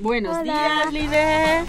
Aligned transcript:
Buenos 0.00 0.38
Hola. 0.38 0.52
días, 0.52 0.92
líder. 0.92 1.64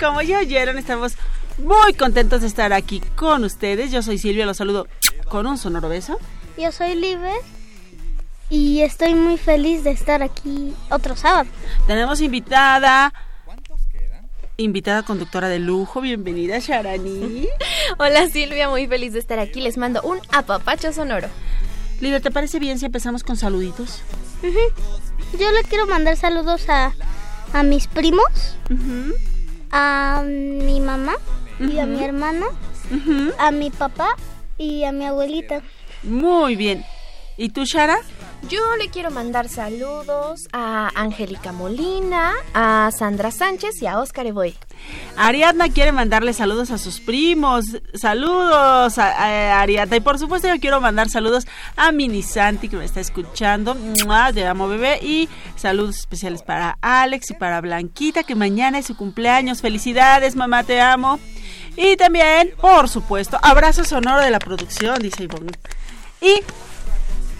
Como 0.00 0.22
ya 0.22 0.38
oyeron, 0.38 0.78
estamos 0.78 1.16
muy 1.58 1.92
contentos 1.92 2.40
de 2.40 2.46
estar 2.46 2.72
aquí 2.72 3.00
con 3.14 3.44
ustedes. 3.44 3.90
Yo 3.90 4.02
soy 4.02 4.16
Silvia, 4.16 4.46
los 4.46 4.56
saludo 4.56 4.88
con 5.28 5.46
un 5.46 5.58
sonoro 5.58 5.90
beso. 5.90 6.18
Yo 6.56 6.72
soy 6.72 6.94
Liber 6.94 7.36
y 8.48 8.80
estoy 8.80 9.14
muy 9.14 9.36
feliz 9.36 9.84
de 9.84 9.90
estar 9.90 10.22
aquí 10.22 10.74
otro 10.90 11.14
sábado. 11.14 11.48
Tenemos 11.86 12.22
invitada. 12.22 13.12
Invitada 14.56 15.02
conductora 15.02 15.50
de 15.50 15.58
lujo, 15.58 16.00
bienvenida 16.00 16.58
Sharani. 16.58 17.48
Hola 17.98 18.28
Silvia, 18.30 18.70
muy 18.70 18.86
feliz 18.86 19.12
de 19.12 19.18
estar 19.18 19.38
aquí. 19.38 19.60
Les 19.60 19.76
mando 19.76 20.00
un 20.00 20.20
apapacho 20.32 20.90
sonoro. 20.94 21.28
Líder, 22.00 22.22
¿te 22.22 22.30
parece 22.30 22.58
bien 22.58 22.78
si 22.78 22.86
empezamos 22.86 23.22
con 23.22 23.36
saluditos? 23.36 24.00
Yo 25.38 25.50
le 25.50 25.62
quiero 25.68 25.86
mandar 25.86 26.16
saludos 26.16 26.66
a, 26.70 26.94
a 27.52 27.62
mis 27.62 27.86
primos, 27.86 28.56
a 29.70 30.22
mi 30.24 30.80
mamá 30.80 31.14
y 31.58 31.78
a 31.78 31.86
mi 31.86 32.02
hermana, 32.02 32.46
a 33.38 33.50
mi 33.50 33.70
papá 33.70 34.16
y 34.58 34.84
a 34.84 34.92
mi 34.92 35.06
abuelita. 35.06 35.62
Muy 36.02 36.56
bien. 36.56 36.84
¿Y 37.36 37.50
tú, 37.50 37.64
Shara? 37.64 37.98
Yo 38.48 38.76
le 38.76 38.88
quiero 38.88 39.10
mandar 39.10 39.48
saludos 39.48 40.48
a 40.52 40.90
Angélica 40.94 41.52
Molina, 41.52 42.32
a 42.54 42.90
Sandra 42.96 43.30
Sánchez 43.30 43.82
y 43.82 43.86
a 43.86 43.98
Óscar 44.00 44.26
Eboy. 44.26 44.54
Ariadna 45.16 45.68
quiere 45.70 45.92
mandarle 45.92 46.32
saludos 46.32 46.70
a 46.70 46.78
sus 46.78 47.00
primos. 47.00 47.64
Saludos 47.94 48.98
a, 48.98 49.60
Ariadna. 49.60 49.96
Y 49.96 50.00
por 50.00 50.18
supuesto 50.18 50.48
yo 50.48 50.60
quiero 50.60 50.80
mandar 50.80 51.08
saludos 51.08 51.46
a 51.76 51.92
Mini 51.92 52.22
Santi 52.22 52.68
que 52.68 52.76
me 52.76 52.84
está 52.84 53.00
escuchando. 53.00 53.76
Te 54.34 54.46
amo, 54.46 54.68
bebé. 54.68 54.98
Y 55.02 55.28
saludos 55.56 55.98
especiales 55.98 56.42
para 56.42 56.78
Alex 56.80 57.30
y 57.30 57.34
para 57.34 57.60
Blanquita 57.60 58.22
que 58.22 58.34
mañana 58.34 58.78
es 58.78 58.86
su 58.86 58.96
cumpleaños. 58.96 59.62
Felicidades, 59.62 60.36
mamá, 60.36 60.64
te 60.64 60.80
amo. 60.80 61.18
Y 61.76 61.96
también, 61.96 62.52
por 62.60 62.88
supuesto, 62.88 63.38
abrazo 63.42 63.84
sonoro 63.84 64.22
de 64.22 64.30
la 64.30 64.38
producción, 64.38 64.98
dice 65.00 65.24
Ivonne. 65.24 65.52
Y 66.20 66.40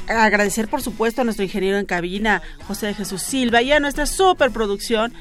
agradecer 0.09 0.69
por 0.69 0.83
supuesto 0.83 1.23
a 1.23 1.25
nuestro 1.25 1.45
ingeniero 1.45 1.79
en 1.79 1.87
cabina, 1.87 2.43
José 2.67 2.87
de 2.87 2.95
Jesús 2.95 3.23
Silva, 3.23 3.63
y 3.63 3.73
a 3.73 3.81
nuestra 3.81 4.07
superproducción, 4.07 5.13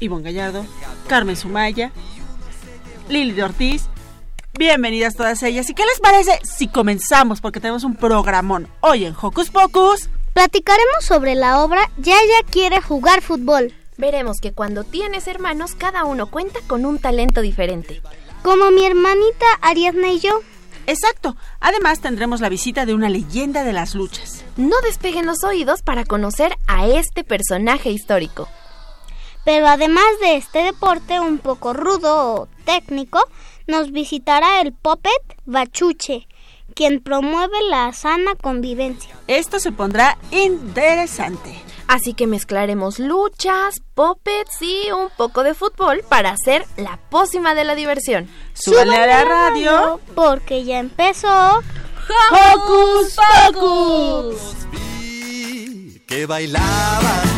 Ivonne 0.00 0.24
Gallardo, 0.24 0.66
Carmen 1.08 1.36
Sumaya, 1.36 1.92
Lili 3.08 3.32
de 3.32 3.44
Ortiz. 3.44 3.84
Bienvenidas 4.58 5.14
todas 5.14 5.42
ellas. 5.42 5.68
¿Y 5.68 5.74
qué 5.74 5.84
les 5.84 6.00
parece 6.00 6.38
si 6.42 6.68
comenzamos? 6.68 7.40
Porque 7.40 7.60
tenemos 7.60 7.84
un 7.84 7.94
programón 7.94 8.68
hoy 8.80 9.04
en 9.04 9.14
Hocus 9.20 9.50
Pocus. 9.50 10.08
Platicaremos 10.32 11.04
sobre 11.04 11.34
la 11.34 11.62
obra 11.62 11.90
Yaya 11.98 12.42
quiere 12.50 12.80
jugar 12.80 13.22
fútbol. 13.22 13.72
Veremos 13.98 14.38
que 14.40 14.52
cuando 14.52 14.84
tienes 14.84 15.26
hermanos, 15.26 15.74
cada 15.74 16.04
uno 16.04 16.30
cuenta 16.30 16.60
con 16.66 16.84
un 16.84 16.98
talento 16.98 17.40
diferente. 17.40 18.02
Como 18.42 18.70
mi 18.70 18.84
hermanita 18.84 19.46
Ariadna 19.62 20.08
y 20.08 20.20
yo. 20.20 20.40
Exacto. 20.86 21.36
Además 21.60 22.00
tendremos 22.00 22.40
la 22.40 22.48
visita 22.48 22.86
de 22.86 22.94
una 22.94 23.08
leyenda 23.08 23.64
de 23.64 23.72
las 23.72 23.94
luchas. 23.94 24.44
No 24.56 24.76
despeguen 24.82 25.26
los 25.26 25.42
oídos 25.44 25.82
para 25.82 26.04
conocer 26.04 26.56
a 26.66 26.86
este 26.86 27.24
personaje 27.24 27.90
histórico. 27.90 28.48
Pero 29.46 29.68
además 29.68 30.04
de 30.20 30.36
este 30.36 30.64
deporte 30.64 31.20
un 31.20 31.38
poco 31.38 31.72
rudo 31.72 32.34
o 32.34 32.48
técnico, 32.64 33.20
nos 33.68 33.92
visitará 33.92 34.60
el 34.60 34.72
Puppet 34.72 35.22
Bachuche, 35.44 36.26
quien 36.74 37.00
promueve 37.00 37.56
la 37.70 37.92
sana 37.92 38.34
convivencia. 38.34 39.14
Esto 39.28 39.60
se 39.60 39.70
pondrá 39.70 40.18
interesante. 40.32 41.62
Así 41.86 42.12
que 42.12 42.26
mezclaremos 42.26 42.98
luchas, 42.98 43.76
puppets 43.94 44.60
y 44.62 44.90
un 44.90 45.10
poco 45.16 45.44
de 45.44 45.54
fútbol 45.54 46.02
para 46.08 46.30
hacer 46.30 46.66
la 46.76 46.98
pócima 47.08 47.54
de 47.54 47.62
la 47.62 47.76
diversión. 47.76 48.28
Súbale 48.52 48.96
a 48.96 49.06
la 49.06 49.24
radio. 49.24 50.00
Porque 50.16 50.64
ya 50.64 50.80
empezó 50.80 51.62
Hocus 52.32 53.16
Pocus. 53.52 54.56
Vi 54.72 56.02
que 56.08 56.26
bailaban 56.26 57.35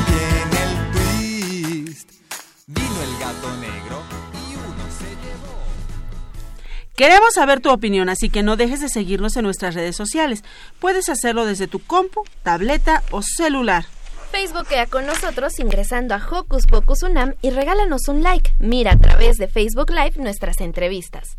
Queremos 6.98 7.34
saber 7.34 7.60
tu 7.60 7.70
opinión, 7.70 8.08
así 8.08 8.28
que 8.28 8.42
no 8.42 8.56
dejes 8.56 8.80
de 8.80 8.88
seguirnos 8.88 9.36
en 9.36 9.44
nuestras 9.44 9.76
redes 9.76 9.94
sociales. 9.94 10.42
Puedes 10.80 11.08
hacerlo 11.08 11.46
desde 11.46 11.68
tu 11.68 11.78
compu, 11.78 12.24
tableta 12.42 13.04
o 13.12 13.22
celular. 13.22 13.84
Facebookea 14.32 14.86
con 14.86 15.06
nosotros 15.06 15.60
ingresando 15.60 16.16
a 16.16 16.28
Hocus 16.28 16.66
Pocus 16.66 17.04
Unam 17.04 17.36
y 17.40 17.50
regálanos 17.50 18.08
un 18.08 18.24
like. 18.24 18.52
Mira 18.58 18.94
a 18.94 18.98
través 18.98 19.36
de 19.36 19.46
Facebook 19.46 19.90
Live 19.90 20.14
nuestras 20.16 20.60
entrevistas. 20.60 21.36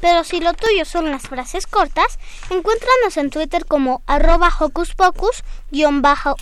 Pero 0.00 0.24
si 0.24 0.40
lo 0.40 0.54
tuyo 0.54 0.86
son 0.86 1.10
las 1.10 1.24
frases 1.24 1.66
cortas, 1.66 2.18
encuéntranos 2.48 3.18
en 3.18 3.28
Twitter 3.28 3.66
como 3.66 4.02
arroba 4.06 4.50
hocus 4.58 4.94
pocus 4.94 5.44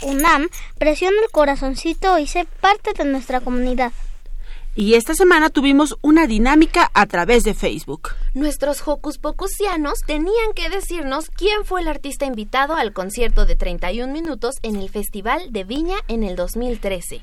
unam, 0.02 0.48
presiona 0.78 1.16
el 1.20 1.32
corazoncito 1.32 2.16
y 2.20 2.28
sé 2.28 2.46
parte 2.60 2.92
de 2.92 3.06
nuestra 3.06 3.40
comunidad. 3.40 3.90
Y 4.80 4.94
esta 4.94 5.16
semana 5.16 5.50
tuvimos 5.50 5.98
una 6.02 6.28
dinámica 6.28 6.88
a 6.94 7.06
través 7.06 7.42
de 7.42 7.52
Facebook. 7.52 8.10
Nuestros 8.34 8.80
Hocus 8.86 9.18
Pocusianos 9.18 9.98
tenían 10.06 10.52
que 10.54 10.70
decirnos 10.70 11.30
quién 11.30 11.64
fue 11.64 11.80
el 11.80 11.88
artista 11.88 12.26
invitado 12.26 12.74
al 12.74 12.92
concierto 12.92 13.44
de 13.44 13.56
31 13.56 14.12
minutos 14.12 14.54
en 14.62 14.76
el 14.76 14.88
Festival 14.88 15.50
de 15.50 15.64
Viña 15.64 15.96
en 16.06 16.22
el 16.22 16.36
2013. 16.36 17.22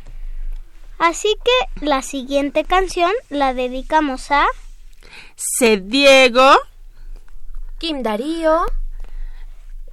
Así 0.97 1.33
que 1.45 1.85
la 1.85 2.01
siguiente 2.01 2.65
canción 2.65 3.13
la 3.29 3.53
dedicamos 3.53 4.31
a 4.31 4.45
C. 5.37 5.77
Diego, 5.77 6.57
Kim 7.77 8.03
Darío, 8.03 8.65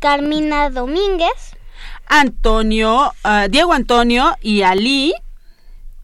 Carmina 0.00 0.68
Domínguez, 0.68 1.56
Antonio, 2.06 3.12
ah, 3.22 3.46
Diego 3.48 3.72
Antonio 3.72 4.34
y 4.42 4.62
Ali. 4.62 5.14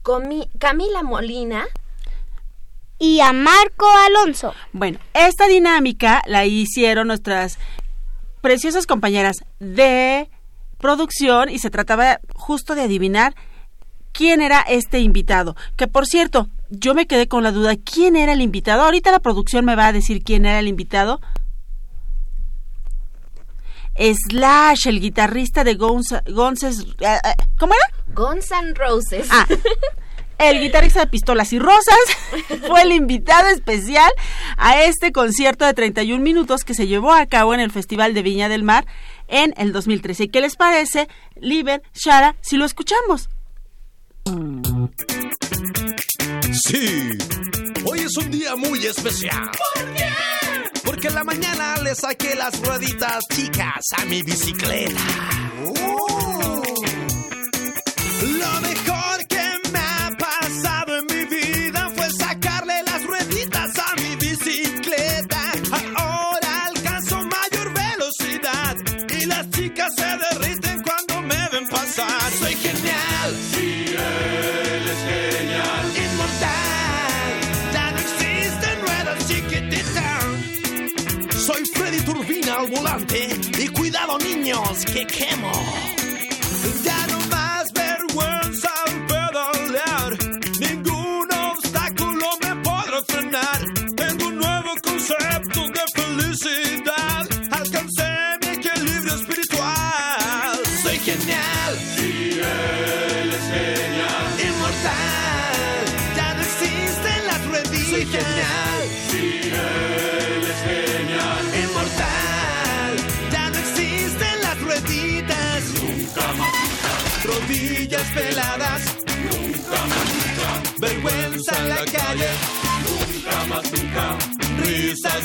Comi- 0.08 0.48
Camila 0.58 1.02
Molina, 1.02 1.66
y 2.98 3.20
a 3.20 3.34
Marco 3.34 3.86
Alonso. 4.06 4.54
Bueno, 4.72 4.98
esta 5.12 5.46
dinámica 5.48 6.22
la 6.26 6.46
hicieron 6.46 7.08
nuestras 7.08 7.58
preciosas 8.40 8.86
compañeras 8.86 9.36
de 9.60 10.30
producción 10.78 11.50
y 11.50 11.58
se 11.58 11.68
trataba 11.68 12.20
justo 12.34 12.74
de 12.74 12.82
adivinar 12.82 13.34
quién 14.12 14.40
era 14.40 14.62
este 14.62 15.00
invitado. 15.00 15.56
Que 15.76 15.88
por 15.88 16.06
cierto, 16.06 16.48
yo 16.70 16.94
me 16.94 17.06
quedé 17.06 17.28
con 17.28 17.42
la 17.42 17.52
duda, 17.52 17.74
¿quién 17.76 18.16
era 18.16 18.32
el 18.32 18.40
invitado? 18.40 18.84
Ahorita 18.84 19.12
la 19.12 19.20
producción 19.20 19.66
me 19.66 19.76
va 19.76 19.88
a 19.88 19.92
decir 19.92 20.24
quién 20.24 20.46
era 20.46 20.58
el 20.58 20.68
invitado. 20.68 21.20
Slash, 23.98 24.86
el 24.86 25.00
guitarrista 25.00 25.64
de 25.64 25.74
Guns, 25.74 26.14
Guns 26.26 26.62
es- 26.62 26.80
eh, 27.00 27.18
eh, 27.24 27.34
¿Cómo 27.58 27.74
era? 27.74 28.14
Guns 28.14 28.50
N' 28.50 28.74
Roses. 28.74 29.26
Ah, 29.30 29.46
el 30.38 30.60
guitarrista 30.60 31.00
de 31.00 31.08
Pistolas 31.08 31.52
y 31.52 31.58
Rosas, 31.58 31.98
fue 32.68 32.82
el 32.82 32.92
invitado 32.92 33.48
especial 33.48 34.10
a 34.56 34.82
este 34.82 35.10
concierto 35.10 35.64
de 35.66 35.74
31 35.74 36.22
minutos 36.22 36.64
que 36.64 36.74
se 36.74 36.86
llevó 36.86 37.12
a 37.12 37.26
cabo 37.26 37.54
en 37.54 37.60
el 37.60 37.72
Festival 37.72 38.14
de 38.14 38.22
Viña 38.22 38.48
del 38.48 38.62
Mar 38.62 38.86
en 39.26 39.52
el 39.56 39.72
2013. 39.72 40.24
¿Y 40.24 40.28
qué 40.28 40.40
les 40.40 40.54
parece, 40.56 41.08
Liber, 41.36 41.82
Shara, 41.94 42.36
si 42.40 42.56
lo 42.56 42.64
escuchamos? 42.66 43.28
Sí, 46.52 47.18
hoy 47.84 48.00
es 48.00 48.16
un 48.16 48.30
día 48.30 48.54
muy 48.56 48.84
especial. 48.86 49.50
¿Por 49.74 49.94
qué? 49.94 50.08
En 51.00 51.14
la 51.14 51.22
mañana 51.22 51.76
le 51.82 51.94
saqué 51.94 52.34
las 52.34 52.60
rueditas 52.60 53.24
chicas 53.30 53.86
a 53.96 54.04
mi 54.06 54.22
bicicleta. 54.22 55.47
Niños 85.16 85.57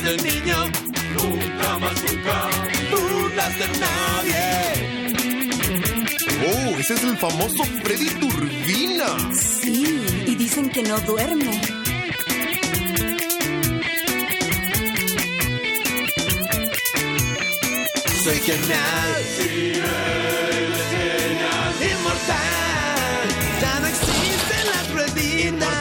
del 0.04 0.22
niño. 0.22 0.56
Nunca 1.14 1.78
más, 1.78 2.02
nunca. 2.04 2.50
Burlas 2.90 3.58
de 3.58 3.66
nadie. 3.84 4.44
Oh, 6.46 6.78
ese 6.78 6.94
es 6.94 7.02
el 7.04 7.16
famoso 7.16 7.64
Freddy 7.82 8.10
Turbina. 8.20 9.16
Sí, 9.32 10.04
y 10.26 10.34
dicen 10.34 10.68
que 10.68 10.82
no 10.82 11.00
duerme. 11.00 11.60
Soy 18.24 18.38
genial. 18.40 19.14
Sí, 19.38 19.72
él 19.72 20.72
es 20.72 20.86
genial. 20.94 21.74
Inmortal. 21.92 23.26
Ya 23.62 23.80
no 23.80 23.86
existen 23.86 24.66
las 24.66 24.84
rueditas. 24.92 25.73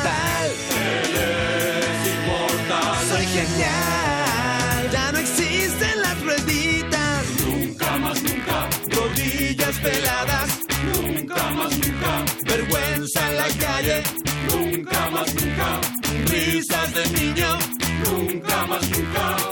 Peladas. 9.83 10.49
Nunca 10.93 11.51
más, 11.57 11.71
nunca. 11.77 12.25
Vergüenza 12.45 13.29
en 13.29 13.35
la 13.37 13.47
calle. 13.65 14.03
Nunca 14.49 15.09
más, 15.11 15.35
nunca. 15.35 15.81
Risas 16.31 16.93
de 16.93 17.05
niño. 17.19 17.49
Nunca 18.05 18.67
más, 18.67 18.89
nunca. 18.89 19.42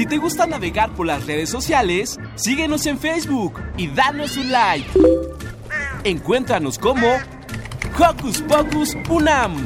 Si 0.00 0.06
te 0.06 0.16
gusta 0.16 0.46
navegar 0.46 0.94
por 0.94 1.04
las 1.04 1.26
redes 1.26 1.50
sociales, 1.50 2.18
síguenos 2.34 2.86
en 2.86 2.98
Facebook 2.98 3.60
y 3.76 3.86
danos 3.86 4.38
un 4.38 4.50
like. 4.50 4.88
Encuéntranos 6.04 6.78
como 6.78 7.06
Hocus 7.98 8.40
Pocus 8.40 8.96
Unam. 9.10 9.62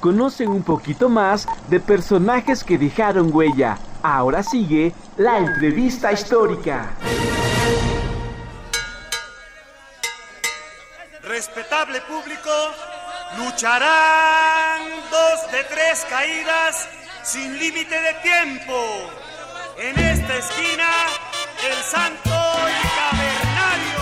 Conocen 0.00 0.48
un 0.48 0.62
poquito 0.62 1.10
más 1.10 1.46
de 1.68 1.78
personajes 1.78 2.64
que 2.64 2.78
dejaron 2.78 3.28
huella. 3.30 3.76
Ahora 4.02 4.42
sigue 4.42 4.94
la 5.18 5.40
entrevista 5.40 6.10
histórica. 6.10 6.94
Respetable 11.22 12.00
público, 12.08 12.50
lucharán 13.38 14.82
dos 15.10 15.52
de 15.52 15.64
tres 15.64 16.06
caídas 16.08 16.88
sin 17.22 17.58
límite 17.58 17.94
de 18.00 18.14
tiempo. 18.22 18.74
En 19.78 19.98
esta 19.98 20.36
esquina, 20.36 20.90
el 21.68 21.82
santo 21.84 22.30
y 22.30 22.88
cavernario. 22.98 24.00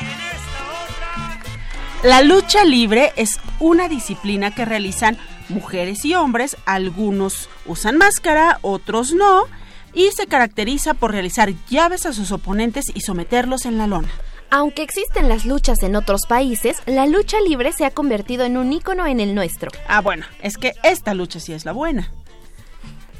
Y 0.00 0.04
en 0.04 0.20
esta 0.20 0.60
otra... 0.84 2.08
La 2.08 2.22
lucha 2.22 2.64
libre 2.64 3.12
es 3.16 3.38
una 3.58 3.88
disciplina 3.88 4.54
que 4.54 4.64
realizan 4.64 5.18
mujeres 5.48 6.04
y 6.04 6.14
hombres, 6.14 6.56
algunos 6.64 7.48
usan 7.66 7.98
máscara, 7.98 8.58
otros 8.62 9.12
no, 9.12 9.44
y 9.92 10.10
se 10.12 10.26
caracteriza 10.26 10.94
por 10.94 11.12
realizar 11.12 11.52
llaves 11.68 12.06
a 12.06 12.12
sus 12.12 12.32
oponentes 12.32 12.86
y 12.94 13.00
someterlos 13.00 13.66
en 13.66 13.76
la 13.76 13.86
lona. 13.86 14.08
Aunque 14.50 14.82
existen 14.82 15.28
las 15.28 15.44
luchas 15.44 15.82
en 15.84 15.94
otros 15.94 16.22
países, 16.26 16.82
la 16.86 17.06
lucha 17.06 17.40
libre 17.40 17.72
se 17.72 17.84
ha 17.84 17.92
convertido 17.92 18.44
en 18.44 18.56
un 18.56 18.72
ícono 18.72 19.06
en 19.06 19.20
el 19.20 19.34
nuestro. 19.34 19.70
Ah, 19.86 20.00
bueno, 20.00 20.26
es 20.42 20.56
que 20.56 20.72
esta 20.82 21.14
lucha 21.14 21.38
sí 21.38 21.52
es 21.52 21.64
la 21.64 21.72
buena. 21.72 22.12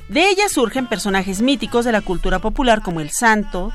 De 0.09 0.29
ella 0.29 0.49
surgen 0.49 0.89
personajes 0.89 1.41
míticos 1.41 1.85
de 1.85 1.93
la 1.93 2.01
cultura 2.01 2.41
popular 2.41 2.83
como 2.83 3.01
el 3.01 3.11
Santo, 3.11 3.73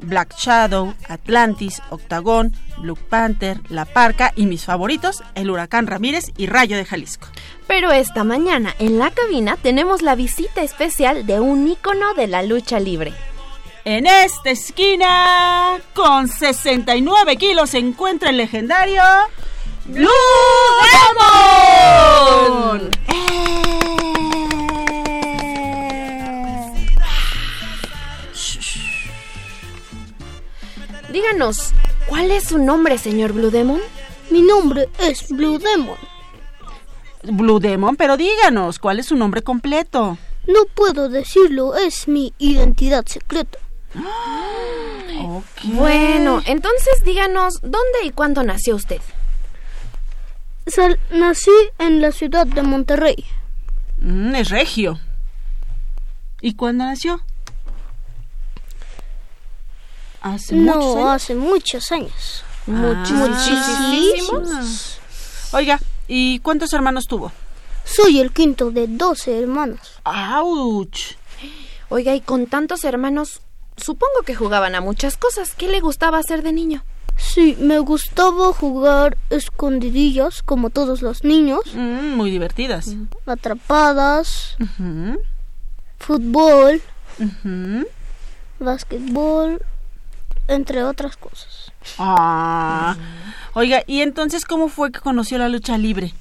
Black 0.00 0.34
Shadow, 0.36 0.94
Atlantis, 1.08 1.80
Octagón, 1.90 2.52
Blue 2.78 2.96
Panther, 2.96 3.60
La 3.68 3.84
Parca 3.84 4.32
y 4.34 4.46
mis 4.46 4.64
favoritos, 4.64 5.22
el 5.36 5.48
Huracán 5.48 5.86
Ramírez 5.86 6.32
y 6.36 6.46
Rayo 6.46 6.76
de 6.76 6.84
Jalisco. 6.84 7.28
Pero 7.68 7.92
esta 7.92 8.24
mañana 8.24 8.74
en 8.80 8.98
la 8.98 9.12
cabina 9.12 9.56
tenemos 9.62 10.02
la 10.02 10.16
visita 10.16 10.62
especial 10.62 11.24
de 11.24 11.38
un 11.38 11.68
ícono 11.68 12.14
de 12.14 12.26
la 12.26 12.42
lucha 12.42 12.80
libre. 12.80 13.12
En 13.88 14.04
esta 14.04 14.50
esquina, 14.50 15.78
con 15.94 16.26
69 16.26 17.36
kilos, 17.36 17.70
se 17.70 17.78
encuentra 17.78 18.30
el 18.30 18.36
legendario 18.36 19.00
Blue 19.84 20.08
Demon. 22.72 22.90
Díganos, 31.12 31.72
¿cuál 32.08 32.32
es 32.32 32.48
su 32.48 32.58
nombre, 32.58 32.98
señor 32.98 33.34
Blue 33.34 33.52
Demon? 33.52 33.80
Mi 34.30 34.42
nombre 34.42 34.88
es 34.98 35.28
Blue 35.28 35.60
Demon. 35.60 35.96
Blue 37.22 37.60
Demon, 37.60 37.94
pero 37.94 38.16
díganos, 38.16 38.80
¿cuál 38.80 38.98
es 38.98 39.06
su 39.06 39.14
nombre 39.14 39.42
completo? 39.42 40.18
No 40.48 40.64
puedo 40.74 41.08
decirlo, 41.08 41.76
es 41.76 42.08
mi 42.08 42.34
identidad 42.38 43.06
secreta. 43.06 43.60
Bueno, 45.64 46.42
entonces 46.46 47.02
díganos, 47.04 47.54
¿dónde 47.62 48.04
y 48.04 48.10
cuándo 48.10 48.42
nació 48.42 48.76
usted? 48.76 49.00
Sal- 50.66 50.98
nací 51.10 51.50
en 51.78 52.00
la 52.00 52.12
ciudad 52.12 52.46
de 52.46 52.62
Monterrey. 52.62 53.24
Mm, 53.98 54.34
es 54.34 54.50
regio. 54.50 54.98
¿Y 56.40 56.54
cuándo 56.54 56.84
nació? 56.84 57.20
Hace 60.20 60.54
muchos 60.54 60.76
No, 60.76 60.96
años. 60.96 61.22
hace 61.22 61.34
muchos 61.34 61.92
años. 61.92 62.44
Ah. 62.68 63.04
Muchísimos. 63.08 64.98
Oiga, 65.52 65.78
¿y 66.08 66.40
cuántos 66.40 66.72
hermanos 66.72 67.04
tuvo? 67.06 67.32
Soy 67.84 68.18
el 68.20 68.32
quinto 68.32 68.70
de 68.72 68.86
12 68.88 69.40
hermanos. 69.40 70.00
¡Auch! 70.04 71.16
Oiga, 71.88 72.14
y 72.16 72.20
con 72.20 72.46
tantos 72.46 72.82
hermanos, 72.84 73.40
supongo 73.76 74.22
que 74.24 74.34
jugaban 74.34 74.74
a 74.74 74.80
muchas 74.80 75.16
cosas. 75.16 75.54
¿Qué 75.54 75.68
le 75.68 75.80
gustaba 75.80 76.18
hacer 76.18 76.42
de 76.42 76.52
niño? 76.52 76.84
Sí, 77.16 77.56
me 77.60 77.78
gustaba 77.78 78.52
jugar 78.52 79.16
escondidillas 79.30 80.42
como 80.42 80.68
todos 80.70 81.00
los 81.02 81.24
niños, 81.24 81.60
Mm, 81.74 82.14
muy 82.14 82.30
divertidas. 82.30 82.94
atrapadas, 83.24 84.56
Ujú, 84.60 85.18
fútbol, 85.98 86.82
ujú. 87.18 87.86
básquetbol, 88.60 89.62
entre 90.48 90.84
otras 90.84 91.16
cosas. 91.16 91.72
Ah. 91.98 92.96
Oiga, 93.54 93.82
¿y 93.86 94.02
entonces 94.02 94.44
cómo 94.44 94.68
fue 94.68 94.92
que 94.92 95.00
conoció 95.00 95.38
la 95.38 95.48
lucha 95.48 95.78
libre? 95.78 96.12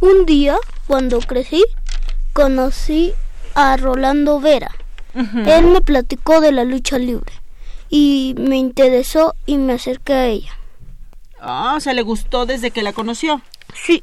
Un 0.00 0.26
día, 0.26 0.56
cuando 0.86 1.18
crecí, 1.20 1.64
conocí 2.34 3.14
a 3.54 3.76
Rolando 3.78 4.38
Vera. 4.38 4.70
Él 5.46 5.66
me 5.66 5.80
platicó 5.80 6.40
de 6.40 6.52
la 6.52 6.64
lucha 6.64 6.98
libre 6.98 7.32
y 7.90 8.34
me 8.38 8.56
interesó 8.56 9.34
y 9.46 9.56
me 9.58 9.72
acerqué 9.74 10.12
a 10.12 10.26
ella. 10.26 10.52
Ah, 11.40 11.74
o 11.76 11.80
sea, 11.80 11.94
le 11.94 12.02
gustó 12.02 12.46
desde 12.46 12.70
que 12.70 12.82
la 12.82 12.92
conoció. 12.92 13.42
Sí, 13.74 14.02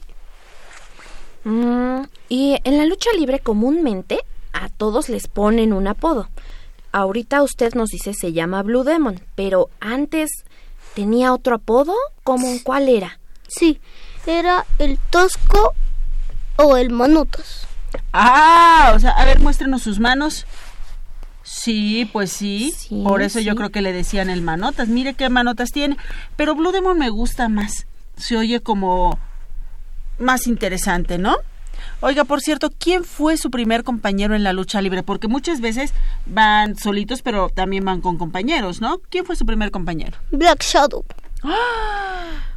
Mm, 1.47 2.05
y 2.27 2.57
en 2.63 2.77
la 2.77 2.85
lucha 2.85 3.11
libre 3.15 3.39
comúnmente 3.39 4.19
a 4.51 4.67
todos 4.69 5.09
les 5.09 5.27
ponen 5.27 5.73
un 5.73 5.87
apodo. 5.87 6.27
Ahorita 6.91 7.43
usted 7.43 7.75
nos 7.75 7.89
dice 7.91 8.13
se 8.15 8.33
llama 8.33 8.63
Blue 8.63 8.83
Demon, 8.83 9.21
pero 9.35 9.69
antes 9.79 10.31
tenía 10.95 11.33
otro 11.33 11.55
apodo, 11.55 11.93
¿cómo 12.23 12.47
cuál 12.63 12.89
era? 12.89 13.19
sí, 13.47 13.79
era 14.25 14.65
el 14.79 14.97
Tosco 15.11 15.75
o 16.57 16.77
el 16.77 16.89
Manutas. 16.89 17.67
Ah, 18.11 18.93
o 18.95 18.99
sea, 18.99 19.11
a 19.11 19.23
ver, 19.25 19.39
muéstrenos 19.39 19.83
sus 19.83 19.99
manos. 19.99 20.47
Sí, 21.45 22.09
pues 22.11 22.31
sí. 22.31 22.73
Sí, 22.75 23.03
Por 23.03 23.21
eso 23.21 23.39
yo 23.39 23.55
creo 23.55 23.69
que 23.69 23.83
le 23.83 23.93
decían 23.93 24.31
el 24.31 24.41
manotas. 24.41 24.87
Mire 24.87 25.13
qué 25.13 25.29
manotas 25.29 25.71
tiene. 25.71 25.95
Pero 26.35 26.55
Blue 26.55 26.71
Demon 26.71 26.97
me 26.97 27.09
gusta 27.09 27.49
más. 27.49 27.85
Se 28.17 28.35
oye 28.35 28.61
como 28.61 29.19
más 30.17 30.47
interesante, 30.47 31.19
¿no? 31.19 31.35
Oiga, 32.01 32.23
por 32.23 32.41
cierto, 32.41 32.71
¿quién 32.77 33.03
fue 33.03 33.37
su 33.37 33.51
primer 33.51 33.83
compañero 33.83 34.35
en 34.35 34.43
la 34.43 34.53
lucha 34.53 34.81
libre? 34.81 35.03
Porque 35.03 35.27
muchas 35.27 35.61
veces 35.61 35.93
van 36.25 36.75
solitos, 36.75 37.21
pero 37.21 37.49
también 37.49 37.85
van 37.85 38.01
con 38.01 38.17
compañeros, 38.17 38.81
¿no? 38.81 38.97
¿Quién 39.09 39.23
fue 39.25 39.35
su 39.35 39.45
primer 39.45 39.69
compañero? 39.69 40.17
Black 40.31 40.63
Shadow. 40.63 41.05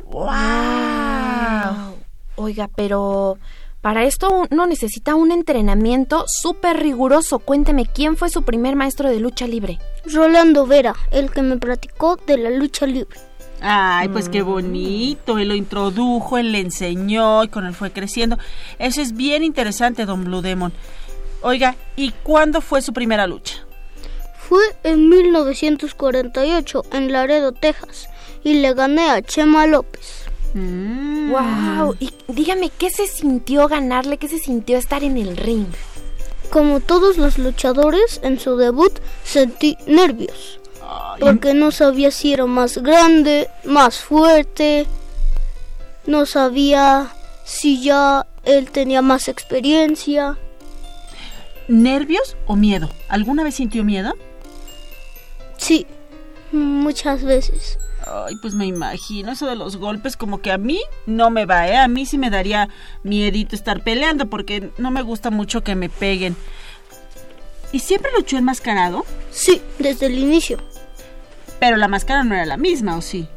¡Wow! 0.05 1.99
Oiga, 2.37 2.71
pero 2.75 3.37
para 3.81 4.05
esto 4.05 4.47
no 4.51 4.67
necesita 4.67 5.15
un 5.15 5.31
entrenamiento 5.31 6.25
súper 6.27 6.79
riguroso. 6.79 7.39
Cuénteme, 7.39 7.87
¿quién 7.87 8.17
fue 8.17 8.29
su 8.29 8.43
primer 8.43 8.77
maestro 8.77 9.09
de 9.09 9.21
lucha 9.21 9.47
libre? 9.47 9.79
Rolando 10.05 10.67
Vera, 10.67 10.95
el 11.11 11.31
que 11.31 11.43
me 11.43 11.57
platicó 11.57 12.17
de 12.17 12.39
la 12.39 12.51
lucha 12.51 12.87
libre. 12.87 13.19
Ay, 13.61 14.09
pues 14.09 14.29
qué 14.29 14.43
bonito. 14.43 15.39
Él 15.39 15.49
lo 15.49 15.55
introdujo, 15.55 16.39
él 16.39 16.53
le 16.53 16.61
enseñó 16.61 17.45
y 17.45 17.49
con 17.49 17.67
él 17.67 17.75
fue 17.75 17.91
creciendo. 17.91 18.39
Eso 18.79 19.01
es 19.01 19.17
bien 19.17 19.45
interesante, 19.45 20.07
don 20.07 20.25
Blue 20.25 20.43
Demon. 20.43 20.73
Oiga, 21.43 21.77
¿y 21.97 22.11
cuándo 22.11 22.61
fue 22.61 22.83
su 22.83 22.93
primera 22.93 23.27
lucha? 23.27 23.65
Fue 24.49 24.63
en 24.83 25.09
1948 25.09 26.83
en 26.93 27.13
Laredo, 27.13 27.53
Texas, 27.53 28.09
y 28.43 28.55
le 28.55 28.75
gané 28.75 29.11
a 29.11 29.23
Chema 29.23 29.67
López. 29.67 30.18
Mm. 30.55 31.31
¡Wow! 31.31 31.97
Y 32.01 32.11
dígame, 32.29 32.71
¿qué 32.71 32.91
se 32.91 33.07
sintió 33.07 33.69
ganarle? 33.69 34.19
¿Qué 34.19 34.29
se 34.29 34.39
sintió 34.39 34.79
estar 34.79 35.05
en 35.05 35.17
el 35.17 35.37
ring? 35.37 35.67
Como 36.51 36.81
todos 36.81 37.19
los 37.19 37.39
luchadores, 37.39 38.21
en 38.23 38.41
su 38.41 38.57
debut 38.57 38.99
sentí 39.23 39.77
nervios, 39.87 40.61
porque 41.21 41.53
no 41.53 41.71
sabía 41.71 42.11
si 42.11 42.33
era 42.33 42.47
más 42.47 42.79
grande, 42.79 43.49
más 43.65 43.99
fuerte, 43.99 44.87
no 46.07 46.25
sabía 46.25 47.13
si 47.45 47.83
ya 47.83 48.27
él 48.45 48.71
tenía 48.71 49.03
más 49.03 49.29
experiencia. 49.29 50.39
¿Nervios 51.69 52.37
o 52.47 52.57
miedo? 52.57 52.89
¿Alguna 53.09 53.45
vez 53.45 53.57
sintió 53.57 53.85
miedo? 53.85 54.15
Sí, 55.59 55.87
muchas 56.51 57.23
veces. 57.25 57.79
Ay, 58.11 58.37
pues 58.37 58.55
me 58.55 58.67
imagino 58.67 59.33
eso 59.33 59.47
de 59.47 59.57
los 59.57 59.77
golpes 59.77 60.17
como 60.17 60.41
que 60.41 60.51
a 60.51 60.59
mí 60.59 60.81
no 61.07 61.31
me 61.31 61.45
va, 61.45 61.69
¿eh? 61.69 61.77
A 61.77 61.89
mí 61.89 62.07
sí 62.07 62.19
me 62.19 62.31
daría 62.31 62.69
miedito 63.03 63.55
estar 63.55 63.83
peleando 63.83 64.27
porque 64.27 64.71
no 64.79 64.91
me 64.91 65.03
gusta 65.03 65.31
mucho 65.31 65.63
que 65.63 65.75
me 65.75 65.89
peguen. 65.89 66.37
¿Y 67.73 67.81
siempre 67.81 68.11
luchó 68.17 68.39
enmascarado? 68.39 69.05
Sí, 69.31 69.61
desde 69.79 70.07
el 70.07 70.19
inicio. 70.19 70.59
Pero 71.61 71.77
la 71.77 71.89
máscara 71.89 72.25
no 72.25 72.35
era 72.35 72.47
la 72.47 72.57
misma, 72.57 72.97
¿o 72.97 73.03
sí? 73.03 73.29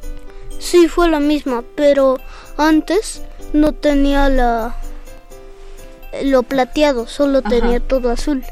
Sí, 0.60 0.88
fue 0.88 1.10
la 1.10 1.20
misma, 1.20 1.64
pero 1.76 2.18
antes 2.58 3.24
no 3.52 3.74
tenía 3.74 4.30
la 4.30 4.78
lo 6.24 6.44
plateado, 6.44 7.08
solo 7.08 7.40
Ajá. 7.40 7.50
tenía 7.50 7.80
todo 7.80 8.12
azul. 8.12 8.44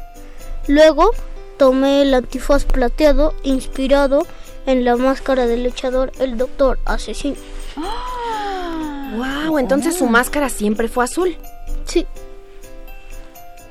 Luego 0.66 1.10
tomé 1.58 2.02
el 2.02 2.14
antifaz 2.14 2.64
plateado 2.64 3.34
inspirado 3.42 4.26
en 4.66 4.84
la 4.84 4.96
máscara 4.96 5.46
del 5.46 5.64
luchador 5.64 6.12
el 6.18 6.38
Doctor 6.38 6.78
Asesino. 6.84 7.36
¡Wow! 9.16 9.58
Entonces 9.58 9.96
su 9.96 10.06
máscara 10.06 10.48
siempre 10.48 10.88
fue 10.88 11.04
azul. 11.04 11.36
Sí, 11.84 12.06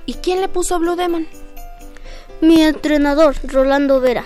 ¿Y 0.05 0.15
quién 0.15 0.41
le 0.41 0.47
puso 0.47 0.79
Blue 0.79 0.95
Demon? 0.95 1.27
mi 2.41 2.63
entrenador 2.63 3.35
Rolando 3.43 3.99
Vera. 3.99 4.25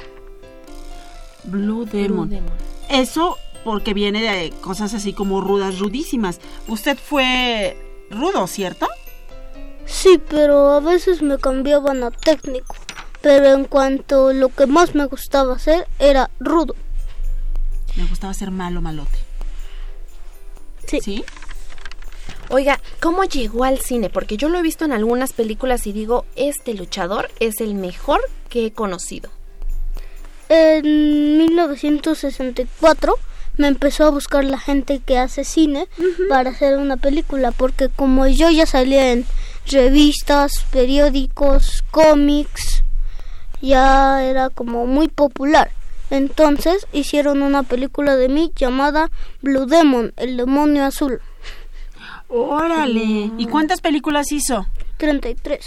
Blue 1.43 1.85
Demon. 1.85 2.29
Blue 2.29 2.35
Demon. 2.37 2.53
Eso 2.89 3.37
porque 3.63 3.93
viene 3.93 4.21
de 4.21 4.51
cosas 4.61 4.93
así 4.93 5.11
como 5.13 5.41
rudas, 5.41 5.79
rudísimas. 5.79 6.39
Usted 6.67 6.97
fue 6.97 7.75
rudo, 8.09 8.47
¿cierto? 8.47 8.87
Sí, 9.85 10.21
pero 10.29 10.71
a 10.71 10.79
veces 10.79 11.21
me 11.21 11.37
cambiaban 11.37 12.03
a 12.03 12.11
técnico. 12.11 12.75
Pero 13.23 13.53
en 13.53 13.63
cuanto 13.63 14.33
lo 14.33 14.49
que 14.49 14.67
más 14.67 14.95
me 14.95 15.05
gustaba 15.05 15.55
hacer 15.55 15.87
era 15.97 16.29
rudo. 16.41 16.75
Me 17.95 18.05
gustaba 18.05 18.33
ser 18.33 18.51
malo, 18.51 18.81
malote. 18.81 19.17
Sí. 20.85 20.99
¿Sí? 21.01 21.25
Oiga, 22.49 22.81
¿cómo 22.99 23.23
llegó 23.23 23.63
al 23.63 23.79
cine? 23.79 24.09
Porque 24.09 24.35
yo 24.35 24.49
lo 24.49 24.59
he 24.59 24.61
visto 24.61 24.83
en 24.83 24.91
algunas 24.91 25.31
películas 25.31 25.87
y 25.87 25.93
digo, 25.93 26.25
este 26.35 26.73
luchador 26.73 27.31
es 27.39 27.61
el 27.61 27.75
mejor 27.75 28.19
que 28.49 28.65
he 28.65 28.73
conocido. 28.73 29.29
En 30.49 31.37
1964 31.37 33.15
me 33.55 33.67
empezó 33.67 34.05
a 34.05 34.09
buscar 34.09 34.43
la 34.43 34.59
gente 34.59 34.99
que 34.99 35.17
hace 35.17 35.45
cine 35.45 35.87
para 36.27 36.49
hacer 36.49 36.77
una 36.77 36.97
película, 36.97 37.51
porque 37.51 37.87
como 37.87 38.27
yo 38.27 38.49
ya 38.49 38.65
salía 38.65 39.13
en 39.13 39.25
revistas, 39.71 40.65
periódicos, 40.71 41.83
cómics, 41.89 42.83
ya 43.67 44.23
era 44.23 44.49
como 44.49 44.85
muy 44.85 45.07
popular. 45.07 45.71
Entonces 46.09 46.85
hicieron 46.93 47.41
una 47.41 47.63
película 47.63 48.15
de 48.15 48.29
mí 48.29 48.51
llamada 48.55 49.09
Blue 49.41 49.65
Demon, 49.65 50.13
el 50.17 50.37
demonio 50.37 50.85
azul. 50.85 51.21
Órale. 52.27 53.31
¿Y 53.37 53.47
cuántas 53.47 53.81
películas 53.81 54.31
hizo? 54.31 54.67
33. 54.97 55.65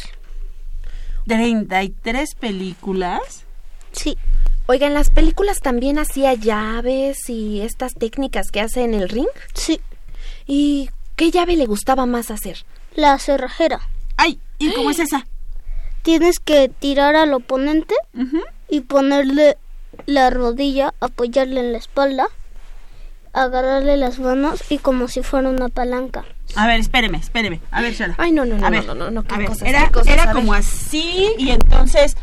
33 1.26 2.34
películas. 2.36 3.44
Sí, 3.92 4.16
Oiga, 4.68 4.88
en 4.88 4.94
las 4.94 5.10
películas 5.10 5.60
también 5.60 5.96
hacía 5.98 6.34
llaves 6.34 7.28
y 7.30 7.60
estas 7.60 7.94
técnicas 7.94 8.50
que 8.50 8.60
hace 8.60 8.82
en 8.82 8.94
el 8.94 9.08
ring. 9.08 9.28
sí, 9.54 9.80
¿Y 10.44 10.90
qué 11.14 11.30
llave 11.30 11.56
le 11.56 11.66
gustaba 11.66 12.04
más 12.04 12.30
hacer? 12.32 12.64
la 12.96 13.16
cerrajera. 13.18 13.80
¡Ay! 14.16 14.40
¿Y 14.58 14.72
cómo 14.72 14.90
es 14.90 14.98
esa? 14.98 15.26
Tienes 16.06 16.38
que 16.38 16.68
tirar 16.68 17.16
al 17.16 17.34
oponente 17.34 17.96
Ujú. 18.14 18.40
y 18.68 18.82
ponerle 18.82 19.58
la 20.06 20.30
rodilla, 20.30 20.94
apoyarle 21.00 21.58
en 21.58 21.72
la 21.72 21.78
espalda, 21.78 22.28
agarrarle 23.32 23.96
las 23.96 24.20
manos 24.20 24.62
y 24.70 24.78
como 24.78 25.08
si 25.08 25.24
fuera 25.24 25.48
una 25.48 25.68
palanca. 25.68 26.24
A 26.54 26.68
ver, 26.68 26.78
espéreme, 26.78 27.18
espéreme. 27.18 27.60
A 27.72 27.82
ver, 27.82 27.92
Shara. 27.92 28.14
Ay, 28.18 28.30
no, 28.30 28.44
no, 28.44 28.56
no, 28.56 28.64
A 28.64 28.70
no, 28.70 28.76
ver, 28.76 28.86
no, 28.86 28.94
no, 28.94 29.10
no, 29.10 29.24
qué 29.24 29.34
a 29.34 29.38
ver, 29.38 29.48
cosas, 29.48 29.68
era, 29.68 29.86
qué 29.86 29.90
cosas, 29.90 30.12
era 30.12 30.22
a 30.22 30.26
ver. 30.26 30.34
como 30.36 30.54
así 30.54 31.34
y 31.38 31.50
entonces 31.50 32.16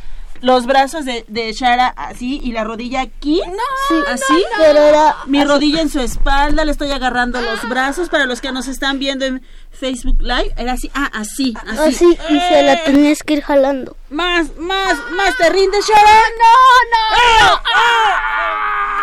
los 0.44 0.66
brazos 0.66 1.06
de, 1.06 1.24
de 1.30 1.54
Shara 1.54 1.88
así 1.88 2.42
y 2.44 2.52
la 2.52 2.66
rodilla 2.66 3.00
aquí. 3.00 3.42
Sí, 3.88 3.96
así. 4.10 4.44
pero 4.58 4.80
era 4.80 5.16
Mi 5.26 5.42
rodilla 5.44 5.82
en 5.82 5.90
su 5.90 6.02
espalda, 6.02 6.66
le 6.66 6.72
estoy 6.72 6.92
agarrando 6.92 7.40
los 7.42 7.68
brazos 7.70 8.10
para 8.10 8.26
los 8.26 8.42
que 8.42 8.52
nos 8.52 8.68
están 8.68 9.00
viendo 9.00 9.24
en 9.26 9.42
Facebook 9.72 10.22
Live. 10.22 10.54
Era 10.58 10.74
así, 10.74 10.92
ah, 10.94 11.10
así, 11.14 11.54
así. 11.66 11.80
así 11.80 12.18
y 12.30 12.40
se 12.40 12.62
la 12.62 12.74
¡Eh! 12.74 12.82
tenías 12.86 13.24
que 13.24 13.36
ir 13.36 13.42
jalando. 13.42 13.96
Más, 14.10 14.56
más, 14.58 14.98
más, 15.16 15.38
¿te 15.38 15.50
rindes, 15.50 15.88
Shara? 15.88 16.20
No, 16.38 16.54
no, 16.92 17.62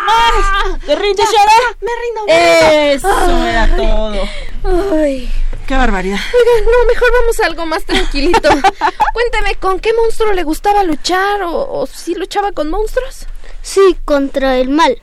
Más, 0.05 0.79
¿te 0.85 0.95
rindes, 0.95 1.25
Shara? 1.25 1.75
Me 1.81 1.91
rindo, 2.03 2.25
me 2.27 2.91
rindo. 2.91 3.09
Eso 3.09 3.45
era 3.47 3.75
todo. 3.75 4.93
Ay. 4.95 5.31
Qué 5.71 5.77
barbaridad. 5.77 6.17
Oiga, 6.17 6.65
no, 6.69 6.85
mejor 6.85 7.07
vamos 7.21 7.39
a 7.39 7.45
algo 7.45 7.65
más 7.65 7.85
tranquilito. 7.85 8.49
Cuénteme, 9.13 9.55
¿con 9.57 9.79
qué 9.79 9.93
monstruo 9.93 10.33
le 10.33 10.43
gustaba 10.43 10.83
luchar 10.83 11.43
o, 11.43 11.79
o 11.79 11.87
si 11.87 12.13
luchaba 12.13 12.51
con 12.51 12.69
monstruos? 12.69 13.25
Sí, 13.61 13.95
contra 14.03 14.57
el 14.57 14.67
mal. 14.67 15.01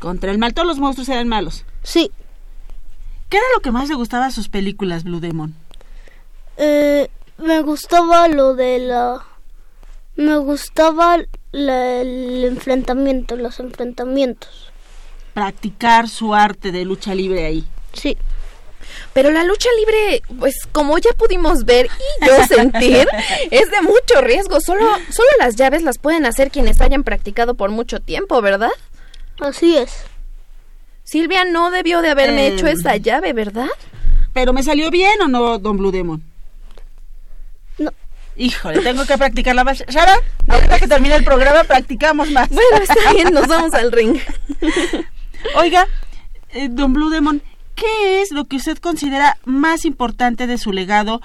Contra 0.00 0.32
el 0.32 0.38
mal, 0.38 0.52
todos 0.52 0.66
los 0.66 0.80
monstruos 0.80 1.08
eran 1.10 1.28
malos. 1.28 1.64
Sí. 1.84 2.10
¿Qué 3.28 3.36
era 3.36 3.46
lo 3.54 3.60
que 3.60 3.70
más 3.70 3.88
le 3.88 3.94
gustaba 3.94 4.26
a 4.26 4.30
sus 4.32 4.48
películas, 4.48 5.04
Blue 5.04 5.20
Demon? 5.20 5.54
Eh, 6.56 7.08
me 7.38 7.60
gustaba 7.62 8.26
lo 8.26 8.54
de 8.56 8.80
la... 8.80 9.24
Me 10.16 10.36
gustaba 10.38 11.18
la- 11.52 12.00
el 12.00 12.44
enfrentamiento, 12.44 13.36
los 13.36 13.60
enfrentamientos. 13.60 14.72
Practicar 15.34 16.08
su 16.08 16.34
arte 16.34 16.72
de 16.72 16.84
lucha 16.84 17.14
libre 17.14 17.46
ahí. 17.46 17.64
Sí. 17.92 18.16
Pero 19.14 19.30
la 19.30 19.44
lucha 19.44 19.68
libre, 19.78 20.22
pues 20.38 20.66
como 20.72 20.98
ya 20.98 21.12
pudimos 21.12 21.64
ver 21.64 21.86
y 22.20 22.26
yo 22.26 22.44
sentir, 22.46 23.06
es 23.50 23.70
de 23.70 23.80
mucho 23.82 24.20
riesgo. 24.20 24.60
Solo, 24.60 24.84
solo 25.10 25.28
las 25.38 25.56
llaves 25.56 25.82
las 25.82 25.98
pueden 25.98 26.26
hacer 26.26 26.50
quienes 26.50 26.80
hayan 26.80 27.04
practicado 27.04 27.54
por 27.54 27.70
mucho 27.70 28.00
tiempo, 28.00 28.42
¿verdad? 28.42 28.72
Así 29.40 29.76
es. 29.76 29.92
Silvia 31.04 31.44
no 31.44 31.70
debió 31.70 32.02
de 32.02 32.10
haberme 32.10 32.48
Eh, 32.48 32.54
hecho 32.54 32.66
esa 32.66 32.96
llave, 32.96 33.32
¿verdad? 33.32 33.68
¿Pero 34.32 34.52
me 34.52 34.62
salió 34.64 34.90
bien 34.90 35.20
o 35.22 35.28
no, 35.28 35.58
don 35.58 35.76
Blue 35.76 35.92
Demon? 35.92 36.22
No. 37.78 37.92
Híjole, 38.36 38.80
tengo 38.80 39.04
que 39.06 39.16
practicarla 39.16 39.62
más. 39.62 39.84
Shara, 39.88 40.16
ahorita 40.48 40.80
que 40.80 40.88
termine 40.88 41.14
el 41.14 41.24
programa 41.24 41.62
practicamos 41.64 42.30
más. 42.30 42.48
Bueno, 42.48 42.78
está 42.82 43.12
bien, 43.12 43.32
nos 43.32 43.46
vamos 43.46 43.72
al 43.74 43.92
ring. 43.92 44.18
Oiga, 45.56 45.86
eh, 46.50 46.68
don 46.70 46.92
Blue 46.92 47.10
Demon, 47.10 47.42
¿qué 47.74 48.22
es 48.22 48.32
lo 48.32 48.44
que 48.44 48.56
usted 48.56 48.78
considera 48.78 49.36
más 49.44 49.84
importante 49.84 50.46
de 50.46 50.58
su 50.58 50.72
legado 50.72 51.20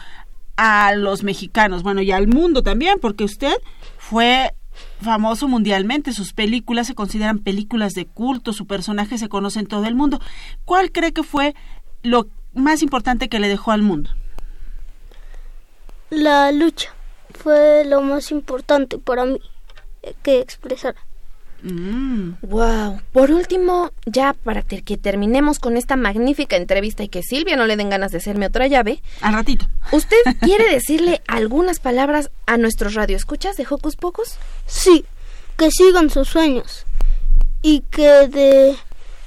a 0.58 0.94
los 0.96 1.24
mexicanos? 1.24 1.84
Bueno, 1.84 2.02
y 2.02 2.12
al 2.12 2.28
mundo 2.28 2.64
también, 2.64 3.00
porque 3.00 3.24
usted 3.24 3.54
fue 3.98 4.54
famoso 5.02 5.48
mundialmente, 5.48 6.14
sus 6.14 6.34
películas 6.34 6.88
se 6.88 6.96
consideran 6.96 7.40
películas 7.40 7.94
de 7.94 8.06
culto, 8.06 8.54
su 8.54 8.66
personaje 8.66 9.18
se 9.18 9.30
conoce 9.30 9.60
en 9.60 9.68
todo 9.68 9.86
el 9.86 9.96
mundo. 9.96 10.20
¿Cuál 10.66 10.92
cree 10.92 11.14
que 11.14 11.24
fue 11.24 11.56
lo 12.04 12.28
más 12.54 12.82
importante 12.82 13.30
que 13.30 13.40
le 13.40 13.48
dejó 13.48 13.72
al 13.72 13.82
mundo? 13.82 14.12
La 16.10 16.52
lucha 16.52 16.94
fue 17.32 17.84
lo 17.86 18.02
más 18.02 18.32
importante 18.32 18.98
para 18.98 19.26
mí 19.26 19.40
eh, 20.02 20.16
que 20.24 20.40
expresar. 20.40 20.96
Wow. 21.64 22.94
Mm. 22.94 23.00
Por 23.12 23.32
último, 23.32 23.92
ya 24.06 24.34
para 24.34 24.62
ter- 24.62 24.84
que 24.84 24.98
terminemos 24.98 25.60
con 25.60 25.78
esta 25.78 25.96
magnífica 25.96 26.56
entrevista 26.56 27.04
y 27.04 27.10
que 27.10 27.22
Silvia 27.24 27.56
no 27.56 27.66
le 27.66 27.76
den 27.78 27.90
ganas 27.90 28.12
de 28.12 28.18
hacerme 28.20 28.46
otra 28.48 28.68
llave. 28.68 29.02
Al 29.22 29.34
ratito. 29.34 29.66
¿Usted 29.92 30.18
quiere 30.42 30.70
decirle 30.72 31.22
algunas 31.28 31.80
palabras 31.80 32.32
a 32.46 32.58
nuestros 32.58 32.94
radioescuchas 32.94 33.58
de 33.58 33.68
Hocus 33.70 33.96
Pocus? 33.96 34.36
Sí, 34.66 35.06
que 35.58 35.70
sigan 35.72 36.10
sus 36.10 36.30
sueños 36.30 36.86
y 37.62 37.82
que 37.92 38.28
de, 38.28 38.76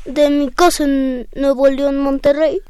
de 0.06 0.30
mi 0.30 0.50
casa 0.50 0.84
en 0.84 1.28
Nuevo 1.34 1.68
León, 1.68 1.98
Monterrey, 2.00 2.60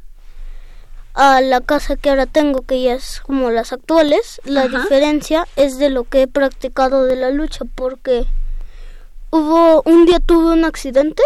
a 1.15 1.41
la 1.41 1.61
casa 1.61 1.97
que 1.97 2.09
ahora 2.11 2.27
tengo, 2.27 2.63
que 2.63 2.83
ya 2.83 2.95
es 2.95 3.21
como 3.21 3.51
las 3.51 3.73
actuales, 3.73 4.41
la 4.45 4.63
Ajá. 4.63 4.81
diferencia 4.81 5.47
es 5.57 5.77
de 5.79 5.91
lo 5.91 6.05
que 6.05 6.23
he 6.23 6.27
practicado 6.27 7.05
de 7.05 7.17
la 7.17 7.31
lucha, 7.31 7.65
porque 7.75 8.25
hubo 9.33 9.83
un 9.87 10.05
día 10.07 10.21
tuve 10.21 10.53
un 10.53 10.65
accidente 10.65 11.23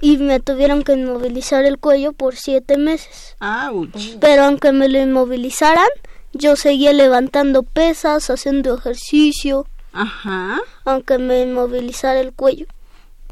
y 0.00 0.16
me 0.16 0.40
tuvieron 0.40 0.82
que 0.84 0.92
inmovilizar 0.94 1.64
el 1.64 1.78
cuello 1.78 2.12
por 2.12 2.36
siete 2.36 2.78
meses. 2.78 3.36
Ouch. 3.40 4.16
Pero 4.20 4.44
aunque 4.44 4.72
me 4.72 4.88
lo 4.88 4.98
inmovilizaran, 5.00 5.88
yo 6.32 6.56
seguía 6.56 6.92
levantando 6.92 7.64
pesas, 7.64 8.30
haciendo 8.30 8.74
ejercicio, 8.78 9.66
Ajá. 9.92 10.60
aunque 10.84 11.18
me 11.18 11.42
inmovilizara 11.42 12.20
el 12.20 12.32
cuello. 12.32 12.66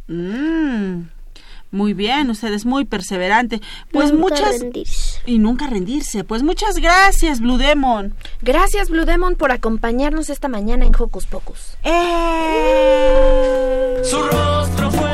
Mm, 0.08 1.02
Muy 1.72 1.94
bien, 1.94 2.30
usted 2.30 2.52
es 2.52 2.66
muy 2.66 2.84
perseverante. 2.84 3.60
Pues 3.92 4.12
Nunca 4.12 4.34
muchas 4.34 4.58
rendirse. 4.60 5.20
y 5.24 5.38
nunca 5.38 5.66
rendirse. 5.68 6.24
Pues 6.24 6.42
muchas 6.42 6.76
gracias, 6.76 7.40
Blue 7.40 7.58
Demon. 7.58 8.14
Gracias, 8.42 8.88
Blue 8.90 9.04
Demon, 9.04 9.36
por 9.36 9.52
acompañarnos 9.52 10.30
esta 10.30 10.48
mañana 10.48 10.84
en 10.84 10.94
Hocus 10.98 11.26
Pocus. 11.26 11.76
¡Eh! 11.84 14.00
Su 14.04 14.20
rostro 14.22 14.90
fue 14.90 15.09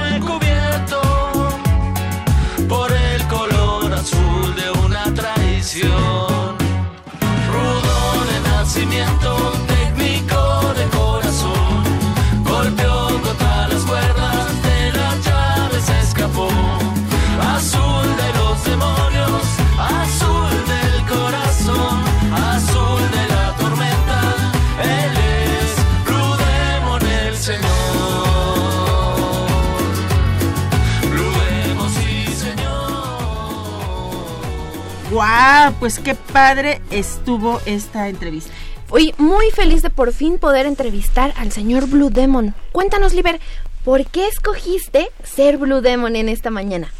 ¡Guau! 35.46 35.74
Pues 35.78 36.00
qué 36.00 36.16
padre 36.16 36.80
estuvo 36.90 37.60
esta 37.66 38.08
entrevista. 38.08 38.52
Fui 38.88 39.14
muy 39.16 39.52
feliz 39.52 39.80
de 39.80 39.90
por 39.90 40.12
fin 40.12 40.38
poder 40.38 40.66
entrevistar 40.66 41.32
al 41.36 41.52
señor 41.52 41.86
Blue 41.86 42.10
Demon. 42.10 42.52
Cuéntanos, 42.72 43.14
Liber, 43.14 43.38
¿por 43.84 44.04
qué 44.06 44.26
escogiste 44.26 45.08
ser 45.22 45.56
Blue 45.56 45.82
Demon 45.82 46.16
en 46.16 46.28
esta 46.28 46.50
mañana? 46.50 46.92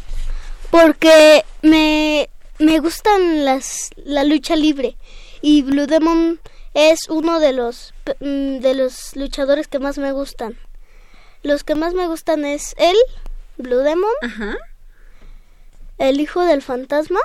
Porque 0.71 1.43
me, 1.61 2.29
me 2.57 2.79
gustan 2.79 3.43
las 3.43 3.89
la 3.97 4.23
lucha 4.23 4.55
libre 4.55 4.95
y 5.41 5.63
Blue 5.63 5.85
Demon 5.85 6.39
es 6.73 7.09
uno 7.09 7.41
de 7.41 7.51
los 7.51 7.93
mm, 8.21 8.59
de 8.59 8.73
los 8.75 9.13
luchadores 9.17 9.67
que 9.67 9.79
más 9.79 9.97
me 9.97 10.13
gustan. 10.13 10.57
Los 11.43 11.65
que 11.65 11.75
más 11.75 11.93
me 11.93 12.07
gustan 12.07 12.45
es 12.45 12.75
él, 12.77 12.95
Blue 13.57 13.79
Demon, 13.79 14.57
el 15.97 16.21
hijo 16.21 16.45
del 16.45 16.61
fantasma, 16.61 17.19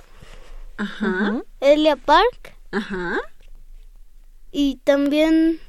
Ajá. 0.82 1.42
Elia 1.60 1.94
Park 1.94 2.56
Ajá. 2.72 3.20
y 4.50 4.80
también 4.82 5.60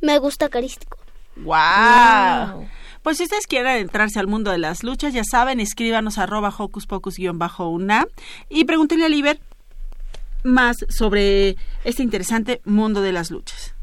me 0.00 0.18
gusta 0.18 0.48
Carístico. 0.48 0.96
¡Wow! 1.36 2.66
Pues 3.02 3.18
si 3.18 3.24
ustedes 3.24 3.46
quieren 3.46 3.76
entrarse 3.78 4.18
al 4.18 4.28
mundo 4.28 4.50
de 4.50 4.58
las 4.58 4.82
luchas, 4.82 5.12
ya 5.12 5.24
saben, 5.28 5.60
escríbanos 5.60 6.16
arroba 6.16 6.54
hocus 6.56 6.86
pocus 6.86 7.18
una 7.18 8.06
y 8.48 8.64
pregúntenle 8.64 9.06
a 9.06 9.08
Liber 9.08 9.40
más 10.42 10.78
sobre 10.88 11.56
este 11.84 12.02
interesante 12.02 12.62
mundo 12.64 13.02
de 13.02 13.12
las 13.12 13.30
luchas. 13.30 13.74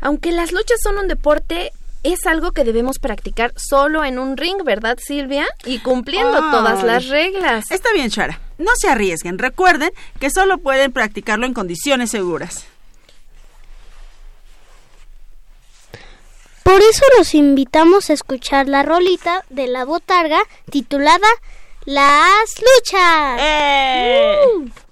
Aunque 0.00 0.30
las 0.30 0.52
luchas 0.52 0.78
son 0.82 0.98
un 0.98 1.08
deporte, 1.08 1.72
es 2.04 2.26
algo 2.26 2.52
que 2.52 2.64
debemos 2.64 2.98
practicar 2.98 3.52
solo 3.56 4.04
en 4.04 4.18
un 4.18 4.36
ring, 4.36 4.62
¿verdad, 4.64 4.98
Silvia? 5.00 5.46
Y 5.64 5.78
cumpliendo 5.78 6.38
todas 6.50 6.84
las 6.84 7.08
reglas. 7.08 7.70
Está 7.70 7.92
bien, 7.92 8.08
Shara. 8.08 8.38
No 8.58 8.70
se 8.76 8.88
arriesguen. 8.88 9.38
Recuerden 9.38 9.90
que 10.20 10.30
solo 10.30 10.58
pueden 10.58 10.92
practicarlo 10.92 11.46
en 11.46 11.54
condiciones 11.54 12.10
seguras. 12.10 12.66
Por 16.62 16.80
eso 16.80 17.04
los 17.18 17.34
invitamos 17.34 18.08
a 18.08 18.14
escuchar 18.14 18.68
la 18.68 18.82
rolita 18.82 19.44
de 19.50 19.66
la 19.66 19.84
botarga 19.84 20.42
titulada 20.70 21.28
Las 21.84 22.54
luchas. 22.58 23.38
¡Eh! 23.38 24.38
¡Uh! 24.56 24.83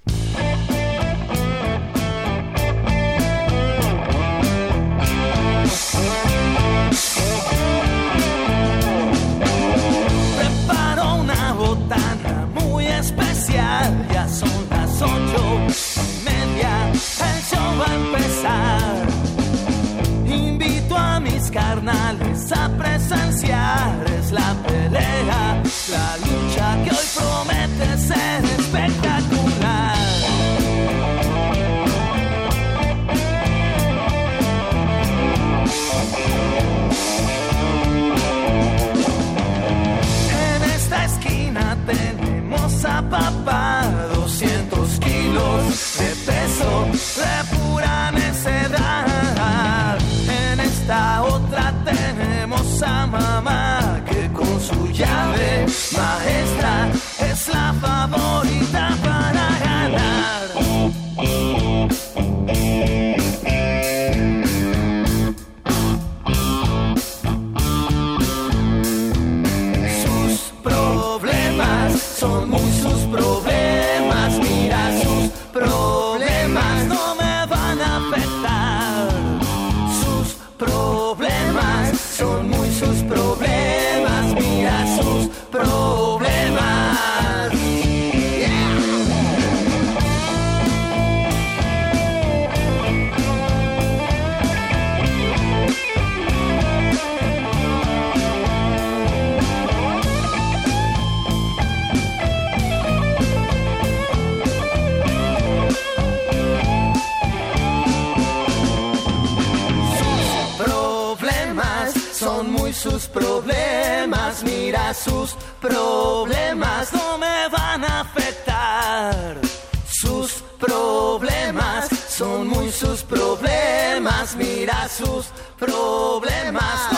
Sus 122.72 123.02
problemas, 123.02 124.34
mira 124.34 124.88
sus 124.88 125.26
problemas, 125.58 126.91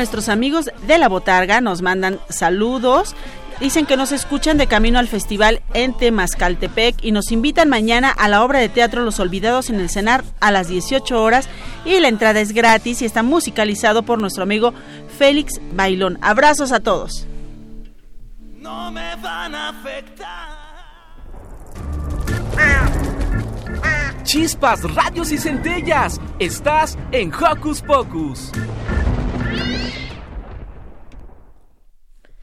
Nuestros 0.00 0.30
amigos 0.30 0.70
de 0.86 0.96
la 0.96 1.10
Botarga 1.10 1.60
nos 1.60 1.82
mandan 1.82 2.20
saludos. 2.30 3.14
Dicen 3.60 3.84
que 3.84 3.98
nos 3.98 4.12
escuchan 4.12 4.56
de 4.56 4.66
camino 4.66 4.98
al 4.98 5.08
festival 5.08 5.60
en 5.74 5.94
Temascaltepec 5.94 7.04
y 7.04 7.12
nos 7.12 7.30
invitan 7.30 7.68
mañana 7.68 8.08
a 8.10 8.26
la 8.26 8.42
obra 8.42 8.60
de 8.60 8.70
teatro 8.70 9.02
Los 9.02 9.20
Olvidados 9.20 9.68
en 9.68 9.78
el 9.78 9.90
Cenar 9.90 10.24
a 10.40 10.52
las 10.52 10.68
18 10.68 11.22
horas 11.22 11.50
y 11.84 12.00
la 12.00 12.08
entrada 12.08 12.40
es 12.40 12.52
gratis 12.52 13.02
y 13.02 13.04
está 13.04 13.22
musicalizado 13.22 14.02
por 14.02 14.18
nuestro 14.18 14.42
amigo 14.42 14.72
Félix 15.18 15.60
Bailón. 15.74 16.16
Abrazos 16.22 16.72
a 16.72 16.80
todos. 16.80 17.26
No 18.56 18.90
me 18.90 19.16
van 19.16 19.54
a 19.54 19.68
afectar. 19.68 20.48
Chispas, 24.22 24.82
radios 24.94 25.30
y 25.30 25.36
centellas. 25.36 26.18
Estás 26.38 26.96
en 27.12 27.30
Hocus 27.34 27.82
Pocus. 27.82 28.50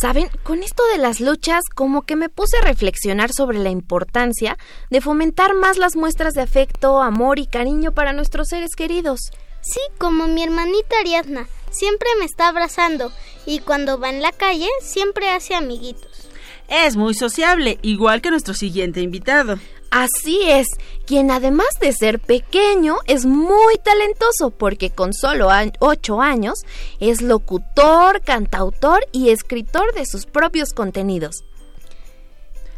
Saben, 0.00 0.30
con 0.44 0.62
esto 0.62 0.84
de 0.92 0.98
las 0.98 1.20
luchas, 1.20 1.64
como 1.74 2.02
que 2.02 2.14
me 2.14 2.28
puse 2.28 2.56
a 2.58 2.64
reflexionar 2.64 3.32
sobre 3.32 3.58
la 3.58 3.70
importancia 3.70 4.56
de 4.90 5.00
fomentar 5.00 5.54
más 5.54 5.76
las 5.76 5.96
muestras 5.96 6.34
de 6.34 6.42
afecto, 6.42 7.02
amor 7.02 7.40
y 7.40 7.48
cariño 7.48 7.90
para 7.90 8.12
nuestros 8.12 8.46
seres 8.46 8.76
queridos. 8.76 9.18
Sí, 9.60 9.80
como 9.98 10.28
mi 10.28 10.44
hermanita 10.44 11.00
Ariadna. 11.00 11.48
Siempre 11.72 12.08
me 12.20 12.26
está 12.26 12.46
abrazando 12.46 13.10
y 13.44 13.58
cuando 13.58 13.98
va 13.98 14.10
en 14.10 14.22
la 14.22 14.30
calle 14.30 14.68
siempre 14.80 15.30
hace 15.30 15.56
amiguitos. 15.56 16.28
Es 16.68 16.94
muy 16.96 17.14
sociable, 17.14 17.80
igual 17.82 18.22
que 18.22 18.30
nuestro 18.30 18.54
siguiente 18.54 19.00
invitado. 19.00 19.58
Así 19.90 20.42
es, 20.44 20.66
quien 21.06 21.30
además 21.30 21.68
de 21.80 21.92
ser 21.92 22.20
pequeño 22.20 22.98
es 23.06 23.24
muy 23.24 23.76
talentoso 23.78 24.50
porque 24.50 24.90
con 24.90 25.14
solo 25.14 25.50
a- 25.50 25.64
ocho 25.80 26.20
años 26.20 26.58
es 27.00 27.22
locutor, 27.22 28.20
cantautor 28.22 29.06
y 29.12 29.30
escritor 29.30 29.94
de 29.94 30.04
sus 30.04 30.26
propios 30.26 30.74
contenidos. 30.74 31.42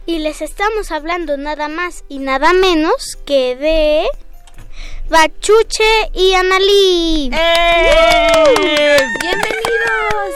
Y 0.07 0.21
les 0.21 0.41
estamos 0.41 0.93
hablando 0.93 1.37
nada 1.37 1.69
más 1.69 2.05
y 2.09 2.19
nada 2.21 2.53
menos 2.53 3.19
que 3.27 3.57
de 3.57 4.07
Bachuche 5.09 6.11
y 6.15 6.33
Analí. 6.35 7.31
¡Eh! 7.33 8.97
¡Bienvenidos! 9.21 10.35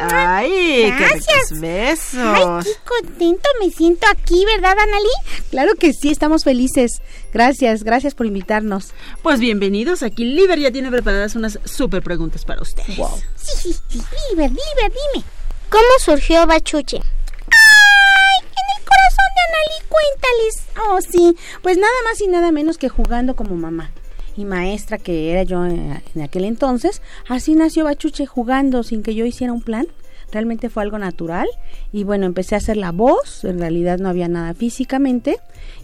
¡Ay, 0.00 0.50
qué 0.50 0.94
Gracias. 0.98 1.50
ricos 1.50 1.60
besos! 1.60 2.14
Ay, 2.16 2.64
qué 2.64 2.70
contento 2.84 3.48
me 3.60 3.70
siento 3.70 4.06
aquí, 4.10 4.44
¿verdad, 4.44 4.72
Analí? 4.78 5.08
Claro 5.50 5.74
que 5.74 5.92
sí, 5.92 6.10
estamos 6.10 6.44
felices. 6.44 7.00
Gracias, 7.32 7.84
gracias 7.84 8.14
por 8.14 8.26
invitarnos. 8.26 8.92
Pues 9.22 9.40
bienvenidos, 9.40 10.02
aquí 10.02 10.24
Liber 10.24 10.58
ya 10.58 10.70
tiene 10.70 10.90
preparadas 10.90 11.34
unas 11.36 11.58
súper 11.64 12.02
preguntas 12.02 12.44
para 12.44 12.62
ustedes. 12.62 12.96
Sí, 13.36 13.52
sí, 13.56 13.76
sí, 13.88 14.02
Liber, 14.30 14.50
Liber, 14.50 14.92
dime. 15.12 15.24
¿Cómo 15.70 15.84
surgió 16.04 16.46
Bachuche? 16.46 16.98
¡Ay! 16.98 18.46
En 18.46 18.78
el 18.78 18.84
corazón 18.84 19.30
de 19.34 19.42
Analí, 19.48 19.88
cuéntales. 19.88 20.64
Oh, 20.88 21.00
sí, 21.00 21.36
pues 21.62 21.76
nada 21.78 21.92
más 22.08 22.20
y 22.20 22.28
nada 22.28 22.52
menos 22.52 22.78
que 22.78 22.88
jugando 22.88 23.34
como 23.36 23.54
mamá. 23.56 23.90
Y 24.36 24.44
maestra 24.44 24.98
que 24.98 25.30
era 25.30 25.42
yo 25.44 25.64
en 25.64 26.00
aquel 26.22 26.44
entonces, 26.44 27.02
así 27.28 27.54
nació 27.54 27.84
Bachuche 27.84 28.26
jugando 28.26 28.82
sin 28.82 29.02
que 29.02 29.14
yo 29.14 29.24
hiciera 29.24 29.52
un 29.52 29.62
plan. 29.62 29.86
Realmente 30.32 30.68
fue 30.70 30.82
algo 30.82 30.98
natural 30.98 31.46
y 31.92 32.02
bueno, 32.02 32.26
empecé 32.26 32.56
a 32.56 32.58
hacer 32.58 32.76
la 32.76 32.90
voz, 32.90 33.44
en 33.44 33.60
realidad 33.60 33.98
no 33.98 34.08
había 34.08 34.26
nada 34.26 34.52
físicamente 34.54 35.36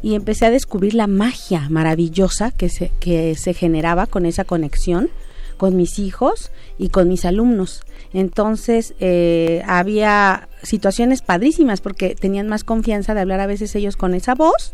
y 0.03 0.15
empecé 0.17 0.47
a 0.47 0.51
descubrir 0.51 0.95
la 0.95 1.07
magia 1.07 1.69
maravillosa 1.71 2.51
que 2.51 2.69
se, 2.69 2.91
que 2.99 3.37
se 3.37 3.55
generaba 3.55 4.07
con 4.07 4.27
esa 4.27 4.43
conexión 4.45 5.11
con 5.57 5.77
mis 5.77 5.99
hijos 5.99 6.51
y 6.79 6.89
con 6.89 7.07
mis 7.07 7.27
alumnos. 7.27 7.83
Entonces 8.15 8.95
eh, 8.99 9.63
había 9.67 10.49
situaciones 10.63 11.21
padrísimas 11.21 11.83
porque 11.83 12.15
tenían 12.15 12.49
más 12.49 12.65
confianza 12.65 13.13
de 13.15 13.21
hablar 13.21 13.41
a 13.41 13.47
veces 13.47 13.75
ellos 13.77 13.97
con 13.97 14.15
esa 14.15 14.35
voz 14.35 14.73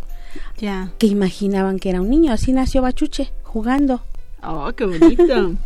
Ya. 0.61 0.93
que 0.99 1.09
imaginaban 1.09 1.81
que 1.81 1.91
era 1.91 2.01
un 2.01 2.09
niño. 2.09 2.33
Así 2.33 2.53
nació 2.53 2.83
Bachuche, 2.83 3.33
jugando. 3.57 4.03
Oh, 4.43 4.71
qué 4.77 4.85
bonito. 4.85 5.25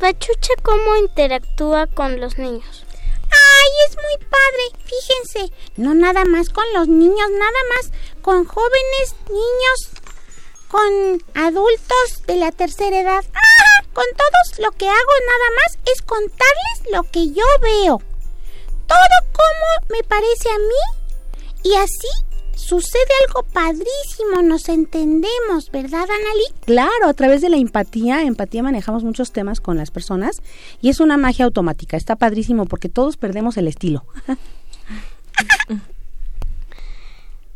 Bachuche, 0.00 0.54
¿cómo 0.64 0.96
interactúa 0.96 1.86
con 1.86 2.18
los 2.18 2.38
niños? 2.38 2.84
¡Ay, 3.30 3.70
es 3.86 3.94
muy 3.94 4.26
padre! 4.26 4.64
Fíjense, 4.84 5.54
no 5.76 5.94
nada 5.94 6.24
más 6.24 6.48
con 6.48 6.64
los 6.74 6.88
niños, 6.88 7.30
nada 7.30 7.62
más 7.72 7.92
con 8.20 8.44
jóvenes, 8.46 9.14
niños, 9.28 9.78
con 10.66 11.22
adultos 11.40 12.26
de 12.26 12.34
la 12.34 12.50
tercera 12.50 12.98
edad. 12.98 13.24
¡Ah! 13.32 13.84
Con 13.92 14.06
todos 14.16 14.58
lo 14.58 14.72
que 14.72 14.88
hago 14.88 15.14
nada 15.32 15.48
más 15.54 15.78
es 15.92 16.02
contarles 16.02 16.78
lo 16.92 17.04
que 17.04 17.28
yo 17.28 17.44
veo. 17.62 18.02
Todo 18.88 19.16
como 19.38 19.68
me 19.90 20.02
parece 20.02 20.48
a 20.48 20.58
mí 20.58 21.62
y 21.62 21.74
así 21.76 22.27
sucede 22.58 23.12
algo 23.26 23.44
padrísimo, 23.44 24.42
nos 24.42 24.68
entendemos, 24.68 25.70
¿verdad, 25.70 26.02
Analí? 26.02 26.44
Claro, 26.64 27.08
a 27.08 27.14
través 27.14 27.40
de 27.40 27.48
la 27.48 27.56
empatía, 27.56 28.22
empatía 28.22 28.62
manejamos 28.62 29.04
muchos 29.04 29.32
temas 29.32 29.60
con 29.60 29.76
las 29.76 29.90
personas 29.90 30.42
y 30.82 30.88
es 30.88 31.00
una 31.00 31.16
magia 31.16 31.44
automática. 31.44 31.96
Está 31.96 32.16
padrísimo 32.16 32.66
porque 32.66 32.88
todos 32.88 33.16
perdemos 33.16 33.56
el 33.56 33.68
estilo. 33.68 34.04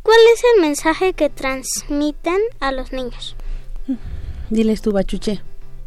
¿Cuál 0.03 0.19
es 0.33 0.41
el 0.55 0.61
mensaje 0.61 1.13
que 1.13 1.29
transmiten 1.29 2.39
a 2.59 2.71
los 2.71 2.91
niños? 2.91 3.35
Diles 4.49 4.81
tú, 4.81 4.91
Bachuche. 4.91 5.41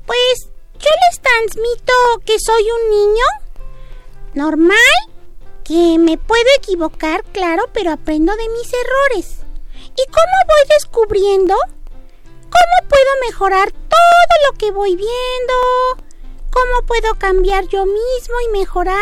Pues 0.07 0.51
yo 0.75 0.91
les 1.11 1.21
transmito 1.21 1.93
que 2.25 2.39
soy 2.39 2.63
un 2.63 2.91
niño 2.91 3.25
normal, 4.35 4.77
que 5.67 5.99
me 5.99 6.17
puedo 6.17 6.45
equivocar, 6.59 7.25
claro, 7.33 7.65
pero 7.73 7.91
aprendo 7.91 8.33
de 8.37 8.49
mis 8.51 8.71
errores. 8.73 9.39
¿Y 9.75 10.11
cómo 10.11 10.37
voy 10.47 10.69
descubriendo? 10.71 11.55
¿Cómo 12.43 12.89
puedo 12.89 13.11
mejorar 13.29 13.73
todo 13.73 14.35
lo 14.47 14.59
que 14.59 14.71
voy 14.71 14.91
viendo? 14.91 16.07
¿Cómo 16.51 16.87
puedo 16.87 17.15
cambiar 17.19 17.67
yo 17.67 17.85
mismo 17.85 18.35
y 18.49 18.59
mejorar? 18.59 18.97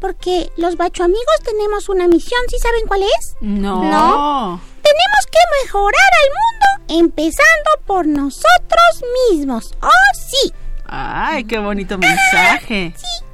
Porque 0.00 0.52
los 0.56 0.76
bacho 0.76 1.04
amigos 1.04 1.40
tenemos 1.44 1.88
una 1.88 2.06
misión, 2.08 2.40
¿sí 2.48 2.58
saben 2.58 2.86
cuál 2.86 3.04
es? 3.04 3.36
No. 3.40 3.82
¿No? 3.82 4.60
Tenemos 4.82 5.26
que 5.30 5.64
mejorar 5.64 6.10
al 6.22 6.28
mundo, 6.28 7.06
empezando 7.06 7.70
por 7.86 8.06
nosotros 8.06 9.02
mismos. 9.30 9.74
¡Oh, 9.80 9.88
sí! 10.14 10.52
Ay, 10.84 11.44
qué 11.44 11.58
bonito 11.58 11.96
mensaje. 11.96 12.94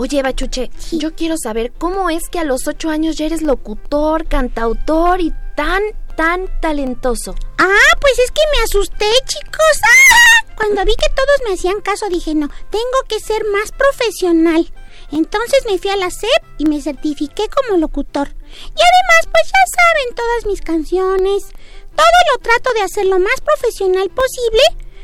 Oye, 0.00 0.22
Bachuche, 0.22 0.70
yo 0.92 1.14
quiero 1.14 1.34
saber 1.36 1.72
cómo 1.76 2.08
es 2.08 2.30
que 2.30 2.38
a 2.38 2.44
los 2.44 2.66
ocho 2.66 2.88
años 2.88 3.18
ya 3.18 3.26
eres 3.26 3.42
locutor, 3.42 4.26
cantautor 4.26 5.20
y 5.20 5.34
tan, 5.54 5.82
tan 6.16 6.48
talentoso. 6.62 7.34
Ah, 7.58 7.96
pues 8.00 8.18
es 8.18 8.30
que 8.30 8.40
me 8.50 8.62
asusté, 8.64 9.04
chicos. 9.26 9.76
¡Ah! 9.84 10.54
Cuando 10.56 10.86
vi 10.86 10.92
que 10.92 11.14
todos 11.14 11.42
me 11.46 11.52
hacían 11.52 11.82
caso, 11.82 12.08
dije, 12.08 12.34
no, 12.34 12.48
tengo 12.70 12.98
que 13.08 13.20
ser 13.20 13.44
más 13.52 13.72
profesional. 13.72 14.72
Entonces 15.12 15.66
me 15.66 15.76
fui 15.76 15.90
a 15.90 15.96
la 15.96 16.08
SEP 16.08 16.44
y 16.56 16.64
me 16.64 16.80
certifiqué 16.80 17.50
como 17.50 17.76
locutor. 17.76 18.28
Y 18.28 18.80
además, 18.80 19.28
pues 19.30 19.48
ya 19.48 19.64
saben, 19.76 20.14
todas 20.14 20.46
mis 20.46 20.62
canciones 20.62 21.42
Todo 21.94 22.20
lo 22.32 22.38
trato 22.40 22.72
de 22.72 22.80
hacer 22.80 23.04
lo 23.04 23.18
más 23.18 23.42
profesional 23.42 24.08
posible, 24.08 24.62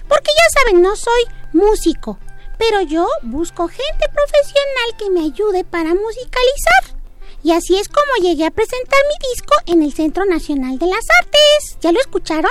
porque 0.09 0.31
ya 0.31 0.59
saben, 0.59 0.81
no 0.81 0.97
soy 0.97 1.23
músico, 1.53 2.19
pero 2.59 2.83
yo 2.83 3.07
busco 3.23 3.69
gente 3.69 4.07
profesional 4.13 4.97
que 4.99 5.11
me 5.11 5.21
ayude 5.21 5.65
para 5.65 5.95
musicalizar. 5.95 6.97
Y 7.43 7.53
así 7.53 7.79
es 7.79 7.89
como 7.89 8.27
llegué 8.29 8.47
a 8.47 8.51
presentar 8.51 8.99
mi 9.09 9.29
disco 9.31 9.55
en 9.67 9.83
el 9.83 9.93
Centro 9.93 10.25
Nacional 10.25 10.79
de 10.79 10.87
las 10.87 11.07
Artes. 11.21 11.79
¿Ya 11.81 11.93
lo 11.93 12.01
escucharon? 12.01 12.51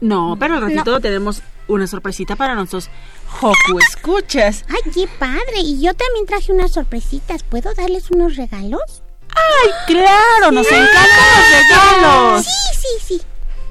No, 0.00 0.36
pero 0.38 0.56
al 0.56 0.62
ratito 0.62 1.00
tenemos 1.00 1.42
una 1.68 1.86
sorpresita 1.86 2.36
para 2.36 2.54
nuestros 2.54 2.90
Joku 3.26 3.78
escuchas. 3.78 4.64
Ay, 4.68 4.90
qué 4.92 5.08
padre. 5.18 5.60
Y 5.62 5.80
yo 5.80 5.94
también 5.94 6.26
traje 6.26 6.52
unas 6.52 6.72
sorpresitas. 6.72 7.42
¿Puedo 7.42 7.72
darles 7.74 8.10
unos 8.10 8.36
regalos? 8.36 9.02
¡Ay, 9.30 9.70
claro! 9.86 10.50
¡Nos 10.50 10.66
encantan 10.66 11.28
los 11.36 11.50
regalos! 11.50 12.44
Sí, 12.44 12.78
sí, 12.80 13.06
sí. 13.06 13.22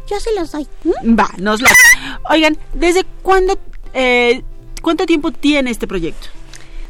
Yo 0.10 0.20
se 0.20 0.34
los 0.34 0.52
doy. 0.52 0.68
Va, 1.04 1.30
nos 1.38 1.62
la... 1.62 1.70
Oigan, 2.30 2.58
¿desde 2.74 3.04
cuándo, 3.22 3.60
eh, 3.94 4.44
cuánto 4.82 5.06
tiempo 5.06 5.32
tiene 5.32 5.72
este 5.72 5.88
proyecto? 5.88 6.28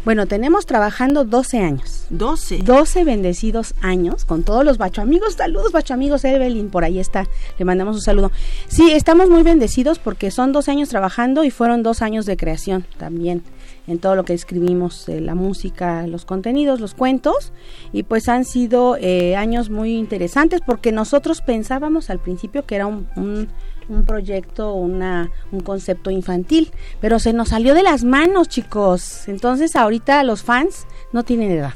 Bueno, 0.05 0.27
tenemos 0.27 0.65
trabajando 0.65 1.25
12 1.25 1.59
años. 1.59 2.05
12. 2.09 2.59
12 2.59 3.03
bendecidos 3.03 3.75
años 3.81 4.23
con 4.23 4.43
todos 4.43 4.63
los 4.63 4.77
bacho 4.77 5.01
amigos. 5.01 5.33
Saludos, 5.33 5.73
bacho 5.73 5.93
amigos. 5.93 6.23
Evelyn, 6.23 6.69
por 6.69 6.85
ahí 6.85 6.99
está. 6.99 7.27
Le 7.57 7.65
mandamos 7.65 7.97
un 7.97 8.01
saludo. 8.01 8.31
Sí, 8.67 8.91
estamos 8.91 9.29
muy 9.29 9.43
bendecidos 9.43 9.99
porque 9.99 10.31
son 10.31 10.53
12 10.53 10.71
años 10.71 10.89
trabajando 10.89 11.43
y 11.43 11.51
fueron 11.51 11.83
dos 11.83 12.01
años 12.01 12.25
de 12.25 12.37
creación 12.37 12.85
también 12.97 13.43
en 13.87 13.99
todo 13.99 14.15
lo 14.15 14.23
que 14.23 14.33
escribimos, 14.33 15.09
eh, 15.09 15.19
la 15.19 15.35
música, 15.35 16.05
los 16.07 16.23
contenidos, 16.23 16.79
los 16.79 16.93
cuentos. 16.93 17.51
Y 17.91 18.03
pues 18.03 18.29
han 18.29 18.45
sido 18.45 18.95
eh, 18.99 19.35
años 19.35 19.69
muy 19.69 19.97
interesantes 19.97 20.61
porque 20.65 20.91
nosotros 20.91 21.41
pensábamos 21.41 22.09
al 22.09 22.19
principio 22.19 22.65
que 22.65 22.75
era 22.75 22.85
un, 22.85 23.07
un 23.15 23.49
un 23.89 24.05
proyecto, 24.05 24.73
una, 24.73 25.31
un 25.51 25.61
concepto 25.61 26.11
infantil, 26.11 26.71
pero 27.01 27.19
se 27.19 27.33
nos 27.33 27.49
salió 27.49 27.73
de 27.73 27.83
las 27.83 28.03
manos, 28.03 28.47
chicos. 28.47 29.27
Entonces 29.27 29.75
ahorita 29.75 30.23
los 30.23 30.43
fans 30.43 30.85
no 31.11 31.23
tienen 31.23 31.51
edad. 31.51 31.73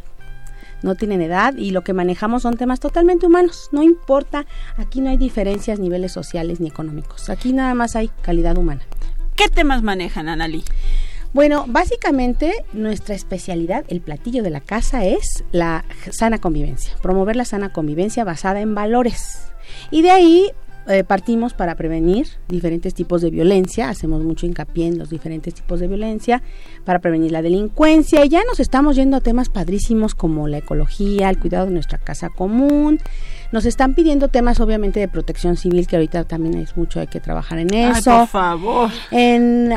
No 0.81 0.95
tienen 0.95 1.21
edad 1.21 1.55
y 1.55 1.71
lo 1.71 1.81
que 1.83 1.93
manejamos 1.93 2.41
son 2.43 2.57
temas 2.57 2.79
totalmente 2.79 3.25
humanos. 3.25 3.69
No 3.71 3.83
importa, 3.83 4.45
aquí 4.77 5.01
no 5.01 5.09
hay 5.09 5.17
diferencias, 5.17 5.79
niveles 5.79 6.11
sociales 6.11 6.59
ni 6.59 6.67
económicos. 6.67 7.29
Aquí 7.29 7.53
nada 7.53 7.73
más 7.73 7.95
hay 7.95 8.09
calidad 8.21 8.57
humana. 8.57 8.81
¿Qué 9.35 9.47
temas 9.47 9.81
manejan, 9.81 10.27
Anali? 10.27 10.63
Bueno, 11.33 11.65
básicamente 11.67 12.53
nuestra 12.73 13.15
especialidad, 13.15 13.85
el 13.87 14.01
platillo 14.01 14.43
de 14.43 14.51
la 14.51 14.61
casa 14.61 15.03
es 15.03 15.43
la 15.51 15.83
sana 16.11 16.37
convivencia, 16.37 16.93
promover 17.01 17.35
la 17.35 17.45
sana 17.45 17.73
convivencia 17.73 18.23
basada 18.23 18.61
en 18.61 18.75
valores. 18.75 19.47
Y 19.89 20.03
de 20.03 20.11
ahí 20.11 20.51
eh, 20.87 21.03
partimos 21.03 21.53
para 21.53 21.75
prevenir 21.75 22.27
diferentes 22.47 22.93
tipos 22.93 23.21
de 23.21 23.29
violencia, 23.29 23.89
hacemos 23.89 24.23
mucho 24.23 24.45
hincapié 24.45 24.87
en 24.87 24.97
los 24.97 25.09
diferentes 25.09 25.53
tipos 25.53 25.79
de 25.79 25.87
violencia, 25.87 26.41
para 26.83 26.99
prevenir 26.99 27.31
la 27.31 27.41
delincuencia, 27.41 28.25
y 28.25 28.29
ya 28.29 28.41
nos 28.43 28.59
estamos 28.59 28.95
yendo 28.95 29.17
a 29.17 29.21
temas 29.21 29.49
padrísimos 29.49 30.15
como 30.15 30.47
la 30.47 30.57
ecología, 30.57 31.29
el 31.29 31.39
cuidado 31.39 31.67
de 31.67 31.71
nuestra 31.71 31.97
casa 31.97 32.29
común, 32.29 32.99
nos 33.51 33.65
están 33.65 33.93
pidiendo 33.93 34.27
temas 34.27 34.59
obviamente 34.59 34.99
de 34.99 35.07
protección 35.07 35.57
civil, 35.57 35.87
que 35.87 35.95
ahorita 35.95 36.23
también 36.25 36.55
es 36.55 36.75
mucho, 36.75 36.99
hay 36.99 37.07
que 37.07 37.19
trabajar 37.19 37.59
en 37.59 37.73
eso. 37.73 38.11
Ay, 38.11 38.17
por 38.19 38.27
favor. 38.27 38.89
En 39.11 39.71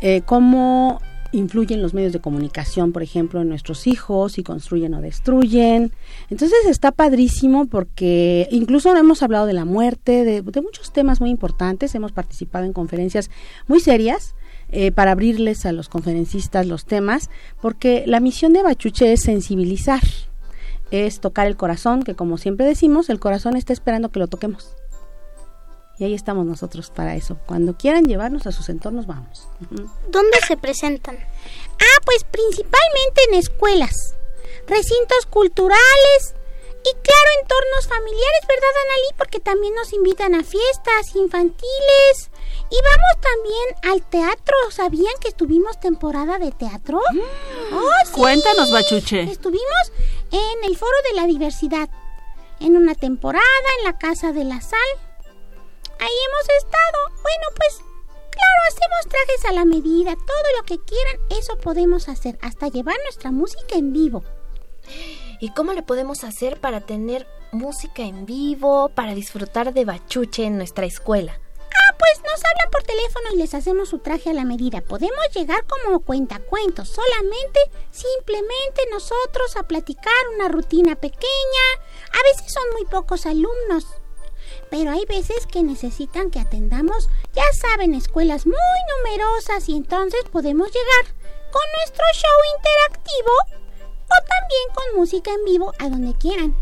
eh, 0.00 0.22
cómo 0.24 1.00
influyen 1.32 1.82
los 1.82 1.94
medios 1.94 2.12
de 2.12 2.20
comunicación, 2.20 2.92
por 2.92 3.02
ejemplo, 3.02 3.40
en 3.40 3.48
nuestros 3.48 3.86
hijos, 3.86 4.32
si 4.32 4.42
construyen 4.42 4.94
o 4.94 5.00
destruyen. 5.00 5.92
Entonces 6.30 6.58
está 6.66 6.92
padrísimo 6.92 7.66
porque 7.66 8.48
incluso 8.50 8.94
hemos 8.96 9.22
hablado 9.22 9.46
de 9.46 9.52
la 9.52 9.64
muerte, 9.64 10.24
de, 10.24 10.42
muchos 10.62 10.92
temas 10.92 11.20
muy 11.20 11.30
importantes, 11.30 11.94
hemos 11.94 12.12
participado 12.12 12.64
en 12.64 12.72
conferencias 12.72 13.30
muy 13.66 13.80
serias. 13.80 14.34
Eh, 14.70 14.92
para 14.92 15.12
abrirles 15.12 15.64
a 15.64 15.72
los 15.72 15.88
conferencistas 15.88 16.66
los 16.66 16.84
temas, 16.84 17.30
porque 17.62 18.04
la 18.06 18.20
misión 18.20 18.52
de 18.52 18.62
Bachuche 18.62 19.14
es 19.14 19.22
sensibilizar, 19.22 20.02
es 20.90 21.20
tocar 21.20 21.46
el 21.46 21.56
corazón, 21.56 22.02
que 22.02 22.14
como 22.14 22.36
siempre 22.36 22.66
decimos, 22.66 23.08
el 23.08 23.18
corazón 23.18 23.56
está 23.56 23.72
esperando 23.72 24.10
que 24.10 24.18
lo 24.18 24.26
toquemos. 24.26 24.77
Y 25.98 26.04
ahí 26.04 26.14
estamos 26.14 26.46
nosotros 26.46 26.90
para 26.90 27.16
eso. 27.16 27.38
Cuando 27.46 27.76
quieran 27.76 28.04
llevarnos 28.04 28.46
a 28.46 28.52
sus 28.52 28.68
entornos, 28.68 29.06
vamos. 29.06 29.48
¿Dónde 30.10 30.38
se 30.46 30.56
presentan? 30.56 31.16
Ah, 31.16 32.00
pues 32.04 32.24
principalmente 32.24 33.22
en 33.28 33.34
escuelas, 33.34 34.14
recintos 34.66 35.26
culturales 35.28 36.34
y 36.84 36.92
claro, 37.02 37.28
entornos 37.42 37.88
familiares, 37.88 38.42
¿verdad, 38.46 38.70
Analí? 38.86 39.08
Porque 39.16 39.40
también 39.40 39.74
nos 39.74 39.92
invitan 39.92 40.34
a 40.36 40.44
fiestas 40.44 41.16
infantiles. 41.16 42.30
Y 42.70 42.76
vamos 42.76 43.20
también 43.20 43.92
al 43.92 44.08
teatro. 44.08 44.54
¿Sabían 44.70 45.14
que 45.20 45.28
estuvimos 45.28 45.80
temporada 45.80 46.38
de 46.38 46.52
teatro? 46.52 47.00
Oh, 47.72 48.10
Cuéntanos, 48.12 48.70
Bachuche. 48.70 49.22
Estuvimos 49.22 49.92
en 50.30 50.70
el 50.70 50.76
Foro 50.76 50.96
de 51.10 51.16
la 51.16 51.26
Diversidad. 51.26 51.88
En 52.60 52.76
una 52.76 52.94
temporada, 52.94 53.44
en 53.78 53.84
la 53.84 53.98
Casa 53.98 54.32
de 54.32 54.44
la 54.44 54.60
Sal 54.60 55.07
ahí 56.00 56.16
hemos 56.28 56.48
estado. 56.58 56.98
Bueno, 57.22 57.46
pues 57.56 57.78
claro, 58.30 58.60
hacemos 58.68 59.08
trajes 59.08 59.44
a 59.46 59.52
la 59.52 59.64
medida, 59.64 60.14
todo 60.14 60.56
lo 60.56 60.64
que 60.64 60.78
quieran, 60.78 61.16
eso 61.30 61.56
podemos 61.58 62.08
hacer, 62.08 62.38
hasta 62.42 62.68
llevar 62.68 62.96
nuestra 63.04 63.30
música 63.30 63.76
en 63.76 63.92
vivo. 63.92 64.24
¿Y 65.40 65.50
cómo 65.52 65.72
le 65.72 65.82
podemos 65.82 66.24
hacer 66.24 66.60
para 66.60 66.80
tener 66.80 67.26
música 67.52 68.02
en 68.02 68.26
vivo, 68.26 68.90
para 68.90 69.14
disfrutar 69.14 69.72
de 69.72 69.84
bachuche 69.84 70.44
en 70.44 70.56
nuestra 70.56 70.86
escuela? 70.86 71.38
Ah, 71.70 71.96
pues 71.98 72.22
nos 72.24 72.44
hablan 72.44 72.70
por 72.70 72.82
teléfono 72.82 73.28
y 73.34 73.36
les 73.36 73.54
hacemos 73.54 73.90
su 73.90 73.98
traje 73.98 74.30
a 74.30 74.34
la 74.34 74.44
medida. 74.44 74.80
Podemos 74.80 75.28
llegar 75.34 75.64
como 75.66 76.00
cuentacuentos, 76.00 76.88
solamente, 76.88 77.60
simplemente 77.90 78.82
nosotros 78.90 79.56
a 79.56 79.62
platicar 79.62 80.12
una 80.34 80.48
rutina 80.48 80.96
pequeña. 80.96 81.66
A 82.12 82.22
veces 82.24 82.52
son 82.52 82.64
muy 82.72 82.84
pocos 82.86 83.26
alumnos, 83.26 83.86
pero 84.70 84.90
hay 84.90 85.04
veces 85.06 85.46
que 85.46 85.62
necesitan 85.62 86.30
que 86.30 86.40
atendamos, 86.40 87.08
ya 87.34 87.44
saben, 87.60 87.94
escuelas 87.94 88.46
muy 88.46 88.56
numerosas 88.96 89.68
y 89.68 89.76
entonces 89.76 90.22
podemos 90.30 90.68
llegar 90.68 91.14
con 91.50 91.62
nuestro 91.78 92.04
show 92.14 92.38
interactivo 92.56 93.32
o 94.04 94.16
también 94.26 94.68
con 94.74 94.84
música 94.96 95.30
en 95.32 95.44
vivo 95.44 95.72
a 95.78 95.88
donde 95.88 96.14
quieran. 96.14 96.54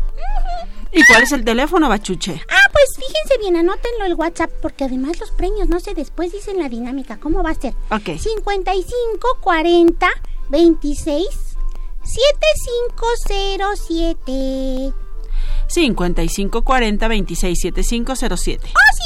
¿Y 0.91 1.03
cuál 1.05 1.23
es 1.23 1.31
el 1.31 1.43
teléfono, 1.43 1.89
Bachuche? 1.89 2.39
Ah, 2.49 2.69
pues 2.71 2.85
fíjense 2.95 3.39
bien, 3.39 3.57
anótenlo 3.57 4.05
el 4.05 4.13
WhatsApp, 4.15 4.51
porque 4.61 4.85
además 4.85 5.19
los 5.19 5.31
premios, 5.31 5.67
no 5.69 5.79
sé, 5.79 5.93
después 5.93 6.31
dicen 6.31 6.57
la 6.59 6.69
dinámica, 6.69 7.19
¿cómo 7.19 7.43
va 7.43 7.51
a 7.51 7.55
ser? 7.55 7.73
Ok. 7.91 8.17
55 8.17 9.37
40 9.41 10.09
26 10.49 11.27
7507. 12.03 14.93
5540 15.67 17.07
267507. 17.07 18.67
¡Oh, 18.67 18.95
sí! 18.95 19.03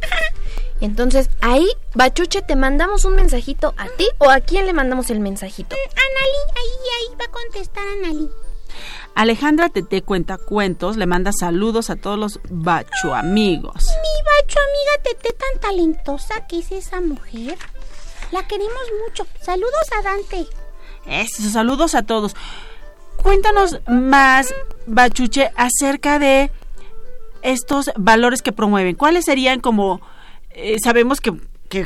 Entonces, 0.80 1.30
ahí, 1.40 1.66
Bachuche, 1.94 2.42
te 2.42 2.56
mandamos 2.56 3.04
un 3.04 3.14
mensajito 3.16 3.74
a 3.76 3.88
ti 3.88 4.06
o 4.18 4.30
a 4.30 4.40
quién 4.40 4.66
le 4.66 4.72
mandamos 4.72 5.10
el 5.10 5.20
mensajito. 5.20 5.74
Mm, 5.76 5.90
Anali, 5.90 6.40
ahí, 6.56 7.10
ahí 7.10 7.16
va 7.18 7.24
a 7.24 7.30
contestar 7.30 7.84
Anali. 7.86 8.28
Alejandra 9.14 9.68
Tete 9.68 10.02
cuenta 10.02 10.38
cuentos, 10.38 10.96
le 10.96 11.06
manda 11.06 11.30
saludos 11.32 11.88
a 11.88 11.96
todos 11.96 12.18
los 12.18 12.40
bacho 12.50 13.14
amigos. 13.14 13.84
Mi 13.84 14.24
bacho 14.24 14.58
amiga 14.58 15.02
Tete 15.04 15.32
tan 15.32 15.60
talentosa 15.60 16.46
que 16.48 16.58
es 16.58 16.72
esa 16.72 17.00
mujer. 17.00 17.56
La 18.32 18.46
queremos 18.48 18.82
mucho. 19.06 19.26
Saludos 19.40 19.88
a 19.96 20.02
Dante. 20.02 20.46
Eso, 21.06 21.48
saludos 21.50 21.94
a 21.94 22.02
todos. 22.02 22.34
Cuéntanos 23.24 23.80
más, 23.88 24.54
Bachuche, 24.86 25.50
acerca 25.56 26.18
de 26.18 26.50
estos 27.40 27.90
valores 27.96 28.42
que 28.42 28.52
promueven. 28.52 28.96
¿Cuáles 28.96 29.24
serían 29.24 29.60
como, 29.60 30.02
eh, 30.50 30.76
sabemos 30.78 31.22
que, 31.22 31.32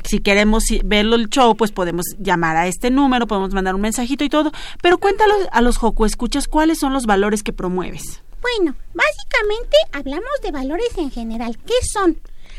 si 0.05 0.19
queremos 0.19 0.65
verlo 0.85 1.15
el 1.15 1.29
show, 1.29 1.57
pues 1.57 1.71
podemos 1.71 2.07
llamar 2.19 2.57
a 2.57 2.67
este 2.67 2.91
número, 2.91 3.29
podemos 3.29 3.55
mandar 3.55 3.77
un 3.77 3.83
mensajito 3.83 4.25
y 4.25 4.29
todo, 4.29 4.51
pero 4.83 4.99
cuéntanos 4.99 5.37
a 5.53 5.61
los 5.61 5.77
Joco 5.77 6.07
Escuchas 6.07 6.49
cuáles 6.49 6.81
son 6.81 6.93
los 6.93 7.07
valores 7.07 7.45
que 7.45 7.53
promueves. 7.53 8.21
Bueno, 8.43 8.75
básicamente 8.93 9.77
hablamos 9.93 10.41
de 10.43 10.51
valores 10.51 10.91
en 10.97 11.13
general. 11.13 11.57
¿Qué 11.65 11.87
son? 11.89 12.19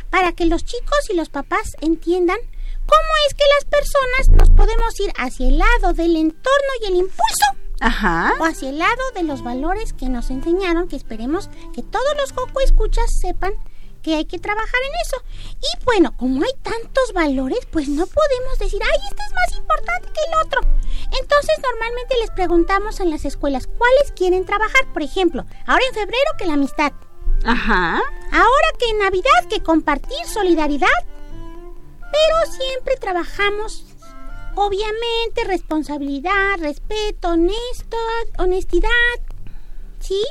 Para 0.10 0.32
que 0.32 0.46
los 0.46 0.64
chicos 0.64 1.10
y 1.10 1.18
los 1.18 1.28
papás 1.28 1.76
entiendan 1.82 2.40
cómo 2.86 3.10
es 3.28 3.34
que 3.34 3.44
las 3.56 3.66
personas 3.66 4.40
nos 4.40 4.50
podemos 4.58 4.98
ir 5.02 5.12
hacia 5.18 5.50
el 5.50 5.58
lado 5.58 5.92
del 5.94 6.16
entorno 6.16 6.70
y 6.82 6.86
el 6.86 6.96
impulso 6.96 7.59
Ajá. 7.82 8.34
o 8.40 8.46
hacia 8.46 8.70
el 8.70 8.80
lado 8.80 9.12
de 9.16 9.24
los 9.24 9.44
valores 9.44 9.94
que 9.94 10.10
nos 10.10 10.30
enseñaron, 10.30 10.88
que 10.88 10.96
esperemos 10.96 11.50
que 11.74 11.84
todos 11.84 12.16
los 12.18 12.32
Joco 12.32 12.60
escuchas 12.62 13.20
sepan 13.20 13.54
que 14.02 14.16
hay 14.16 14.26
que 14.26 14.40
trabajar 14.40 14.82
en 14.88 15.08
eso. 15.08 15.24
Y 15.60 15.86
bueno, 15.86 16.16
como 16.18 16.44
hay 16.44 16.52
tantos 16.62 17.14
valores, 17.14 17.60
pues 17.72 17.90
no 17.90 18.06
podemos 18.06 18.60
decir, 18.60 18.82
ay, 18.82 19.00
este 19.10 19.24
es 19.24 19.34
más 19.34 19.60
importante 19.60 20.10
que 20.14 20.22
el 20.28 20.46
otro. 20.46 20.62
Entonces 21.20 21.56
normalmente 21.64 22.16
les 22.22 22.32
preguntamos 22.32 23.00
en 23.00 23.10
las 23.10 23.26
escuelas 23.26 23.68
cuáles 23.68 24.12
quieren 24.16 24.46
trabajar. 24.46 24.92
Por 24.94 25.04
ejemplo, 25.04 25.46
ahora 25.66 25.84
en 25.90 25.96
febrero 25.96 26.32
que 26.38 26.46
la 26.46 26.54
amistad. 26.54 26.94
Ajá. 27.44 28.02
Ahora 28.32 28.68
que 28.78 28.90
en 28.90 29.00
Navidad 29.00 29.48
que 29.50 29.64
compartir 29.64 30.18
solidaridad, 30.26 30.88
pero 32.12 32.52
siempre 32.52 32.96
trabajamos, 32.98 33.86
obviamente, 34.60 35.44
responsabilidad, 35.46 36.58
respeto, 36.60 37.30
honesto, 37.30 37.98
honestidad, 38.38 38.90
¿sí? 40.00 40.22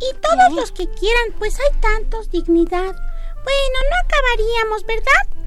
Y 0.00 0.14
todos 0.20 0.52
los 0.54 0.70
que 0.72 0.86
quieran, 0.88 1.32
pues 1.38 1.58
hay 1.60 1.80
tantos, 1.80 2.30
dignidad. 2.30 2.94
Bueno, 3.44 3.78
no 3.90 3.96
acabaríamos, 4.04 4.86
¿verdad? 4.86 5.44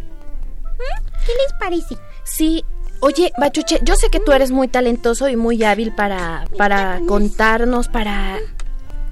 ¿Mm? 0.64 1.26
¿Qué 1.26 1.32
les 1.34 1.54
parece? 1.60 1.98
Sí. 2.24 2.66
Oye, 3.00 3.32
Bachuche, 3.38 3.80
yo 3.84 3.96
sé 3.96 4.10
que 4.10 4.20
tú 4.20 4.32
eres 4.32 4.50
muy 4.50 4.68
talentoso 4.68 5.28
y 5.28 5.36
muy 5.36 5.64
hábil 5.64 5.94
para, 5.94 6.48
para 6.58 7.00
contarnos, 7.08 7.88
para 7.88 8.40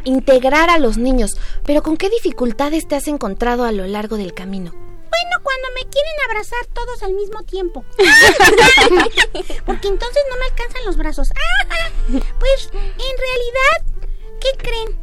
integrar 0.05 0.71
a 0.71 0.79
los 0.79 0.97
niños, 0.97 1.37
pero 1.65 1.83
¿con 1.83 1.95
qué 1.95 2.09
dificultades 2.09 2.87
te 2.87 2.95
has 2.95 3.07
encontrado 3.07 3.63
a 3.63 3.71
lo 3.71 3.85
largo 3.85 4.17
del 4.17 4.33
camino? 4.33 4.84
Bueno, 5.15 5.43
cuando 5.43 5.67
me 5.75 5.89
quieren 5.89 6.13
abrazar 6.27 6.65
todos 6.73 7.03
al 7.03 7.13
mismo 7.13 7.43
tiempo. 7.43 7.85
Porque 9.65 9.87
entonces 9.87 10.23
no 10.29 10.37
me 10.37 10.45
alcanzan 10.45 10.85
los 10.85 10.97
brazos. 10.97 11.29
Pues 12.07 12.69
en 12.71 13.17
realidad, 13.17 14.03
¿qué 14.39 14.49
creen? 14.57 14.95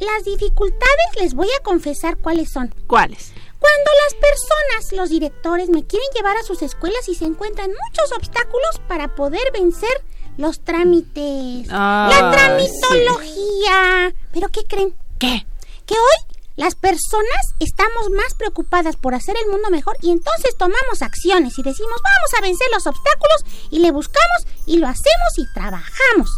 Las 0.00 0.24
dificultades 0.24 1.16
les 1.18 1.32
voy 1.32 1.48
a 1.58 1.62
confesar 1.62 2.18
cuáles 2.18 2.50
son. 2.52 2.74
¿Cuáles? 2.86 3.32
Cuando 3.58 3.90
las 4.04 4.14
personas, 4.14 4.92
los 4.92 5.08
directores, 5.08 5.70
me 5.70 5.86
quieren 5.86 6.08
llevar 6.14 6.36
a 6.36 6.42
sus 6.42 6.60
escuelas 6.60 7.08
y 7.08 7.14
se 7.14 7.24
encuentran 7.24 7.70
muchos 7.70 8.12
obstáculos 8.12 8.80
para 8.86 9.14
poder 9.14 9.50
vencer 9.52 10.02
los 10.36 10.60
trámites. 10.60 11.68
la 11.68 12.30
tramitología. 12.32 14.12
¿Pero 14.32 14.48
qué 14.50 14.64
creen? 14.64 14.94
¿Qué? 15.18 15.46
Que 15.86 15.94
hoy 15.94 16.31
las 16.62 16.76
personas 16.76 17.42
estamos 17.58 18.10
más 18.10 18.34
preocupadas 18.34 18.94
por 18.94 19.16
hacer 19.16 19.34
el 19.36 19.50
mundo 19.50 19.68
mejor 19.68 19.96
y 20.00 20.12
entonces 20.12 20.56
tomamos 20.56 21.02
acciones 21.02 21.58
y 21.58 21.62
decimos 21.64 22.00
vamos 22.00 22.38
a 22.38 22.40
vencer 22.40 22.68
los 22.72 22.86
obstáculos 22.86 23.66
y 23.72 23.80
le 23.80 23.90
buscamos 23.90 24.46
y 24.64 24.78
lo 24.78 24.86
hacemos 24.86 25.38
y 25.38 25.52
trabajamos. 25.54 26.30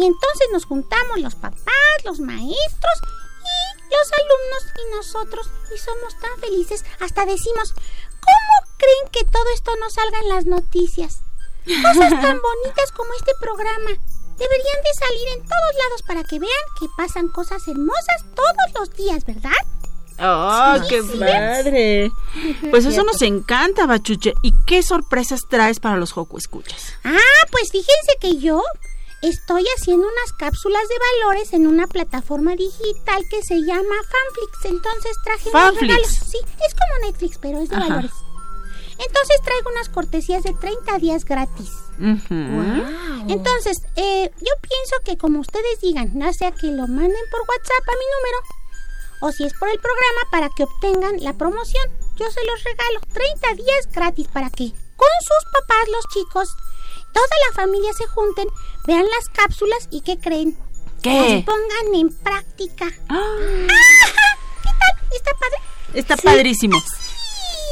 Y 0.00 0.06
entonces 0.06 0.48
nos 0.50 0.64
juntamos 0.64 1.20
los 1.20 1.36
papás, 1.36 1.96
los 2.04 2.18
maestros 2.18 2.98
y 2.98 3.94
los 3.94 4.10
alumnos 4.18 4.62
y 4.78 4.96
nosotros 4.96 5.48
y 5.72 5.78
somos 5.78 6.18
tan 6.18 6.36
felices 6.40 6.84
hasta 6.98 7.24
decimos 7.24 7.72
¿cómo 7.72 8.74
creen 8.78 9.12
que 9.12 9.30
todo 9.30 9.46
esto 9.54 9.70
no 9.76 9.90
salga 9.90 10.18
en 10.18 10.28
las 10.30 10.46
noticias? 10.46 11.20
Cosas 11.66 12.10
tan 12.20 12.40
bonitas 12.40 12.90
como 12.96 13.14
este 13.14 13.32
programa. 13.40 13.90
Deberían 14.38 14.82
de 14.84 14.94
salir 14.98 15.28
en 15.36 15.40
todos 15.40 15.74
lados 15.82 16.02
para 16.06 16.22
que 16.24 16.38
vean 16.38 16.50
que 16.78 16.86
pasan 16.96 17.28
cosas 17.28 17.66
hermosas 17.66 18.24
todos 18.34 18.78
los 18.80 18.96
días, 18.96 19.24
¿verdad? 19.26 19.50
¡Oh, 20.20 20.76
Sí, 20.82 20.88
qué 20.88 21.02
sí. 21.02 21.18
padre! 21.18 22.10
Pues 22.70 22.84
eso 22.86 23.02
nos 23.04 23.22
encanta, 23.22 23.86
Bachuche. 23.86 24.34
¿Y 24.42 24.52
qué 24.66 24.82
sorpresas 24.82 25.40
traes 25.48 25.80
para 25.80 25.96
los 25.96 26.12
Joco 26.12 26.38
Escuchas? 26.38 26.92
Ah, 27.04 27.16
pues 27.50 27.70
fíjense 27.70 28.12
que 28.20 28.38
yo 28.38 28.62
estoy 29.22 29.64
haciendo 29.76 30.06
unas 30.06 30.32
cápsulas 30.38 30.82
de 30.88 30.94
valores 31.24 31.52
en 31.52 31.66
una 31.66 31.86
plataforma 31.86 32.54
digital 32.56 33.24
que 33.30 33.42
se 33.42 33.60
llama 33.62 33.82
Fanflix. 33.82 34.64
Entonces 34.64 35.16
traje 35.24 35.48
unos 35.50 35.52
Fanflix. 35.62 35.80
regalos. 35.82 36.08
Sí, 36.30 36.38
es 36.66 36.74
como 36.74 37.06
Netflix, 37.06 37.38
pero 37.38 37.58
es 37.60 37.68
de 37.68 37.76
Ajá. 37.76 37.88
valores. 37.88 38.12
Entonces 38.98 39.40
traigo 39.44 39.70
unas 39.70 39.88
cortesías 39.88 40.42
de 40.42 40.52
30 40.54 40.98
días 40.98 41.24
gratis. 41.24 41.70
Entonces, 43.28 43.78
eh, 43.96 44.30
yo 44.40 44.52
pienso 44.62 44.96
que 45.04 45.16
como 45.18 45.40
ustedes 45.40 45.80
digan, 45.80 46.10
no 46.14 46.32
sea 46.32 46.52
que 46.52 46.68
lo 46.68 46.86
manden 46.86 47.24
por 47.30 47.40
WhatsApp 47.40 47.88
a 47.88 47.92
mi 47.92 48.06
número, 48.16 48.38
o 49.20 49.32
si 49.32 49.44
es 49.44 49.52
por 49.54 49.68
el 49.68 49.78
programa 49.78 50.20
para 50.30 50.48
que 50.56 50.64
obtengan 50.64 51.22
la 51.22 51.32
promoción, 51.34 51.84
yo 52.16 52.30
se 52.30 52.44
los 52.44 52.64
regalo 52.64 53.00
30 53.12 53.54
días 53.62 53.88
gratis 53.92 54.28
para 54.28 54.50
que 54.50 54.70
con 54.96 55.08
sus 55.20 55.52
papás 55.52 55.88
los 55.92 56.04
chicos, 56.14 56.48
toda 57.12 57.26
la 57.48 57.54
familia 57.54 57.92
se 57.92 58.06
junten, 58.06 58.48
vean 58.86 59.04
las 59.06 59.28
cápsulas 59.32 59.88
y 59.90 60.00
¿qué 60.02 60.18
creen? 60.18 60.56
¿Qué? 61.02 61.12
Las 61.14 61.44
pongan 61.44 61.94
en 61.94 62.08
práctica. 62.18 62.86
Ajá, 63.08 63.22
¿Qué 64.62 64.70
tal? 64.78 65.16
¿Está 65.16 65.30
padre? 65.38 65.58
Está 65.94 66.16
Sí. 66.16 66.22
padrísimo. 66.24 66.78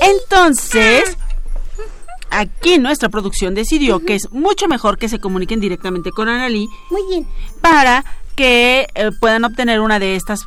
Entonces, 0.00 1.16
aquí 2.30 2.78
nuestra 2.78 3.08
producción 3.08 3.54
decidió 3.54 4.00
que 4.00 4.14
es 4.14 4.30
mucho 4.30 4.68
mejor 4.68 4.98
que 4.98 5.08
se 5.08 5.18
comuniquen 5.18 5.60
directamente 5.60 6.10
con 6.10 6.28
Analí 6.28 6.66
Muy 6.90 7.02
bien. 7.08 7.26
para 7.60 8.04
que 8.34 8.86
eh, 8.94 9.10
puedan 9.20 9.44
obtener 9.44 9.80
una 9.80 9.98
de 9.98 10.16
estas 10.16 10.40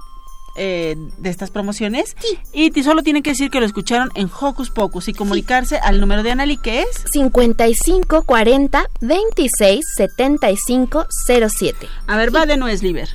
eh, 0.56 0.96
de 1.20 1.30
estas 1.30 1.52
promociones 1.52 2.16
y 2.52 2.72
ti- 2.72 2.84
solo 2.84 3.02
tienen 3.02 3.24
que 3.24 3.30
decir 3.30 3.50
que 3.50 3.60
lo 3.62 3.66
escucharon 3.66 4.10
en 4.16 4.30
Hocus 4.42 4.72
Pocus 4.72 5.08
y 5.08 5.14
comunicarse 5.14 5.78
al 5.78 6.02
número 6.02 6.22
de 6.22 6.32
Analí 6.32 6.58
que 6.58 6.82
es 6.82 6.90
55 7.14 8.24
40 8.24 8.86
26 9.00 9.86
75 9.96 11.06
07. 11.50 11.88
A 12.08 12.18
ver, 12.18 12.36
va 12.36 12.46
de 12.46 12.58
Sliver. 12.78 13.10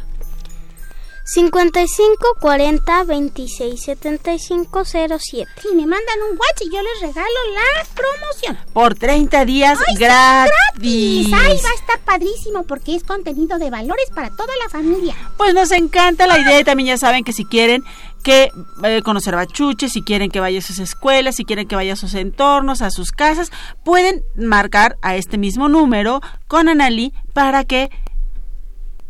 55 1.26 2.37
40 2.38 3.04
26 3.04 3.82
75 3.82 4.84
07. 4.84 5.50
Si 5.62 5.68
me 5.74 5.87
mandan 5.87 6.22
un 6.30 6.37
watch 6.37 6.60
y 6.60 6.70
yo 6.70 6.80
les 6.82 7.00
regalo 7.00 7.38
la 7.54 7.84
promoción. 7.94 8.58
Por 8.74 8.94
30 8.94 9.44
días 9.46 9.78
¡Ay, 9.78 9.94
sí, 9.94 10.00
gratis. 10.00 10.52
gratis! 10.74 11.26
¡Ay, 11.32 11.58
va 11.64 11.70
a 11.70 11.74
estar 11.74 12.00
padrísimo 12.04 12.64
porque 12.64 12.94
es 12.94 13.04
contenido 13.04 13.58
de 13.58 13.70
valores 13.70 14.10
para 14.14 14.28
toda 14.30 14.52
la 14.62 14.68
familia! 14.68 15.14
Pues 15.38 15.54
nos 15.54 15.72
encanta 15.72 16.26
la 16.26 16.38
idea 16.38 16.60
y 16.60 16.64
también 16.64 16.88
ya 16.88 16.98
saben 16.98 17.24
que 17.24 17.32
si 17.32 17.46
quieren 17.46 17.82
que 18.22 18.50
eh, 18.82 19.02
conocer 19.02 19.34
Bachuche, 19.34 19.88
si 19.88 20.02
quieren 20.02 20.30
que 20.30 20.40
vaya 20.40 20.58
a 20.58 20.62
sus 20.62 20.78
escuelas, 20.78 21.37
si 21.37 21.44
quieren 21.44 21.66
que 21.66 21.76
vaya 21.76 21.94
a 21.94 21.96
sus 21.96 22.14
entornos, 22.14 22.82
a 22.82 22.90
sus 22.90 23.12
casas, 23.12 23.50
pueden 23.82 24.22
marcar 24.34 24.96
a 25.02 25.16
este 25.16 25.38
mismo 25.38 25.68
número 25.68 26.20
con 26.48 26.68
Analí 26.68 27.12
para 27.32 27.64
que 27.64 27.90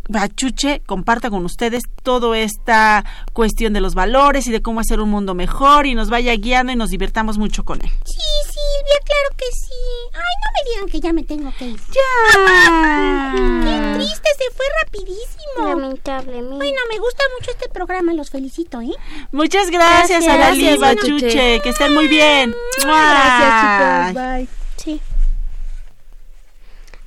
Bachuche 0.09 0.83
comparta 0.87 1.31
con 1.31 1.45
ustedes 1.45 1.83
toda 2.03 2.37
esta 2.39 3.05
cuestión 3.33 3.73
de 3.73 3.81
los 3.81 3.95
valores 3.95 4.47
y 4.47 4.53
de 4.53 4.63
cómo 4.63 4.81
hacer 4.81 5.01
un 5.01 5.11
mundo 5.11 5.35
mejor 5.35 5.87
y 5.87 5.95
nos 5.95 6.11
vaya 6.11 6.35
guiando 6.35 6.73
y 6.73 6.77
nos 6.77 6.91
divertamos 6.91 7.39
mucho 7.39 7.65
con 7.65 7.81
él. 7.83 7.91
Sí, 8.05 8.21
Silvia, 8.45 8.99
claro 9.05 9.37
que 9.37 9.47
sí. 9.53 9.73
Ay, 10.15 10.35
no 10.43 10.49
me 10.55 10.71
digan 10.71 10.89
que 10.91 11.01
ya 11.01 11.13
me 11.13 11.23
tengo 11.23 11.53
que 11.59 11.67
ir. 11.67 11.81
¡Ya! 11.89 13.33
¡Qué 13.65 13.95
triste! 13.99 14.29
Se 14.39 14.55
fue 14.57 14.67
rapidísimo. 14.85 15.69
Lamentablemente. 15.81 16.57
Bueno, 16.57 16.81
me 16.91 16.99
gusta 16.99 17.23
mucho 17.39 17.51
este 17.53 17.69
programa, 17.69 18.13
los 18.13 18.31
felicito, 18.31 18.81
¿eh? 18.81 18.91
Muchas 19.33 19.71
gracias, 19.71 20.25
Gracias, 20.25 20.37
gracias, 20.37 20.79
Bachuche, 20.79 21.13
Bachuche. 21.27 21.61
que 21.63 21.69
estén 21.71 21.95
muy 21.95 22.09
bien. 22.09 22.55
Gracias, 22.83 24.13
chicos. 24.13 24.23
Bye. 24.23 24.64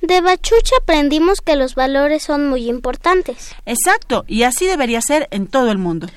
De 0.00 0.20
Bachucha 0.20 0.76
aprendimos 0.80 1.40
que 1.40 1.56
los 1.56 1.74
valores 1.74 2.22
son 2.22 2.48
muy 2.48 2.68
importantes. 2.68 3.54
Exacto, 3.66 4.24
y 4.28 4.44
así 4.44 4.66
debería 4.66 5.00
ser 5.00 5.28
en 5.30 5.46
todo 5.46 5.70
el 5.70 5.78
mundo. 5.78 6.08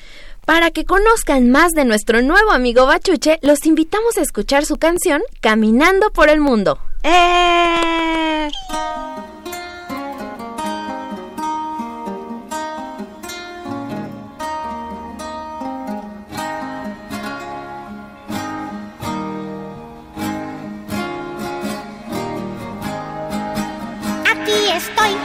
Para 0.45 0.71
que 0.71 0.85
conozcan 0.85 1.49
más 1.51 1.71
de 1.71 1.85
nuestro 1.85 2.21
nuevo 2.21 2.51
amigo 2.51 2.85
Bachuche, 2.85 3.39
los 3.41 3.65
invitamos 3.65 4.17
a 4.17 4.21
escuchar 4.21 4.65
su 4.65 4.77
canción 4.77 5.21
Caminando 5.39 6.11
por 6.11 6.29
el 6.29 6.41
Mundo. 6.41 6.79
¡Eh! 7.03 8.49
Estoy 24.81 25.15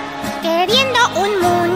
queriendo 0.43 0.99
un 1.17 1.31
mundo 1.41 1.76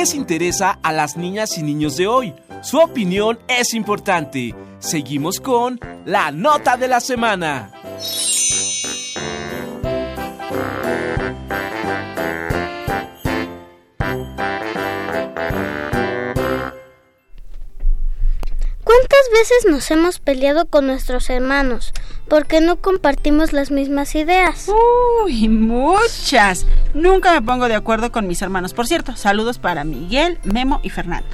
Les 0.00 0.14
interesa 0.14 0.78
a 0.82 0.92
las 0.92 1.18
niñas 1.18 1.58
y 1.58 1.62
niños 1.62 1.98
de 1.98 2.06
hoy? 2.06 2.32
Su 2.62 2.78
opinión 2.78 3.38
es 3.48 3.74
importante. 3.74 4.54
Seguimos 4.78 5.40
con 5.40 5.78
la 6.06 6.30
nota 6.30 6.78
de 6.78 6.88
la 6.88 7.00
semana. 7.00 7.70
¿Cuántas 18.82 19.28
veces 19.34 19.66
nos 19.68 19.90
hemos 19.90 20.18
peleado 20.18 20.64
con 20.64 20.86
nuestros 20.86 21.28
hermanos 21.28 21.92
porque 22.30 22.60
no 22.60 22.76
compartimos 22.76 23.52
las 23.52 23.70
mismas 23.70 24.14
ideas? 24.14 24.70
Uy, 25.24 25.48
muchas. 25.48 26.64
Nunca 26.94 27.32
me 27.32 27.42
pongo 27.42 27.68
de 27.68 27.74
acuerdo 27.74 28.12
con 28.12 28.26
mis 28.26 28.40
hermanos. 28.40 28.72
Por 28.72 28.86
cierto, 28.86 29.16
saludos 29.16 29.58
para 29.58 29.84
Miguel, 29.84 30.38
Memo 30.44 30.80
y 30.82 30.90
Fernando. 30.90 31.28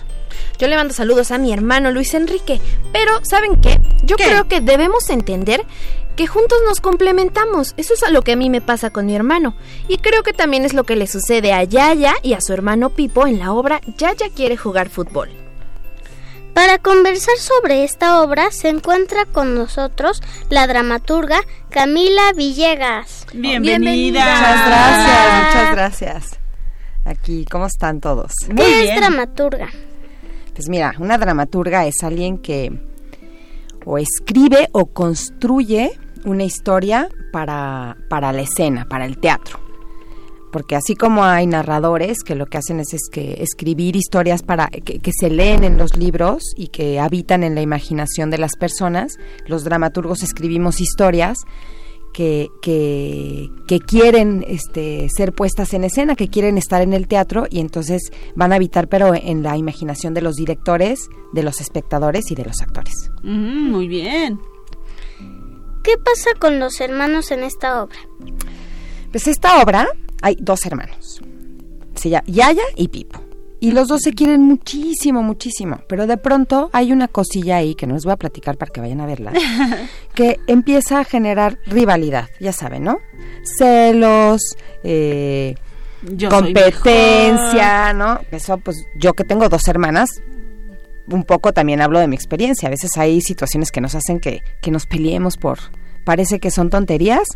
Yo 0.58 0.66
le 0.66 0.74
mando 0.74 0.94
saludos 0.94 1.30
a 1.30 1.38
mi 1.38 1.52
hermano 1.52 1.90
Luis 1.90 2.14
Enrique. 2.14 2.60
Pero, 2.92 3.20
¿saben 3.24 3.60
qué? 3.60 3.78
Yo 4.04 4.16
creo 4.16 4.48
que 4.48 4.62
debemos 4.62 5.10
entender 5.10 5.64
que 6.16 6.26
juntos 6.26 6.58
nos 6.66 6.80
complementamos. 6.80 7.74
Eso 7.76 7.92
es 7.92 8.02
a 8.02 8.10
lo 8.10 8.22
que 8.22 8.32
a 8.32 8.36
mí 8.36 8.48
me 8.48 8.62
pasa 8.62 8.88
con 8.88 9.04
mi 9.04 9.14
hermano. 9.14 9.54
Y 9.88 9.98
creo 9.98 10.22
que 10.22 10.32
también 10.32 10.64
es 10.64 10.72
lo 10.72 10.84
que 10.84 10.96
le 10.96 11.06
sucede 11.06 11.52
a 11.52 11.62
Yaya 11.62 12.14
y 12.22 12.32
a 12.32 12.40
su 12.40 12.54
hermano 12.54 12.90
Pipo 12.90 13.26
en 13.26 13.38
la 13.38 13.52
obra 13.52 13.82
Yaya 13.98 14.30
quiere 14.34 14.56
jugar 14.56 14.88
fútbol. 14.88 15.45
Para 16.56 16.78
conversar 16.78 17.36
sobre 17.36 17.84
esta 17.84 18.22
obra 18.22 18.50
se 18.50 18.70
encuentra 18.70 19.26
con 19.26 19.54
nosotros 19.54 20.22
la 20.48 20.66
dramaturga 20.66 21.42
Camila 21.68 22.32
Villegas. 22.34 23.26
Bienvenida. 23.34 24.20
Muchas 24.24 24.66
gracias, 24.66 25.44
muchas 25.44 25.72
gracias. 25.72 26.40
Aquí, 27.04 27.44
¿cómo 27.44 27.66
están 27.66 28.00
todos? 28.00 28.32
¿Qué 28.56 28.88
es 28.88 28.96
dramaturga? 28.96 29.68
Pues 30.54 30.70
mira, 30.70 30.94
una 30.98 31.18
dramaturga 31.18 31.84
es 31.84 32.02
alguien 32.02 32.38
que 32.38 32.72
o 33.84 33.98
escribe 33.98 34.70
o 34.72 34.86
construye 34.86 36.00
una 36.24 36.44
historia 36.44 37.10
para, 37.32 37.98
para 38.08 38.32
la 38.32 38.40
escena, 38.40 38.86
para 38.88 39.04
el 39.04 39.18
teatro. 39.18 39.65
Porque 40.56 40.74
así 40.74 40.94
como 40.94 41.22
hay 41.22 41.46
narradores 41.46 42.22
que 42.24 42.34
lo 42.34 42.46
que 42.46 42.56
hacen 42.56 42.80
es, 42.80 42.94
es 42.94 43.10
que 43.12 43.42
escribir 43.42 43.94
historias 43.94 44.42
para 44.42 44.68
que, 44.68 45.00
que 45.00 45.12
se 45.12 45.28
leen 45.28 45.64
en 45.64 45.76
los 45.76 45.98
libros 45.98 46.54
y 46.56 46.68
que 46.68 46.98
habitan 46.98 47.44
en 47.44 47.54
la 47.54 47.60
imaginación 47.60 48.30
de 48.30 48.38
las 48.38 48.56
personas, 48.56 49.18
los 49.46 49.64
dramaturgos 49.64 50.22
escribimos 50.22 50.80
historias 50.80 51.40
que, 52.14 52.48
que, 52.62 53.50
que 53.68 53.80
quieren 53.80 54.46
este, 54.48 55.08
ser 55.14 55.34
puestas 55.34 55.74
en 55.74 55.84
escena, 55.84 56.16
que 56.16 56.28
quieren 56.28 56.56
estar 56.56 56.80
en 56.80 56.94
el 56.94 57.06
teatro 57.06 57.46
y 57.50 57.60
entonces 57.60 58.10
van 58.34 58.54
a 58.54 58.56
habitar 58.56 58.88
pero 58.88 59.14
en 59.14 59.42
la 59.42 59.58
imaginación 59.58 60.14
de 60.14 60.22
los 60.22 60.36
directores, 60.36 61.10
de 61.34 61.42
los 61.42 61.60
espectadores 61.60 62.30
y 62.30 62.34
de 62.34 62.46
los 62.46 62.62
actores. 62.62 62.94
Mm, 63.22 63.72
muy 63.72 63.88
bien. 63.88 64.40
¿Qué 65.82 65.98
pasa 65.98 66.30
con 66.38 66.58
los 66.58 66.80
hermanos 66.80 67.30
en 67.30 67.44
esta 67.44 67.82
obra? 67.82 67.98
Pues 69.10 69.26
esta 69.26 69.62
obra 69.62 69.88
hay 70.22 70.36
dos 70.40 70.64
hermanos, 70.66 71.20
se 71.94 72.10
llama 72.10 72.24
Yaya 72.26 72.64
y 72.76 72.88
Pipo. 72.88 73.20
Y 73.58 73.72
los 73.72 73.88
dos 73.88 74.02
se 74.02 74.12
quieren 74.12 74.42
muchísimo, 74.42 75.22
muchísimo. 75.22 75.80
Pero 75.88 76.06
de 76.06 76.18
pronto 76.18 76.68
hay 76.72 76.92
una 76.92 77.08
cosilla 77.08 77.56
ahí 77.56 77.74
que 77.74 77.86
no 77.86 77.94
les 77.94 78.04
voy 78.04 78.12
a 78.12 78.16
platicar 78.16 78.56
para 78.58 78.70
que 78.70 78.80
vayan 78.80 79.00
a 79.00 79.06
verla, 79.06 79.32
que 80.14 80.38
empieza 80.46 81.00
a 81.00 81.04
generar 81.04 81.58
rivalidad, 81.66 82.28
ya 82.38 82.52
saben, 82.52 82.84
¿no? 82.84 82.98
Celos, 83.58 84.56
eh, 84.84 85.54
Yo 86.02 86.28
competencia, 86.28 87.94
¿no? 87.94 88.20
Eso, 88.30 88.58
pues 88.58 88.76
yo 89.00 89.14
que 89.14 89.24
tengo 89.24 89.48
dos 89.48 89.66
hermanas, 89.68 90.10
un 91.08 91.24
poco 91.24 91.52
también 91.52 91.80
hablo 91.80 91.98
de 91.98 92.08
mi 92.08 92.14
experiencia. 92.16 92.68
A 92.68 92.70
veces 92.70 92.90
hay 92.98 93.22
situaciones 93.22 93.70
que 93.70 93.80
nos 93.80 93.94
hacen 93.94 94.20
que, 94.20 94.42
que 94.60 94.70
nos 94.70 94.86
peleemos 94.86 95.38
por, 95.38 95.58
parece 96.06 96.38
que 96.38 96.52
son 96.52 96.70
tonterías. 96.70 97.28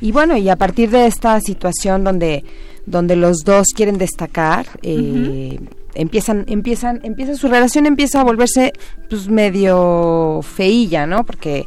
Y 0.00 0.12
bueno, 0.12 0.36
y 0.36 0.50
a 0.50 0.56
partir 0.56 0.90
de 0.90 1.06
esta 1.06 1.40
situación 1.40 2.04
donde, 2.04 2.44
donde 2.84 3.16
los 3.16 3.38
dos 3.38 3.68
quieren 3.74 3.96
destacar, 3.96 4.66
eh, 4.82 5.58
empiezan, 5.94 6.44
empiezan, 6.46 7.00
empieza 7.02 7.34
su 7.34 7.48
relación 7.48 7.86
empieza 7.86 8.20
a 8.20 8.24
volverse 8.24 8.72
pues 9.08 9.28
medio 9.28 10.40
feilla, 10.42 11.06
¿no? 11.06 11.24
Porque 11.24 11.64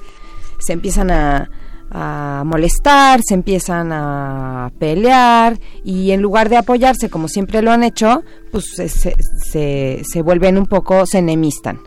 se 0.60 0.74
empiezan 0.74 1.10
a, 1.10 1.50
a 1.90 2.44
molestar, 2.46 3.22
se 3.28 3.34
empiezan 3.34 3.92
a 3.92 4.72
pelear 4.78 5.60
y 5.84 6.12
en 6.12 6.22
lugar 6.22 6.48
de 6.50 6.58
apoyarse 6.58 7.10
como 7.10 7.28
siempre 7.28 7.64
lo 7.64 7.72
han 7.72 7.84
hecho, 7.84 8.24
pues 8.52 8.66
se, 8.76 8.88
se, 8.88 9.16
se, 9.50 10.04
se 10.04 10.22
vuelven 10.22 10.60
un 10.60 10.68
poco, 10.68 11.08
se 11.08 11.18
enemistan. 11.18 11.80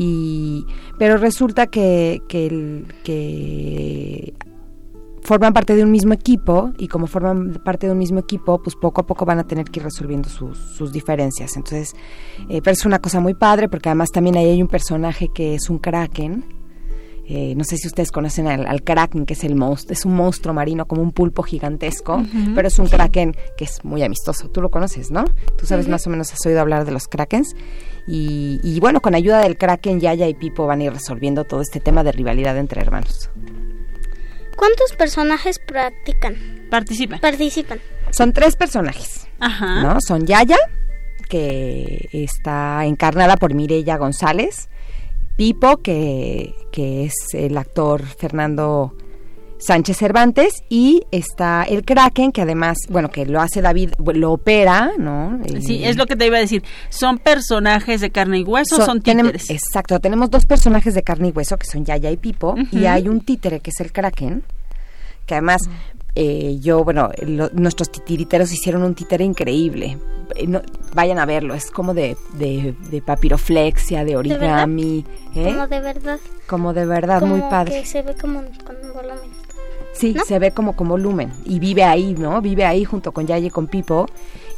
Y, 0.00 0.64
pero 0.96 1.16
resulta 1.16 1.66
que, 1.66 2.22
que, 2.28 2.46
el- 2.46 2.86
que 3.02 4.32
forman 5.22 5.52
parte 5.52 5.74
de 5.74 5.82
un 5.82 5.90
mismo 5.90 6.14
equipo 6.14 6.70
y 6.78 6.86
como 6.86 7.08
forman 7.08 7.60
parte 7.64 7.86
de 7.88 7.92
un 7.94 7.98
mismo 7.98 8.20
equipo, 8.20 8.62
pues 8.62 8.76
poco 8.76 9.00
a 9.00 9.06
poco 9.06 9.24
van 9.26 9.40
a 9.40 9.44
tener 9.44 9.64
que 9.64 9.80
ir 9.80 9.84
resolviendo 9.84 10.28
sus, 10.28 10.56
sus 10.56 10.92
diferencias. 10.92 11.56
Entonces, 11.56 11.94
eh, 12.48 12.60
pero 12.62 12.74
es 12.74 12.86
una 12.86 13.00
cosa 13.00 13.18
muy 13.18 13.34
padre 13.34 13.68
porque 13.68 13.88
además 13.88 14.10
también 14.12 14.36
ahí 14.36 14.46
hay 14.50 14.62
un 14.62 14.68
personaje 14.68 15.30
que 15.34 15.56
es 15.56 15.68
un 15.68 15.78
kraken, 15.78 16.44
Eh, 17.30 17.54
no 17.54 17.62
sé 17.62 17.76
si 17.76 17.86
ustedes 17.86 18.10
conocen 18.10 18.48
al, 18.48 18.66
al 18.66 18.82
kraken, 18.82 19.26
que 19.26 19.34
es 19.34 19.44
el 19.44 19.54
monstruo, 19.54 19.92
es 19.92 20.06
un 20.06 20.14
monstruo 20.14 20.54
marino 20.54 20.86
como 20.86 21.02
un 21.02 21.12
pulpo 21.12 21.42
gigantesco, 21.42 22.22
pero 22.54 22.68
es 22.68 22.78
un 22.78 22.86
kraken 22.86 23.36
que 23.58 23.64
es 23.66 23.84
muy 23.84 24.02
amistoso. 24.02 24.48
Tú 24.48 24.62
lo 24.62 24.70
conoces, 24.70 25.10
¿no? 25.10 25.26
Tú 25.58 25.66
sabes 25.66 25.88
más 25.88 26.06
o 26.06 26.10
menos, 26.10 26.32
has 26.32 26.46
oído 26.46 26.58
hablar 26.58 26.86
de 26.86 26.92
los 26.92 27.06
krakens. 27.06 27.54
Y, 28.06 28.60
y 28.62 28.80
bueno, 28.80 29.02
con 29.02 29.14
ayuda 29.14 29.40
del 29.40 29.58
kraken, 29.58 30.00
Yaya 30.00 30.26
y 30.26 30.32
Pipo 30.32 30.66
van 30.66 30.80
a 30.80 30.84
ir 30.84 30.92
resolviendo 30.94 31.44
todo 31.44 31.60
este 31.60 31.80
tema 31.80 32.02
de 32.02 32.12
rivalidad 32.12 32.56
entre 32.56 32.80
hermanos. 32.80 33.30
¿Cuántos 34.56 34.92
personajes 34.96 35.58
practican? 35.58 36.66
Participan. 36.70 37.20
Participan. 37.20 37.78
Son 38.10 38.32
tres 38.32 38.56
personajes. 38.56 39.28
Ajá. 39.38 39.82
¿no? 39.82 40.00
Son 40.00 40.26
Yaya, 40.26 40.56
que 41.28 42.08
está 42.10 42.86
encarnada 42.86 43.36
por 43.36 43.52
Mireya 43.52 43.98
González, 43.98 44.70
Pipo, 45.38 45.76
que, 45.76 46.52
que 46.72 47.04
es 47.04 47.14
el 47.32 47.56
actor 47.56 48.04
Fernando 48.04 48.92
Sánchez 49.60 49.96
Cervantes, 49.96 50.64
y 50.68 51.04
está 51.12 51.62
el 51.62 51.84
Kraken, 51.84 52.32
que 52.32 52.42
además, 52.42 52.76
bueno, 52.90 53.08
que 53.08 53.24
lo 53.24 53.40
hace 53.40 53.62
David, 53.62 53.90
lo 54.14 54.32
opera, 54.32 54.90
¿no? 54.98 55.38
Sí, 55.60 55.84
es 55.84 55.96
lo 55.96 56.06
que 56.06 56.16
te 56.16 56.26
iba 56.26 56.38
a 56.38 56.40
decir. 56.40 56.64
¿Son 56.88 57.18
personajes 57.18 58.00
de 58.00 58.10
carne 58.10 58.40
y 58.40 58.42
hueso 58.42 58.84
son 58.84 59.00
tenem- 59.00 59.26
títeres? 59.26 59.48
exacto, 59.50 60.00
tenemos 60.00 60.28
dos 60.28 60.44
personajes 60.44 60.94
de 60.94 61.04
carne 61.04 61.28
y 61.28 61.30
hueso, 61.30 61.56
que 61.56 61.66
son 61.66 61.84
Yaya 61.84 62.10
y 62.10 62.16
Pipo, 62.16 62.56
y 62.72 62.86
hay 62.86 63.06
un 63.08 63.20
títere, 63.20 63.60
que 63.60 63.70
es 63.70 63.78
el 63.78 63.92
Kraken, 63.92 64.42
que 65.24 65.34
además... 65.34 65.62
eh, 66.20 66.58
yo, 66.60 66.82
bueno, 66.82 67.10
lo- 67.24 67.48
nuestros 67.50 67.90
titiriteros 67.92 68.52
hicieron 68.52 68.82
un 68.82 68.94
títere 68.96 69.22
increíble. 69.24 69.98
Eh, 70.34 70.46
no- 70.48 70.62
vayan 70.92 71.18
a 71.20 71.26
verlo, 71.26 71.54
es 71.54 71.70
como 71.70 71.94
de, 71.94 72.16
de, 72.34 72.74
de 72.90 73.00
papiroflexia, 73.02 74.04
de 74.04 74.16
origami, 74.16 75.04
¿eh? 75.36 75.44
Como 75.54 75.66
de 75.68 75.80
verdad. 75.80 76.18
como 76.48 76.72
de 76.74 76.86
verdad, 76.86 77.22
muy 77.22 77.40
padre. 77.42 77.80
que 77.80 77.86
se 77.86 78.02
ve 78.02 78.14
como 78.20 78.40
con 78.66 78.76
un 78.84 78.92
volumen. 78.92 79.30
Sí, 79.94 80.14
se 80.26 80.38
ve 80.38 80.50
como 80.52 80.74
como 80.76 80.96
lumen 80.98 81.32
y 81.44 81.58
vive 81.60 81.82
ahí, 81.84 82.14
¿no? 82.18 82.40
Vive 82.40 82.64
ahí 82.64 82.84
junto 82.84 83.10
con 83.12 83.26
Yaya 83.26 83.46
y 83.46 83.50
con 83.50 83.66
Pipo 83.68 84.06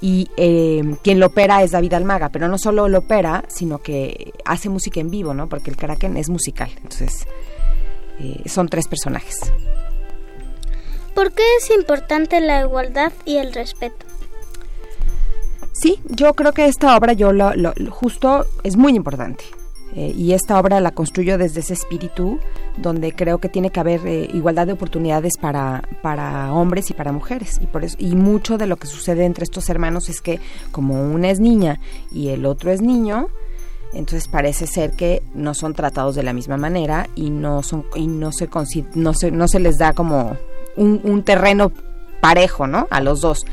y 0.00 0.28
eh, 0.36 0.96
quien 1.02 1.18
lo 1.20 1.26
opera 1.26 1.62
es 1.62 1.70
David 1.70 1.94
Almaga, 1.94 2.28
pero 2.30 2.46
no 2.48 2.58
solo 2.58 2.88
lo 2.88 2.98
opera, 2.98 3.44
sino 3.48 3.78
que 3.78 4.32
hace 4.44 4.68
música 4.68 5.00
en 5.00 5.11
vivo, 5.11 5.32
¿no? 5.34 5.48
Porque 5.48 5.70
el 5.70 5.76
Kraken 5.76 6.16
es 6.16 6.28
musical, 6.30 6.70
entonces 6.76 7.26
eh, 8.18 8.42
son 8.48 8.68
tres 8.68 8.86
personajes. 8.88 9.50
¿Por 11.14 11.32
qué 11.32 11.42
es 11.58 11.70
importante 11.70 12.40
la 12.40 12.61
igualdad 12.61 13.12
y 13.24 13.36
el 13.36 13.52
respeto? 13.52 14.06
Sí, 15.72 15.98
yo 16.08 16.34
creo 16.34 16.52
que 16.52 16.66
esta 16.66 16.96
obra 16.96 17.12
yo 17.14 17.32
lo, 17.32 17.54
lo- 17.54 17.72
justo 17.90 18.44
es 18.64 18.76
muy 18.76 18.94
importante. 18.94 19.44
Eh, 19.96 20.12
y 20.16 20.34
esta 20.34 20.61
obra 20.61 20.78
la 20.80 20.92
construyo 20.92 21.36
desde 21.36 21.61
ese 21.61 21.72
espíritu 21.72 22.38
donde 22.76 23.11
creo 23.12 23.38
que 23.38 23.48
tiene 23.48 23.70
que 23.70 23.80
haber 23.80 24.06
eh, 24.06 24.28
igualdad 24.32 24.68
de 24.68 24.74
oportunidades 24.74 25.32
para, 25.40 25.82
para 26.00 26.52
hombres 26.52 26.90
y 26.90 26.94
para 26.94 27.11
mujeres 27.11 27.58
y 27.61 27.66
por 27.66 27.82
eso 27.82 27.96
y 27.98 28.14
mucho 28.14 28.56
de 28.56 28.68
lo 28.68 28.76
que 28.76 28.86
sucede 28.86 29.24
entre 29.24 29.42
estos 29.42 29.68
hermanos 29.68 30.08
es 30.08 30.20
que 30.20 30.38
como 30.70 31.02
una 31.02 31.30
es 31.30 31.40
niña 31.40 31.80
y 32.12 32.28
el 32.28 32.46
otro 32.46 32.70
es 32.70 32.80
niño 32.82 33.30
entonces 33.92 34.28
parece 34.28 34.68
ser 34.68 34.92
que 34.92 35.24
no 35.34 35.54
son 35.54 35.74
tratados 35.74 36.14
de 36.14 36.22
la 36.22 36.34
misma 36.34 36.56
manera 36.56 37.08
y 37.16 37.30
no 37.30 37.64
son 37.64 37.84
y 37.96 38.06
no 38.06 38.30
se 38.30 38.48
no 38.94 39.12
se 39.12 39.32
no 39.32 39.48
se 39.48 39.58
les 39.58 39.76
da 39.76 39.92
como 39.92 40.36
un, 40.77 41.01
un 41.05 41.23
terreno 41.25 41.73
parejo 42.21 42.66
no 42.66 42.87
a 42.91 43.01
los 43.01 43.21
dos 43.21 43.45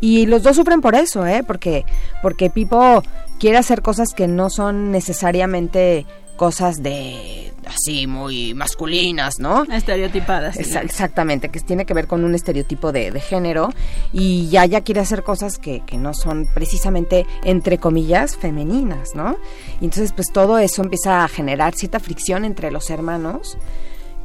y 0.00 0.26
los 0.26 0.42
dos 0.42 0.56
sufren 0.56 0.80
por 0.80 0.94
eso, 0.96 1.26
¿eh? 1.26 1.44
Porque, 1.46 1.84
porque 2.22 2.50
Pipo 2.50 3.02
quiere 3.38 3.58
hacer 3.58 3.82
cosas 3.82 4.14
que 4.14 4.26
no 4.26 4.50
son 4.50 4.90
necesariamente 4.90 6.06
cosas 6.36 6.82
de 6.82 7.52
así 7.66 8.08
muy 8.08 8.52
masculinas, 8.54 9.38
¿no? 9.38 9.62
Estereotipadas. 9.64 10.56
Exa- 10.56 10.82
exactamente, 10.82 11.50
que 11.50 11.60
tiene 11.60 11.84
que 11.86 11.94
ver 11.94 12.08
con 12.08 12.24
un 12.24 12.34
estereotipo 12.34 12.90
de, 12.90 13.12
de 13.12 13.20
género 13.20 13.68
y 14.12 14.48
Yaya 14.48 14.80
quiere 14.80 15.00
hacer 15.00 15.22
cosas 15.22 15.58
que, 15.58 15.82
que 15.86 15.96
no 15.98 16.14
son 16.14 16.48
precisamente, 16.52 17.24
entre 17.44 17.78
comillas, 17.78 18.36
femeninas, 18.36 19.10
¿no? 19.14 19.36
Y 19.80 19.84
entonces 19.84 20.12
pues 20.12 20.32
todo 20.32 20.58
eso 20.58 20.82
empieza 20.82 21.22
a 21.22 21.28
generar 21.28 21.74
cierta 21.76 22.00
fricción 22.00 22.44
entre 22.44 22.72
los 22.72 22.90
hermanos 22.90 23.56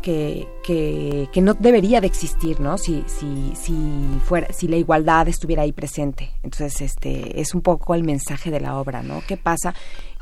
que, 0.02 0.48
que, 0.64 1.30
que 1.32 1.42
no 1.42 1.54
debería 1.54 2.02
de 2.02 2.08
existir, 2.08 2.60
¿no? 2.60 2.78
Si, 2.78 3.04
si, 3.08 3.52
si 3.56 3.76
fuera, 4.24 4.52
si 4.54 4.68
la 4.68 4.78
igualdad 4.78 5.28
estuviera 5.28 5.64
ahí 5.64 5.72
presente. 5.72 6.32
Entonces, 6.44 6.82
este, 6.82 7.40
es 7.40 7.54
un 7.54 7.62
poco 7.62 7.96
el 7.96 8.04
mensaje 8.04 8.52
de 8.52 8.60
la 8.60 8.80
obra, 8.80 9.04
¿no? 9.04 9.22
¿Qué 9.28 9.38
pasa? 9.38 9.74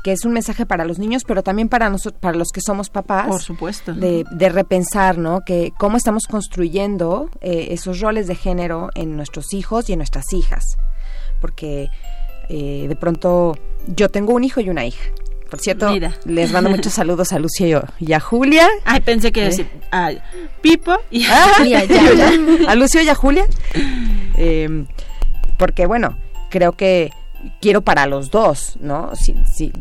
Que 0.02 0.12
es 0.12 0.24
un 0.24 0.32
mensaje 0.32 0.66
para 0.66 0.84
los 0.84 0.98
niños, 0.98 1.24
pero 1.26 1.42
también 1.42 1.68
para 1.68 1.90
nosotros, 1.90 2.20
para 2.20 2.36
los 2.36 2.48
que 2.52 2.60
somos 2.60 2.90
papás. 2.90 3.28
Por 3.28 3.40
supuesto. 3.40 3.92
De, 3.92 4.24
de 4.30 4.48
repensar, 4.48 5.18
¿no? 5.18 5.40
Que 5.44 5.72
cómo 5.78 5.96
estamos 5.96 6.26
construyendo 6.26 7.28
eh, 7.40 7.68
esos 7.70 8.00
roles 8.00 8.26
de 8.26 8.34
género 8.34 8.90
en 8.94 9.16
nuestros 9.16 9.52
hijos 9.52 9.88
y 9.88 9.92
en 9.94 9.98
nuestras 9.98 10.32
hijas. 10.32 10.76
Porque 11.40 11.88
eh, 12.48 12.86
de 12.88 12.96
pronto 12.96 13.56
yo 13.86 14.08
tengo 14.08 14.34
un 14.34 14.44
hijo 14.44 14.60
y 14.60 14.70
una 14.70 14.86
hija. 14.86 15.10
Por 15.50 15.60
cierto, 15.60 15.90
Mira. 15.90 16.12
les 16.24 16.52
mando 16.52 16.70
muchos 16.70 16.92
saludos 16.94 17.32
a 17.32 17.38
Lucia 17.38 17.84
y 18.00 18.12
a 18.12 18.20
Julia. 18.20 18.68
Ay, 18.84 19.00
pensé 19.00 19.30
que 19.32 19.42
¿Eh? 19.42 19.44
decir 19.46 19.68
a 19.92 20.10
Pipo 20.60 20.96
y 21.10 21.24
a, 21.24 21.44
Ah, 21.58 21.64
y 21.64 21.74
a 22.66 22.74
Lucio 22.74 23.00
y 23.02 23.08
a 23.08 23.14
Julia. 23.14 23.46
Eh, 24.36 24.84
porque, 25.58 25.86
bueno, 25.86 26.16
creo 26.50 26.72
que 26.72 27.10
quiero 27.60 27.82
para 27.82 28.06
los 28.06 28.30
dos, 28.30 28.76
¿no? 28.80 29.14
Si, 29.14 29.34
si- 29.54 29.72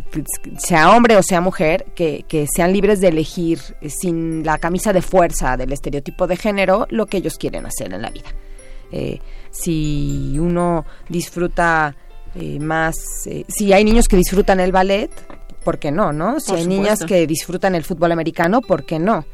sea 0.60 0.92
hombre 0.92 1.18
o 1.18 1.24
sea 1.24 1.42
mujer, 1.42 1.86
que, 1.96 2.24
que 2.28 2.46
sean 2.54 2.72
libres 2.72 3.02
de 3.02 3.08
elegir 3.08 3.60
eh, 3.82 3.90
sin 3.90 4.46
la 4.46 4.58
camisa 4.60 4.94
de 4.94 5.02
fuerza 5.02 5.58
del 5.58 5.72
estereotipo 5.72 6.28
de 6.28 6.38
género 6.38 6.86
lo 6.92 7.08
que 7.08 7.18
ellos 7.18 7.38
quieren 7.38 7.66
hacer 7.66 7.92
en 7.94 8.02
la 8.04 8.12
vida. 8.12 8.30
Eh, 8.92 9.20
si 9.52 10.36
uno 10.38 10.86
disfruta 11.10 11.96
eh, 12.36 12.60
más, 12.60 12.96
eh, 13.26 13.46
si 13.48 13.74
hay 13.74 13.84
niños 13.84 14.08
que 14.08 14.18
disfrutan 14.18 14.60
el 14.60 14.72
ballet, 14.72 15.10
¿por 15.66 15.80
qué 15.80 15.92
no, 15.92 16.14
no? 16.14 16.40
Si 16.40 16.52
Por 16.52 16.60
hay 16.60 16.68
niñas 16.68 17.00
supuesto. 17.00 17.08
que 17.08 17.28
disfrutan 17.28 17.76
el 17.76 17.84
fútbol 17.84 18.14
americano, 18.14 18.62
¿por 18.62 18.86
qué 18.86 19.00
no? 19.00 19.26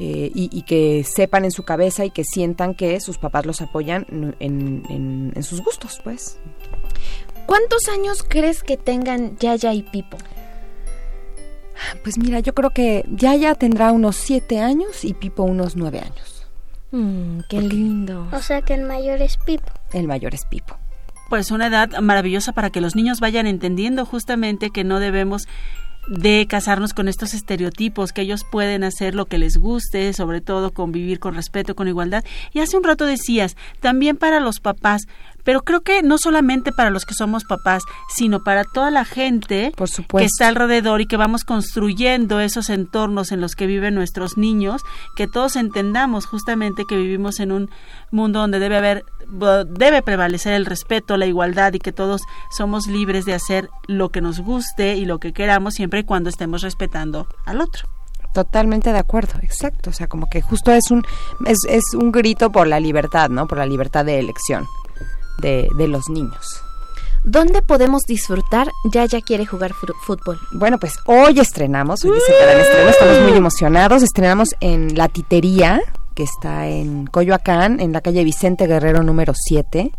Eh, 0.00 0.32
y, 0.34 0.50
y 0.52 0.62
que 0.62 1.04
sepan 1.04 1.44
en 1.44 1.52
su 1.52 1.62
cabeza 1.62 2.04
y 2.04 2.10
que 2.10 2.24
sientan 2.24 2.74
que 2.74 2.98
sus 2.98 3.18
papás 3.18 3.46
los 3.46 3.60
apoyan 3.60 4.04
en, 4.10 4.34
en- 4.88 5.32
en 5.36 5.42
sus 5.44 5.62
gustos, 5.62 6.00
pues. 6.02 6.38
¿Cuántos 7.46 7.88
años 7.88 8.24
crees 8.26 8.64
que 8.64 8.76
tengan 8.76 9.36
Yaya 9.38 9.72
y 9.72 9.82
Pipo? 9.82 10.16
Pues 12.02 12.18
mira, 12.18 12.40
yo 12.40 12.54
creo 12.54 12.70
que 12.70 13.04
Yaya 13.10 13.54
tendrá 13.54 13.92
unos 13.92 14.16
siete 14.16 14.60
años 14.60 15.04
y 15.04 15.12
Pipo 15.14 15.42
unos 15.44 15.76
nueve 15.76 16.00
años. 16.00 16.46
Mm, 16.92 17.40
qué 17.48 17.60
lindo. 17.60 18.28
O 18.32 18.40
sea 18.40 18.62
que 18.62 18.74
el 18.74 18.82
mayor 18.82 19.20
es 19.22 19.36
Pipo. 19.36 19.70
El 19.92 20.06
mayor 20.08 20.34
es 20.34 20.44
Pipo. 20.44 20.76
Pues 21.28 21.50
una 21.50 21.68
edad 21.68 22.00
maravillosa 22.00 22.52
para 22.52 22.70
que 22.70 22.80
los 22.80 22.94
niños 22.94 23.20
vayan 23.20 23.46
entendiendo 23.46 24.04
justamente 24.04 24.70
que 24.70 24.84
no 24.84 25.00
debemos 25.00 25.46
de 26.06 26.46
casarnos 26.48 26.92
con 26.92 27.08
estos 27.08 27.34
estereotipos, 27.34 28.12
que 28.12 28.22
ellos 28.22 28.44
pueden 28.44 28.84
hacer 28.84 29.14
lo 29.14 29.26
que 29.26 29.38
les 29.38 29.56
guste, 29.56 30.12
sobre 30.12 30.40
todo 30.40 30.72
convivir 30.72 31.18
con 31.18 31.34
respeto, 31.34 31.74
con 31.74 31.88
igualdad. 31.88 32.24
Y 32.52 32.60
hace 32.60 32.76
un 32.76 32.84
rato 32.84 33.06
decías, 33.06 33.56
también 33.80 34.16
para 34.16 34.40
los 34.40 34.60
papás, 34.60 35.06
pero 35.44 35.62
creo 35.62 35.82
que 35.82 36.02
no 36.02 36.18
solamente 36.18 36.72
para 36.72 36.90
los 36.90 37.04
que 37.04 37.14
somos 37.14 37.44
papás, 37.44 37.84
sino 38.14 38.42
para 38.42 38.64
toda 38.64 38.90
la 38.90 39.04
gente 39.04 39.72
Por 39.76 39.88
que 39.90 40.24
está 40.24 40.48
alrededor 40.48 41.00
y 41.00 41.06
que 41.06 41.16
vamos 41.16 41.44
construyendo 41.44 42.40
esos 42.40 42.70
entornos 42.70 43.30
en 43.30 43.40
los 43.40 43.54
que 43.54 43.66
viven 43.66 43.94
nuestros 43.94 44.36
niños, 44.36 44.82
que 45.16 45.26
todos 45.26 45.56
entendamos 45.56 46.26
justamente 46.26 46.84
que 46.88 46.96
vivimos 46.96 47.40
en 47.40 47.52
un 47.52 47.70
mundo 48.10 48.40
donde 48.40 48.58
debe 48.58 48.76
haber 48.76 49.04
debe 49.66 50.02
prevalecer 50.02 50.52
el 50.52 50.66
respeto, 50.66 51.16
la 51.16 51.26
igualdad 51.26 51.72
y 51.72 51.78
que 51.78 51.92
todos 51.92 52.22
somos 52.50 52.86
libres 52.86 53.24
de 53.24 53.34
hacer 53.34 53.68
lo 53.86 54.10
que 54.10 54.20
nos 54.20 54.40
guste 54.40 54.96
y 54.96 55.06
lo 55.06 55.18
que 55.18 55.32
queramos 55.32 55.74
siempre 55.74 56.00
y 56.00 56.04
cuando 56.04 56.28
estemos 56.28 56.62
respetando 56.62 57.26
al 57.46 57.60
otro. 57.60 57.88
Totalmente 58.34 58.92
de 58.92 58.98
acuerdo, 58.98 59.34
exacto. 59.42 59.90
O 59.90 59.92
sea, 59.92 60.08
como 60.08 60.26
que 60.28 60.42
justo 60.42 60.72
es 60.72 60.90
un, 60.90 61.04
es, 61.46 61.58
es 61.68 61.84
un 61.94 62.10
grito 62.10 62.50
por 62.50 62.66
la 62.66 62.80
libertad, 62.80 63.30
¿no? 63.30 63.46
Por 63.46 63.58
la 63.58 63.66
libertad 63.66 64.04
de 64.04 64.18
elección 64.18 64.66
de, 65.38 65.68
de 65.76 65.88
los 65.88 66.08
niños. 66.08 66.64
¿Dónde 67.24 67.62
podemos 67.62 68.02
disfrutar 68.02 68.68
Yaya 68.92 69.22
quiere 69.22 69.46
jugar 69.46 69.72
fútbol? 69.72 70.38
Bueno, 70.52 70.78
pues 70.78 70.98
hoy 71.06 71.40
estrenamos, 71.40 72.04
hoy 72.04 72.18
es 72.18 72.28
el 72.28 72.46
gran 72.46 72.60
estreno, 72.60 72.90
estamos 72.90 73.20
muy 73.22 73.32
emocionados. 73.32 74.02
Estrenamos 74.02 74.50
en 74.60 74.94
La 74.94 75.08
Titería, 75.08 75.80
que 76.14 76.22
está 76.22 76.68
en 76.68 77.06
Coyoacán, 77.06 77.80
en 77.80 77.92
la 77.92 78.02
calle 78.02 78.24
Vicente 78.24 78.66
Guerrero 78.66 79.02
número 79.02 79.32
7. 79.34 79.90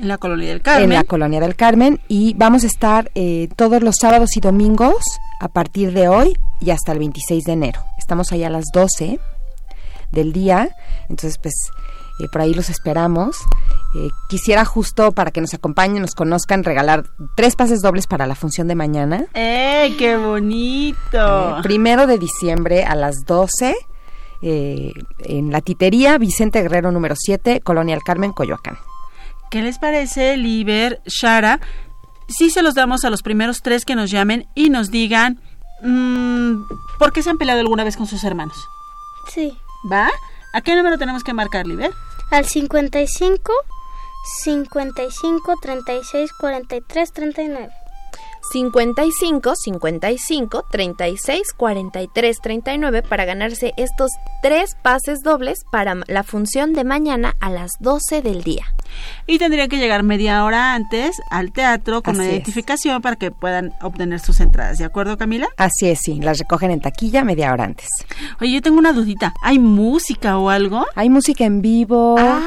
En 0.00 0.08
la 0.08 0.18
colonia 0.18 0.48
del 0.48 0.62
Carmen. 0.62 0.84
En 0.84 0.90
la 0.90 1.02
colonia 1.02 1.40
del 1.40 1.56
Carmen. 1.56 2.00
Y 2.06 2.34
vamos 2.34 2.62
a 2.62 2.68
estar 2.68 3.10
eh, 3.16 3.48
todos 3.56 3.82
los 3.82 3.96
sábados 4.00 4.36
y 4.36 4.40
domingos 4.40 5.02
a 5.40 5.48
partir 5.48 5.92
de 5.92 6.08
hoy 6.08 6.38
y 6.60 6.70
hasta 6.70 6.92
el 6.92 7.00
26 7.00 7.44
de 7.44 7.52
enero. 7.52 7.80
Estamos 7.98 8.30
ahí 8.30 8.44
a 8.44 8.50
las 8.50 8.66
12 8.72 9.18
del 10.12 10.32
día. 10.32 10.76
Entonces, 11.08 11.36
pues, 11.38 11.54
eh, 12.20 12.28
por 12.30 12.42
ahí 12.42 12.54
los 12.54 12.70
esperamos. 12.70 13.36
Eh, 13.94 14.10
quisiera 14.28 14.64
justo 14.64 15.12
para 15.12 15.30
que 15.30 15.40
nos 15.40 15.52
acompañen, 15.54 16.02
nos 16.02 16.14
conozcan, 16.14 16.62
regalar 16.62 17.04
tres 17.34 17.56
pases 17.56 17.80
dobles 17.80 18.06
para 18.06 18.26
la 18.26 18.34
función 18.34 18.68
de 18.68 18.74
mañana. 18.74 19.26
¡Eh, 19.34 19.94
qué 19.98 20.16
bonito! 20.16 21.58
Eh, 21.58 21.62
primero 21.62 22.06
de 22.06 22.18
diciembre 22.18 22.84
a 22.84 22.94
las 22.94 23.24
12 23.26 23.74
eh, 24.42 24.92
en 25.18 25.50
la 25.50 25.60
titería 25.60 26.16
Vicente 26.18 26.62
Guerrero 26.62 26.92
número 26.92 27.14
7, 27.18 27.60
Colonia 27.60 27.94
El 27.94 28.02
Carmen, 28.02 28.32
Coyoacán. 28.32 28.78
¿Qué 29.50 29.62
les 29.62 29.78
parece, 29.78 30.36
Liber, 30.36 31.00
Shara? 31.06 31.60
Si 32.28 32.50
se 32.50 32.62
los 32.62 32.74
damos 32.74 33.04
a 33.04 33.10
los 33.10 33.22
primeros 33.22 33.60
tres 33.62 33.84
que 33.84 33.96
nos 33.96 34.10
llamen 34.10 34.46
y 34.54 34.70
nos 34.70 34.90
digan 34.90 35.40
mm, 35.82 36.62
por 36.98 37.12
qué 37.12 37.22
se 37.22 37.30
han 37.30 37.38
peleado 37.38 37.60
alguna 37.60 37.84
vez 37.84 37.96
con 37.96 38.06
sus 38.06 38.22
hermanos. 38.24 38.56
Sí. 39.28 39.52
¿Va? 39.90 40.08
¿A 40.52 40.60
qué 40.62 40.74
número 40.76 40.98
tenemos 40.98 41.24
que 41.24 41.34
marcar, 41.34 41.66
Liber? 41.66 41.90
Al 42.30 42.44
55 42.44 43.52
55 44.42 45.54
36 45.60 46.30
43 46.38 47.12
39. 47.12 47.79
55 48.52 49.54
55 49.54 50.66
36 50.70 51.42
43 51.56 52.38
39 52.40 53.02
para 53.02 53.24
ganarse 53.24 53.72
estos 53.76 54.10
tres 54.42 54.76
pases 54.82 55.20
dobles 55.22 55.60
para 55.70 55.96
la 56.06 56.22
función 56.22 56.72
de 56.72 56.84
mañana 56.84 57.36
a 57.40 57.50
las 57.50 57.70
12 57.80 58.22
del 58.22 58.42
día. 58.42 58.64
Y 59.26 59.38
tendrían 59.38 59.68
que 59.68 59.76
llegar 59.76 60.02
media 60.02 60.44
hora 60.44 60.74
antes 60.74 61.16
al 61.30 61.52
teatro 61.52 62.02
con 62.02 62.12
Así 62.12 62.20
una 62.20 62.28
es. 62.28 62.32
identificación 62.34 63.00
para 63.02 63.16
que 63.16 63.30
puedan 63.30 63.72
obtener 63.82 64.18
sus 64.20 64.40
entradas. 64.40 64.78
¿De 64.78 64.84
acuerdo, 64.84 65.16
Camila? 65.16 65.48
Así 65.56 65.88
es, 65.88 66.00
sí, 66.00 66.20
las 66.20 66.38
recogen 66.38 66.70
en 66.72 66.80
taquilla 66.80 67.22
media 67.24 67.52
hora 67.52 67.64
antes. 67.64 67.88
Oye, 68.40 68.52
yo 68.52 68.62
tengo 68.62 68.78
una 68.78 68.92
dudita. 68.92 69.32
¿Hay 69.42 69.58
música 69.58 70.38
o 70.38 70.50
algo? 70.50 70.86
Hay 70.96 71.08
música 71.08 71.44
en 71.44 71.62
vivo. 71.62 72.16
Ah. 72.18 72.40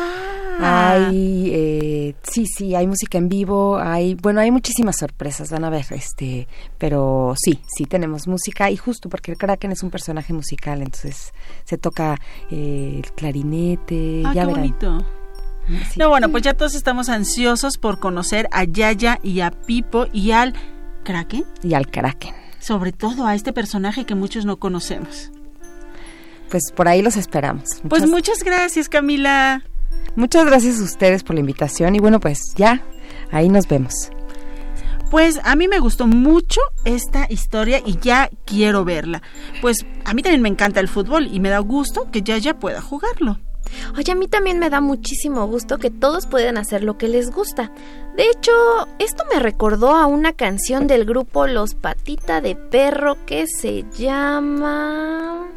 Hay, 0.60 1.50
eh, 1.54 2.16
sí, 2.24 2.46
sí, 2.46 2.76
hay 2.76 2.88
música 2.88 3.18
en 3.18 3.30
vivo, 3.30 3.78
hay, 3.78 4.16
bueno, 4.16 4.40
hay 4.40 4.52
muchísimas 4.52 4.98
sorpresas, 5.00 5.50
van 5.50 5.64
a 5.64 5.70
ver, 5.70 5.86
este, 5.92 6.48
pero 6.78 7.34
sí, 7.38 7.60
sí 7.76 7.86
tenemos 7.86 8.28
música 8.28 8.70
y 8.70 8.78
justo 8.78 9.10
porque 9.10 9.32
el 9.32 9.38
Kraken 9.38 9.72
es 9.72 9.84
un 9.84 9.90
personaje 9.90 10.34
musical, 10.34 10.82
entonces 10.82 11.34
se 11.64 11.78
toca 11.78 12.20
eh, 12.52 13.02
el 13.04 13.12
clarinete, 13.14 14.24
Ah, 14.26 14.34
ya 14.34 14.42
qué 14.42 14.48
verán. 14.48 14.62
bonito. 14.62 15.06
Sí. 15.92 15.98
No, 16.00 16.10
bueno, 16.10 16.30
pues 16.30 16.44
ya 16.44 16.54
todos 16.54 16.76
estamos 16.76 17.08
ansiosos 17.10 17.78
por 17.78 18.00
conocer 18.00 18.50
a 18.52 18.66
Yaya 18.66 19.20
y 19.24 19.40
a 19.40 19.50
Pipo 19.52 20.08
y 20.12 20.32
al 20.32 20.54
Kraken. 21.06 21.46
Y 21.64 21.74
al 21.74 21.88
Kraken. 21.90 22.36
Sobre 22.60 22.92
todo 22.92 23.26
a 23.26 23.34
este 23.36 23.54
personaje 23.54 24.06
que 24.06 24.14
muchos 24.16 24.46
no 24.46 24.58
conocemos. 24.58 25.32
Pues 26.50 26.64
por 26.76 26.88
ahí 26.88 27.02
los 27.02 27.16
esperamos. 27.18 27.82
Pues 27.90 28.08
muchas 28.10 28.44
gracias, 28.44 28.88
Camila. 28.90 29.64
Muchas 30.16 30.46
gracias 30.46 30.80
a 30.80 30.84
ustedes 30.84 31.24
por 31.24 31.36
la 31.36 31.40
invitación 31.40 31.96
y 31.96 32.00
bueno, 32.00 32.20
pues 32.20 32.54
ya, 32.56 32.84
ahí 33.32 33.50
nos 33.50 33.68
vemos. 33.68 34.12
Pues 35.10 35.40
a 35.44 35.56
mí 35.56 35.68
me 35.68 35.80
gustó 35.80 36.08
mucho 36.08 36.60
esta 36.86 37.28
historia 37.30 37.82
y 37.86 37.98
ya 38.00 38.30
quiero 38.46 38.84
verla. 38.84 39.22
Pues 39.62 39.86
a 40.06 40.14
mí 40.14 40.24
también 40.24 40.42
me 40.42 40.50
encanta 40.50 40.80
el 40.80 40.88
fútbol 40.88 41.28
y 41.32 41.40
me 41.40 41.50
da 41.50 41.60
gusto 41.60 42.10
que 42.12 42.24
Yaya 42.24 42.60
pueda 42.60 42.82
jugarlo. 42.82 43.40
Oye, 43.98 44.12
a 44.12 44.16
mí 44.16 44.28
también 44.28 44.60
me 44.60 44.70
da 44.70 44.82
muchísimo 44.82 45.46
gusto 45.48 45.78
que 45.78 45.90
todos 45.90 46.28
puedan 46.28 46.58
hacer 46.58 46.84
lo 46.84 46.98
que 46.98 47.08
les 47.08 47.32
gusta. 47.32 47.72
De 48.16 48.30
hecho, 48.30 48.52
esto 49.00 49.24
me 49.32 49.40
recordó 49.40 49.96
a 49.96 50.06
una 50.06 50.34
canción 50.34 50.88
del 50.88 51.06
grupo 51.06 51.48
Los 51.48 51.76
Patita 51.76 52.42
de 52.42 52.56
Perro 52.56 53.18
que 53.26 53.46
se 53.48 53.86
llama... 53.98 55.48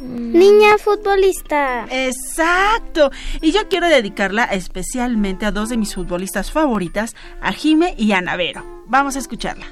Niña 0.00 0.78
futbolista. 0.78 1.86
Exacto. 1.90 3.10
Y 3.40 3.52
yo 3.52 3.68
quiero 3.68 3.88
dedicarla 3.88 4.44
especialmente 4.44 5.46
a 5.46 5.52
dos 5.52 5.68
de 5.68 5.76
mis 5.76 5.94
futbolistas 5.94 6.50
favoritas, 6.50 7.14
a 7.40 7.52
Jime 7.52 7.94
y 7.98 8.12
a 8.12 8.20
Navero. 8.20 8.64
Vamos 8.86 9.16
a 9.16 9.18
escucharla. 9.18 9.66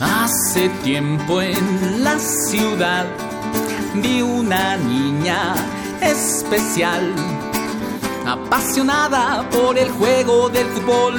Hace 0.00 0.68
tiempo 0.82 1.42
en 1.42 2.02
la 2.02 2.18
ciudad 2.18 3.06
vi 3.96 4.22
una 4.22 4.76
niña 4.76 5.54
especial, 6.00 7.14
apasionada 8.26 9.48
por 9.50 9.78
el 9.78 9.90
juego 9.90 10.48
del 10.48 10.66
fútbol, 10.68 11.14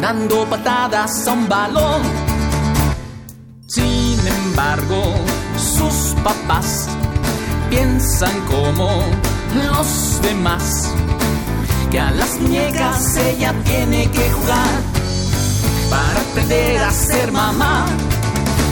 dando 0.00 0.44
patadas 0.46 1.26
a 1.26 1.32
un 1.32 1.48
balón. 1.48 2.02
Sin 3.66 4.18
embargo, 4.26 5.14
sus 5.56 6.14
papás 6.22 6.88
piensan 7.70 8.32
como 8.46 8.88
los 9.54 10.22
demás, 10.22 10.92
que 11.90 12.00
a 12.00 12.10
las 12.10 12.38
muñecas 12.40 13.16
ella 13.16 13.54
tiene 13.64 14.10
que 14.10 14.30
jugar 14.30 14.98
para 15.90 16.20
aprender 16.20 16.82
a 16.82 16.90
ser 16.90 17.32
mamá. 17.32 17.86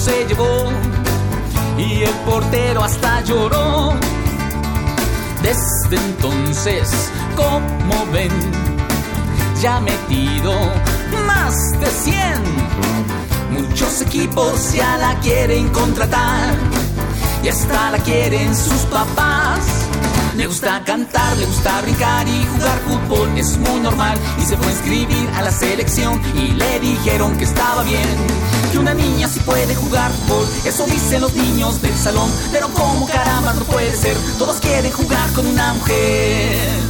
Se 0.00 0.24
llevó 0.26 0.70
y 1.76 2.02
el 2.02 2.14
portero 2.24 2.82
hasta 2.82 3.20
lloró. 3.22 3.92
Desde 5.42 5.96
entonces, 5.96 7.10
como 7.36 8.06
ven, 8.10 8.32
ya 9.60 9.78
metido 9.80 10.52
más 11.26 11.78
de 11.80 11.86
100. 11.86 12.18
Muchos 13.50 14.00
equipos 14.00 14.72
ya 14.72 14.96
la 14.96 15.18
quieren 15.20 15.68
contratar 15.68 16.54
y 17.42 17.48
hasta 17.48 17.90
la 17.90 17.98
quieren 17.98 18.56
sus 18.56 18.82
papás. 18.90 19.60
Le 20.34 20.46
gusta 20.46 20.82
cantar, 20.84 21.36
le 21.36 21.44
gusta 21.44 21.82
brincar 21.82 22.26
y 22.26 22.46
jugar 22.46 22.78
fútbol, 22.88 23.28
es 23.36 23.58
muy 23.58 23.80
normal. 23.80 24.16
Y 24.38 24.46
se 24.46 24.56
fue 24.56 24.68
a 24.68 24.70
inscribir 24.70 25.28
a 25.36 25.42
la 25.42 25.50
selección 25.50 26.18
y 26.34 26.52
le 26.52 26.80
dijeron 26.80 27.36
que 27.36 27.44
estaba 27.44 27.82
bien. 27.82 28.49
Que 28.70 28.78
una 28.78 28.94
niña 28.94 29.28
sí 29.28 29.40
puede 29.40 29.74
jugar 29.74 30.12
fútbol, 30.12 30.46
eso 30.64 30.86
dicen 30.86 31.20
los 31.20 31.34
niños 31.34 31.82
del 31.82 31.96
salón. 31.96 32.30
Pero 32.52 32.68
como 32.68 33.06
caramba 33.06 33.52
no 33.54 33.64
puede 33.64 33.94
ser, 33.96 34.16
todos 34.38 34.60
quieren 34.60 34.92
jugar 34.92 35.32
con 35.32 35.46
una 35.46 35.74
mujer. 35.74 36.89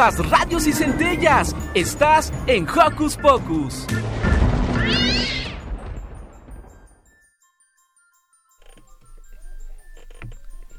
Radios 0.00 0.66
y 0.66 0.72
centellas. 0.72 1.54
Estás 1.74 2.32
en 2.46 2.66
Hocus 2.66 3.16
Pocus. 3.16 3.86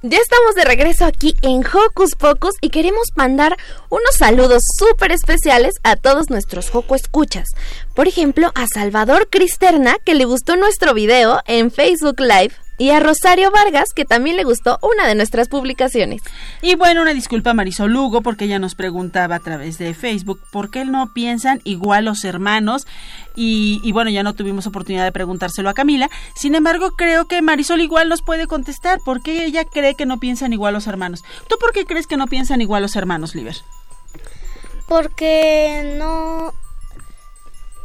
Ya 0.03 0.17
estamos 0.17 0.55
de 0.55 0.65
regreso 0.65 1.05
aquí 1.05 1.36
en 1.43 1.63
Hocus 1.63 2.15
Pocus 2.15 2.55
y 2.59 2.72
queremos 2.72 3.09
mandar 3.15 3.55
unos 3.91 4.15
saludos 4.17 4.63
súper 4.80 5.11
especiales 5.11 5.76
a 5.84 5.95
todos 5.95 6.32
nuestros 6.32 6.72
Joco 6.72 6.95
Escuchas. 6.95 7.49
Por 7.93 8.07
ejemplo, 8.07 8.51
a 8.55 8.65
Salvador 8.65 9.30
Cristerna, 9.30 9.97
que 10.03 10.15
le 10.15 10.26
gustó 10.26 10.55
nuestro 10.55 10.95
video 10.95 11.41
en 11.45 11.69
Facebook 11.69 12.19
Live 12.19 12.55
y 12.82 12.90
a 12.90 13.00
Rosario 13.00 13.52
Vargas, 13.52 13.90
que 13.96 14.06
también 14.06 14.38
le 14.38 14.44
gustó 14.44 14.80
una 14.82 15.08
de 15.08 15.14
nuestras 15.14 15.50
publicaciones. 15.50 16.24
Y 16.64 16.74
bueno, 16.74 17.04
una 17.04 17.14
disculpa 17.14 17.52
a 17.52 17.54
Marisol 17.54 17.94
Lugo, 17.94 18.22
porque 18.22 18.46
ella 18.46 18.58
nos 18.58 18.74
preguntaba 18.74 19.36
a 19.36 19.40
través 19.40 19.78
de 19.78 19.94
Facebook 19.94 20.42
por 20.52 20.72
qué 20.72 20.84
no 20.84 21.14
piensan 21.14 21.62
igual 21.64 22.06
los 22.06 22.24
hermanos. 22.24 22.88
Y, 23.36 23.82
y, 23.84 23.92
bueno, 23.92 24.10
ya 24.10 24.24
no 24.24 24.34
tuvimos 24.34 24.66
oportunidad 24.66 25.04
de 25.04 25.12
preguntárselo 25.12 25.70
a 25.70 25.76
Camila. 25.76 26.10
Sin 26.36 26.56
embargo, 26.56 26.90
creo 26.98 27.26
que 27.26 27.44
Marisol 27.44 27.82
igual 27.82 28.10
nos 28.10 28.24
puede 28.24 28.48
contestar 28.48 28.98
por 29.06 29.22
qué 29.22 29.46
ella 29.46 29.64
cree 29.64 29.94
que 29.94 30.08
no 30.08 30.20
piensan 30.20 30.52
igual 30.52 30.74
los 30.74 30.88
hermanos. 30.88 31.22
¿Tú 31.48 31.58
por 31.60 31.74
qué 31.74 31.86
crees 31.86 32.08
que 32.08 32.18
no 32.18 32.26
piensan 32.26 32.62
igual 32.62 32.82
los 32.82 32.96
hermanos, 32.96 33.36
Liber? 33.36 33.58
Porque 34.88 35.96
no 36.00 36.52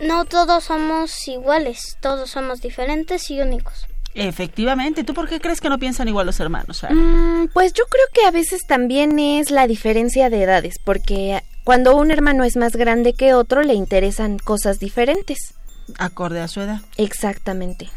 no 0.00 0.24
todos 0.24 0.64
somos 0.64 1.28
iguales, 1.28 1.98
todos 2.00 2.30
somos 2.30 2.62
diferentes 2.62 3.30
y 3.30 3.42
únicos. 3.42 3.86
Efectivamente. 4.16 5.04
¿Tú 5.04 5.12
por 5.14 5.28
qué 5.28 5.40
crees 5.40 5.60
que 5.60 5.68
no 5.68 5.78
piensan 5.78 6.08
igual 6.08 6.26
los 6.26 6.40
hermanos? 6.40 6.82
Mm, 6.88 7.46
pues 7.52 7.72
yo 7.74 7.84
creo 7.84 8.06
que 8.14 8.24
a 8.24 8.30
veces 8.30 8.62
también 8.66 9.18
es 9.18 9.50
la 9.50 9.66
diferencia 9.66 10.30
de 10.30 10.42
edades, 10.42 10.76
porque 10.82 11.42
cuando 11.64 11.94
un 11.96 12.10
hermano 12.10 12.44
es 12.44 12.56
más 12.56 12.76
grande 12.76 13.12
que 13.12 13.34
otro 13.34 13.62
le 13.62 13.74
interesan 13.74 14.38
cosas 14.38 14.78
diferentes. 14.78 15.54
Acorde 15.98 16.40
a 16.40 16.48
su 16.48 16.62
edad. 16.62 16.80
Exactamente. 16.96 17.90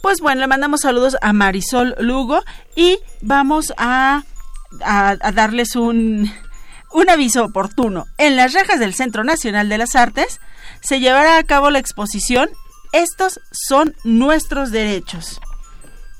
Pues 0.00 0.20
bueno, 0.20 0.42
le 0.42 0.46
mandamos 0.46 0.80
saludos 0.82 1.16
a 1.20 1.32
Marisol 1.32 1.96
Lugo 1.98 2.42
y 2.76 2.98
vamos 3.20 3.72
a, 3.76 4.22
a, 4.82 5.16
a 5.20 5.32
darles 5.32 5.76
un, 5.76 6.30
un 6.92 7.10
aviso 7.10 7.44
oportuno. 7.44 8.04
En 8.18 8.36
las 8.36 8.52
rejas 8.52 8.78
del 8.78 8.94
Centro 8.94 9.24
Nacional 9.24 9.68
de 9.68 9.78
las 9.78 9.96
Artes 9.96 10.40
se 10.80 11.00
llevará 11.00 11.38
a 11.38 11.42
cabo 11.44 11.70
la 11.70 11.78
exposición 11.80 12.48
Estos 12.92 13.40
son 13.50 13.96
nuestros 14.04 14.70
derechos. 14.70 15.40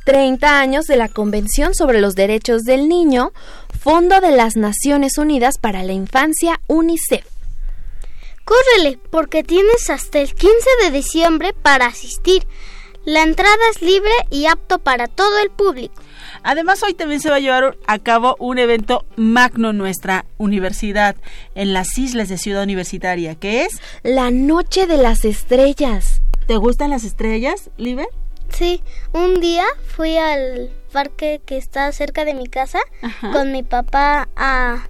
30 0.05 0.61
años 0.61 0.85
de 0.87 0.97
la 0.97 1.09
Convención 1.09 1.75
sobre 1.75 2.01
los 2.01 2.15
Derechos 2.15 2.63
del 2.63 2.89
Niño, 2.89 3.33
Fondo 3.81 4.21
de 4.21 4.31
las 4.31 4.57
Naciones 4.57 5.19
Unidas 5.19 5.59
para 5.59 5.83
la 5.83 5.93
Infancia, 5.93 6.61
UNICEF. 6.67 7.25
Córrele, 8.45 8.99
porque 9.11 9.43
tienes 9.43 9.89
hasta 9.89 10.21
el 10.21 10.35
15 10.35 10.53
de 10.83 10.91
diciembre 10.91 11.55
para 11.55 11.87
asistir. 11.87 12.47
La 13.07 13.23
entrada 13.23 13.57
es 13.75 13.83
libre 13.83 14.13
y 14.31 14.47
apto 14.47 14.79
para 14.79 15.09
todo 15.09 15.39
el 15.39 15.51
público. 15.51 15.95
Además, 16.43 16.83
hoy 16.83 16.93
también 16.93 17.21
se 17.21 17.31
va 17.31 17.37
a 17.37 17.41
llevar 17.41 17.77
a 17.87 17.99
cabo 17.99 18.37
un 18.39 18.59
evento 18.59 19.07
magno 19.17 19.71
en 19.71 19.79
nuestra 19.79 20.27
universidad, 20.37 21.17
en 21.55 21.73
las 21.73 21.97
islas 21.97 22.29
de 22.29 22.37
Ciudad 22.37 22.63
Universitaria, 22.63 23.35
que 23.35 23.65
es 23.65 23.81
La 24.03 24.31
Noche 24.31 24.87
de 24.87 24.99
las 24.99 25.25
Estrellas. 25.25 26.21
¿Te 26.47 26.57
gustan 26.57 26.91
las 26.91 27.05
estrellas, 27.05 27.71
Liber? 27.79 28.09
Sí, 28.57 28.83
un 29.13 29.41
día 29.41 29.65
fui 29.97 30.17
al 30.17 30.71
parque 30.93 31.41
que 31.45 31.57
está 31.57 31.91
cerca 31.91 32.25
de 32.25 32.35
mi 32.35 32.47
casa 32.47 32.79
Ajá. 33.03 33.33
con 33.33 33.51
mi 33.51 33.65
papá 33.65 34.29
a 34.37 34.87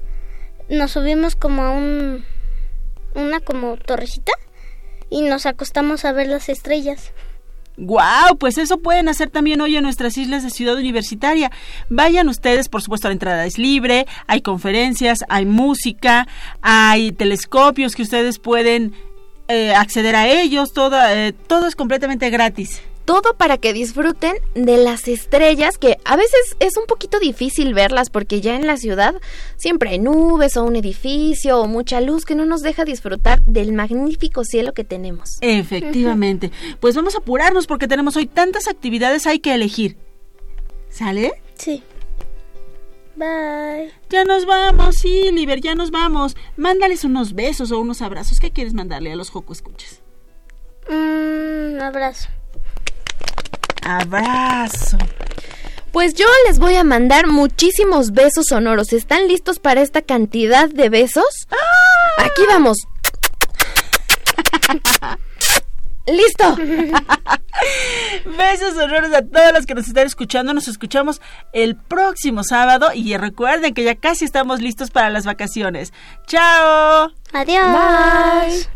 nos 0.69 0.93
subimos 0.93 1.35
como 1.35 1.63
a 1.63 1.71
un 1.71 2.25
una 3.15 3.41
como 3.41 3.77
torrecita 3.77 4.33
y 5.09 5.23
nos 5.23 5.47
acostamos 5.47 6.05
a 6.05 6.13
ver 6.13 6.29
las 6.29 6.49
estrellas. 6.49 7.13
¡Guau! 7.77 8.37
Pues 8.39 8.59
eso 8.59 8.79
pueden 8.79 9.09
hacer 9.09 9.31
también 9.31 9.61
hoy 9.61 9.77
en 9.77 9.83
nuestras 9.83 10.17
islas 10.17 10.45
de 10.45 10.51
Ciudad 10.51 10.77
Universitaria. 10.77 11.51
Vayan 11.89 12.29
ustedes, 12.29 12.69
por 12.69 12.83
supuesto, 12.83 13.09
la 13.09 13.13
entrada 13.15 13.47
es 13.47 13.59
libre, 13.59 14.07
hay 14.27 14.43
conferencias, 14.43 15.25
hay 15.29 15.45
música, 15.45 16.29
hay 16.61 17.13
telescopios 17.13 17.95
que 17.95 18.03
ustedes 18.03 18.39
pueden 18.39 18.95
eh, 19.49 19.75
acceder 19.75 20.15
a 20.15 20.29
ellos, 20.29 20.73
todo, 20.73 20.97
eh, 21.09 21.33
todo 21.47 21.67
es 21.67 21.75
completamente 21.75 22.31
gratis. 22.31 22.81
Todo 23.05 23.35
para 23.37 23.59
que 23.59 23.75
disfruten 23.75 24.37
de 24.55 24.79
las 24.79 25.09
estrellas, 25.09 25.77
que 25.77 25.99
a 26.05 26.17
veces 26.17 26.57
es 26.59 26.77
un 26.79 26.87
poquito 26.87 27.19
difícil 27.19 27.75
verlas 27.75 28.09
porque 28.09 28.41
ya 28.41 28.57
en 28.57 28.67
la 28.67 28.79
ciudad 28.79 29.21
siempre 29.57 29.91
hay 29.91 29.99
nubes 29.99 30.57
o 30.57 30.65
un 30.65 30.75
edificio 30.77 31.61
o 31.61 31.67
mucha 31.67 32.01
luz 32.01 32.25
que 32.25 32.35
no 32.35 32.47
nos 32.47 32.63
deja 32.63 32.85
disfrutar 32.85 33.43
del 33.43 33.73
magnífico 33.73 34.45
cielo 34.45 34.73
que 34.73 34.85
tenemos. 34.85 35.37
Efectivamente. 35.43 36.51
Pues 36.81 36.97
vamos 36.97 37.15
a 37.15 37.19
apurarnos 37.19 37.67
porque 37.67 37.89
tenemos 37.89 38.17
hoy 38.17 38.27
tantas 38.27 38.69
actividades, 38.69 39.27
hay 39.27 39.39
que 39.39 39.55
elegir. 39.55 39.99
¿Sale? 40.89 41.43
Sí. 41.57 41.83
Bye. 43.17 43.93
Ya 44.11 44.25
nos 44.25 44.47
vamos, 44.47 44.97
sí, 44.97 45.31
Liber, 45.31 45.61
ya 45.61 45.75
nos 45.75 45.91
vamos. 45.91 46.37
Mándales 46.57 47.05
unos 47.05 47.35
besos 47.35 47.71
o 47.71 47.79
unos 47.79 48.01
abrazos. 48.01 48.41
¿Qué 48.41 48.51
quieres 48.51 48.75
mandarle 48.75 49.13
a 49.13 49.17
los 49.17 49.31
Joco 49.31 49.53
Escuchas? 49.53 50.01
Un 50.89 51.79
abrazo. 51.81 52.29
Abrazo. 53.85 54.99
Pues 55.93 56.15
yo 56.15 56.27
les 56.49 56.59
voy 56.59 56.75
a 56.75 56.85
mandar 56.85 57.29
muchísimos 57.29 58.11
besos 58.11 58.47
sonoros. 58.49 58.93
¿Están 58.93 59.29
listos 59.29 59.61
para 59.61 59.81
esta 59.81 60.03
cantidad 60.03 60.69
de 60.69 60.89
besos? 60.89 61.47
Aquí 62.19 62.43
vamos. 62.49 62.79
¡Listo! 66.07 66.57
Besos 68.37 68.75
sonoros 68.75 69.13
a 69.15 69.23
todos 69.23 69.53
los 69.55 69.65
que 69.65 69.75
nos 69.75 69.89
están 69.89 70.07
escuchando. 70.07 70.53
Nos 70.53 70.69
escuchamos 70.69 71.23
el 71.53 71.77
próximo 71.77 72.45
sábado 72.45 72.91
y 72.95 73.17
recuerden 73.17 73.73
que 73.73 73.85
ya 73.85 73.95
casi 73.95 74.27
estamos 74.27 74.61
listos 74.61 74.91
para 74.91 75.09
las 75.09 75.25
vacaciones. 75.25 75.93
¡Chao! 76.27 77.11
Adiós. 77.33 78.69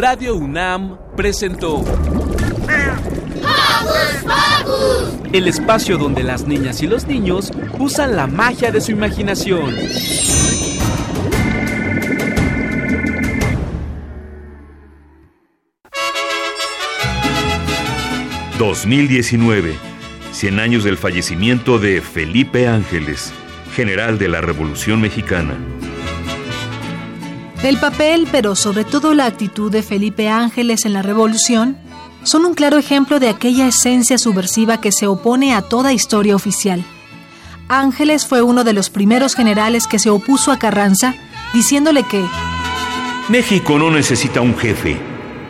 Radio 0.00 0.34
UNAM 0.34 0.96
presentó 1.14 1.84
el 5.30 5.46
espacio 5.46 5.98
donde 5.98 6.22
las 6.22 6.46
niñas 6.46 6.82
y 6.82 6.86
los 6.86 7.06
niños 7.06 7.52
usan 7.78 8.16
la 8.16 8.26
magia 8.26 8.72
de 8.72 8.80
su 8.80 8.92
imaginación. 8.92 9.76
2019. 18.58 19.74
100 20.32 20.60
años 20.60 20.82
del 20.82 20.96
fallecimiento 20.96 21.78
de 21.78 22.00
Felipe 22.00 22.68
Ángeles, 22.68 23.34
general 23.74 24.18
de 24.18 24.28
la 24.28 24.40
Revolución 24.40 25.02
Mexicana. 25.02 25.58
El 27.62 27.76
papel, 27.76 28.26
pero 28.32 28.56
sobre 28.56 28.84
todo 28.84 29.12
la 29.12 29.26
actitud 29.26 29.70
de 29.70 29.82
Felipe 29.82 30.30
Ángeles 30.30 30.86
en 30.86 30.94
la 30.94 31.02
revolución, 31.02 31.76
son 32.22 32.46
un 32.46 32.54
claro 32.54 32.78
ejemplo 32.78 33.20
de 33.20 33.28
aquella 33.28 33.66
esencia 33.66 34.16
subversiva 34.16 34.80
que 34.80 34.92
se 34.92 35.06
opone 35.06 35.54
a 35.54 35.60
toda 35.60 35.92
historia 35.92 36.34
oficial. 36.34 36.82
Ángeles 37.68 38.26
fue 38.26 38.40
uno 38.40 38.64
de 38.64 38.72
los 38.72 38.88
primeros 38.88 39.34
generales 39.34 39.86
que 39.86 39.98
se 39.98 40.08
opuso 40.08 40.52
a 40.52 40.58
Carranza, 40.58 41.14
diciéndole 41.52 42.02
que 42.04 42.24
México 43.28 43.78
no 43.78 43.90
necesita 43.90 44.40
un 44.40 44.56
jefe, 44.56 44.98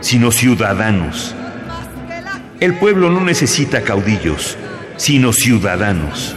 sino 0.01 0.33
ciudadanos. 0.33 1.35
El 2.59 2.77
pueblo 2.79 3.09
no 3.09 3.21
necesita 3.21 3.83
caudillos, 3.83 4.57
sino 4.97 5.33
ciudadanos. 5.33 6.35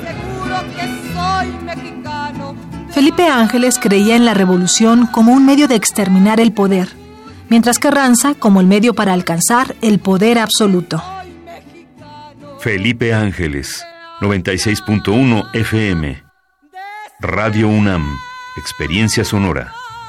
Felipe 2.94 3.28
Ángeles 3.28 3.80
creía 3.80 4.16
en 4.16 4.24
la 4.24 4.36
revolución 4.36 5.08
como 5.08 5.34
un 5.34 5.46
medio 5.46 5.68
de 5.68 5.76
exterminar 5.76 6.40
el 6.40 6.54
poder, 6.54 6.90
mientras 7.50 7.80
Carranza 7.80 8.36
como 8.36 8.62
el 8.62 8.68
medio 8.68 8.94
para 8.94 9.14
alcanzar 9.14 9.76
el 9.82 10.00
poder 10.00 10.38
absoluto. 10.38 11.04
Felipe 12.60 13.14
Ángeles, 13.14 13.84
96.1 14.22 15.50
FM. 15.54 16.24
Radio 17.20 17.68
UNAM, 17.68 18.16
Experiencia 18.58 19.26
Sonora. 19.26 19.74